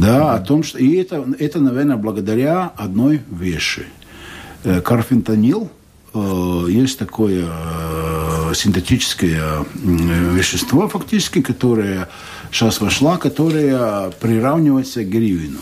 Да, 0.00 0.34
о 0.34 0.38
том, 0.40 0.62
что... 0.62 0.78
И 0.78 0.94
это, 0.96 1.26
это 1.38 1.60
наверное, 1.60 1.96
благодаря 1.96 2.72
одной 2.76 3.20
вещи. 3.30 3.84
Э, 4.64 4.80
карфентанил, 4.80 5.70
э, 6.14 6.66
есть 6.68 6.98
такое 6.98 7.46
э, 7.46 8.52
синтетическое 8.54 9.64
вещество, 9.74 10.88
фактически, 10.88 11.42
которое 11.42 12.08
сейчас 12.50 12.80
вошло, 12.80 13.18
которое 13.18 14.10
приравнивается 14.10 15.04
к 15.04 15.08
героину. 15.08 15.58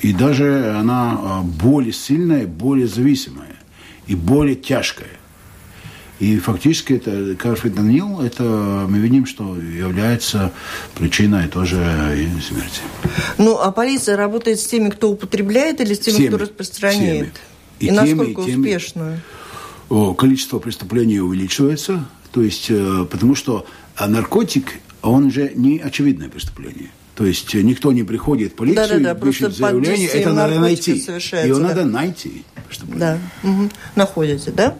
И 0.00 0.12
даже 0.12 0.74
она 0.78 1.40
более 1.42 1.94
сильная, 1.94 2.46
более 2.46 2.86
зависимая 2.86 3.56
и 4.06 4.14
более 4.14 4.54
тяжкая. 4.54 5.23
И 6.20 6.38
фактически 6.38 6.94
это 6.94 7.34
карфентанил, 7.34 8.20
это 8.20 8.42
мы 8.88 8.98
видим, 8.98 9.26
что 9.26 9.56
является 9.56 10.52
причиной 10.94 11.48
тоже 11.48 11.76
смерти. 12.46 12.80
Ну, 13.36 13.58
а 13.58 13.72
полиция 13.72 14.16
работает 14.16 14.60
с 14.60 14.66
теми, 14.66 14.90
кто 14.90 15.10
употребляет 15.10 15.80
или 15.80 15.92
с 15.94 15.98
теми, 15.98 16.14
всеми, 16.14 16.28
кто 16.28 16.38
распространяет? 16.38 17.32
Всеми. 17.34 17.80
И, 17.80 17.86
и 17.86 17.88
теми, 17.88 17.96
насколько 17.96 18.42
и 18.42 18.44
теми, 18.44 18.60
успешно? 18.60 19.20
Количество 20.16 20.58
преступлений 20.60 21.20
увеличивается, 21.20 22.06
то 22.32 22.42
есть, 22.42 22.66
э, 22.68 23.06
потому 23.10 23.34
что 23.34 23.66
наркотик, 23.98 24.80
он 25.02 25.30
же 25.30 25.52
не 25.54 25.78
очевидное 25.78 26.28
преступление. 26.28 26.90
То 27.14 27.26
есть 27.26 27.54
никто 27.54 27.92
не 27.92 28.02
приходит 28.02 28.52
в 28.52 28.54
полицию, 28.56 28.88
да, 28.88 28.98
да, 28.98 29.14
да, 29.14 29.26
пишет 29.26 29.54
заявление, 29.54 30.08
это 30.08 30.32
надо 30.32 30.58
найти. 30.58 30.92
Его 30.94 31.58
да. 31.58 31.68
надо 31.68 31.84
найти. 31.84 32.44
Чтобы... 32.70 32.96
Да, 32.96 33.18
угу. 33.42 33.70
находите, 33.94 34.50
да? 34.50 34.76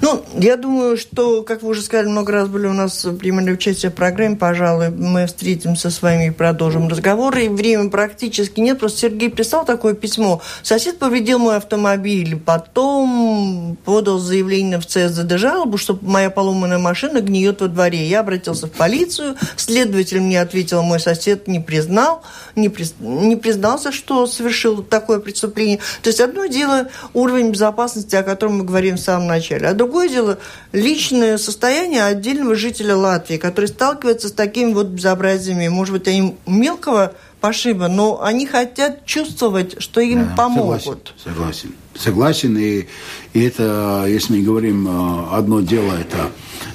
Ну, 0.00 0.24
я 0.34 0.56
думаю, 0.56 0.96
что, 0.96 1.42
как 1.42 1.62
вы 1.62 1.70
уже 1.70 1.82
сказали, 1.82 2.08
много 2.08 2.32
раз 2.32 2.48
были 2.48 2.66
у 2.66 2.72
нас 2.72 3.06
принимали 3.18 3.52
участие 3.52 3.90
в 3.90 3.94
программе, 3.94 4.36
пожалуй, 4.36 4.90
мы 4.90 5.26
встретимся 5.26 5.90
с 5.90 6.02
вами 6.02 6.28
и 6.28 6.30
продолжим 6.30 6.88
разговор. 6.88 7.36
И 7.38 7.48
времени 7.48 7.88
практически 7.88 8.60
нет. 8.60 8.78
Просто 8.78 9.00
Сергей 9.00 9.30
писал 9.30 9.64
такое 9.64 9.94
письмо. 9.94 10.40
Сосед 10.62 10.98
повредил 10.98 11.38
мой 11.38 11.56
автомобиль, 11.56 12.36
потом 12.36 13.76
подал 13.84 14.18
заявление 14.18 14.78
в 14.78 14.86
ЦСДД 14.86 15.38
жалобу, 15.38 15.78
что 15.78 15.98
моя 16.02 16.30
поломанная 16.30 16.78
машина 16.78 17.20
гниет 17.20 17.60
во 17.60 17.68
дворе. 17.68 18.06
Я 18.06 18.20
обратился 18.20 18.66
в 18.66 18.72
полицию, 18.72 19.36
следователь 19.56 20.20
мне 20.20 20.40
ответил, 20.40 20.82
мой 20.82 21.00
сосед 21.00 21.48
не 21.48 21.60
признал, 21.60 22.22
не, 22.54 22.68
приз, 22.68 22.94
не 22.98 23.36
признался, 23.36 23.92
что 23.92 24.26
совершил 24.26 24.82
такое 24.82 25.20
преступление. 25.20 25.78
То 26.02 26.08
есть 26.08 26.20
одно 26.20 26.46
дело 26.46 26.88
уровень 27.14 27.50
безопасности, 27.50 28.16
о 28.16 28.22
котором 28.22 28.58
мы 28.58 28.64
говорим 28.64 28.96
в 28.96 29.00
самом 29.00 29.26
начале, 29.28 29.35
начале. 29.36 29.68
А 29.68 29.74
другое 29.74 30.08
дело 30.08 30.38
личное 30.72 31.38
состояние 31.38 32.04
отдельного 32.04 32.54
жителя 32.54 32.96
Латвии, 32.96 33.36
который 33.36 33.66
сталкивается 33.66 34.28
с 34.28 34.32
такими 34.32 34.72
вот 34.72 34.88
безобразиями. 34.88 35.68
Может 35.68 35.92
быть, 35.94 36.08
они 36.08 36.36
мелкого 36.46 37.14
пошиба, 37.40 37.88
но 37.88 38.22
они 38.22 38.46
хотят 38.46 39.04
чувствовать, 39.06 39.80
что 39.80 40.00
им 40.00 40.24
да, 40.24 40.34
помогут. 40.36 40.82
Согласен, 40.82 41.22
согласен. 41.24 41.72
Согласен, 41.94 42.58
и, 42.58 42.86
и 43.32 43.42
это, 43.42 44.04
если 44.08 44.38
мы 44.38 44.42
говорим, 44.42 44.88
э, 44.88 45.26
одно 45.32 45.60
дело 45.60 45.92
это 45.94 46.30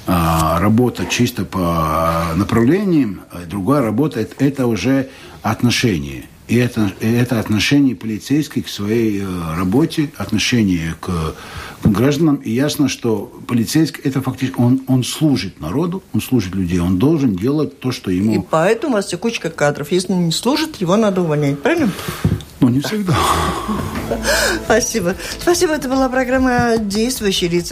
э, 0.06 0.58
работа 0.60 1.06
чисто 1.06 1.44
по 1.44 2.32
направлениям, 2.36 3.22
а 3.30 3.44
другая 3.46 3.82
работа 3.82 4.20
это, 4.20 4.44
это 4.44 4.66
уже 4.66 5.10
отношения. 5.42 6.24
И 6.52 6.56
это, 6.56 6.92
это 7.00 7.40
отношение 7.40 7.96
полицейских 7.96 8.66
к 8.66 8.68
своей 8.68 9.22
э, 9.22 9.56
работе, 9.56 10.10
отношение 10.18 10.94
к 11.00 11.34
гражданам. 11.82 12.36
И 12.36 12.50
ясно, 12.50 12.90
что 12.90 13.32
полицейский, 13.48 14.02
это 14.04 14.20
фактически, 14.20 14.60
он, 14.60 14.82
он 14.86 15.02
служит 15.02 15.60
народу, 15.60 16.02
он 16.12 16.20
служит 16.20 16.54
людей, 16.54 16.78
он 16.78 16.98
должен 16.98 17.34
делать 17.34 17.80
то, 17.80 17.90
что 17.90 18.10
ему... 18.10 18.34
И 18.34 18.44
поэтому 18.50 18.92
у 18.92 18.96
вас 18.96 19.06
текучка 19.06 19.48
кадров. 19.48 19.92
Если 19.92 20.12
не 20.12 20.30
служит, 20.30 20.76
его 20.76 20.96
надо 20.96 21.22
увольнять, 21.22 21.58
правильно? 21.62 21.90
Ну, 22.60 22.68
не 22.68 22.80
всегда. 22.80 23.16
Спасибо. 24.66 25.16
Спасибо, 25.40 25.72
это 25.72 25.88
была 25.88 26.10
программа 26.10 26.76
«Действующие 26.78 27.48
лица». 27.48 27.70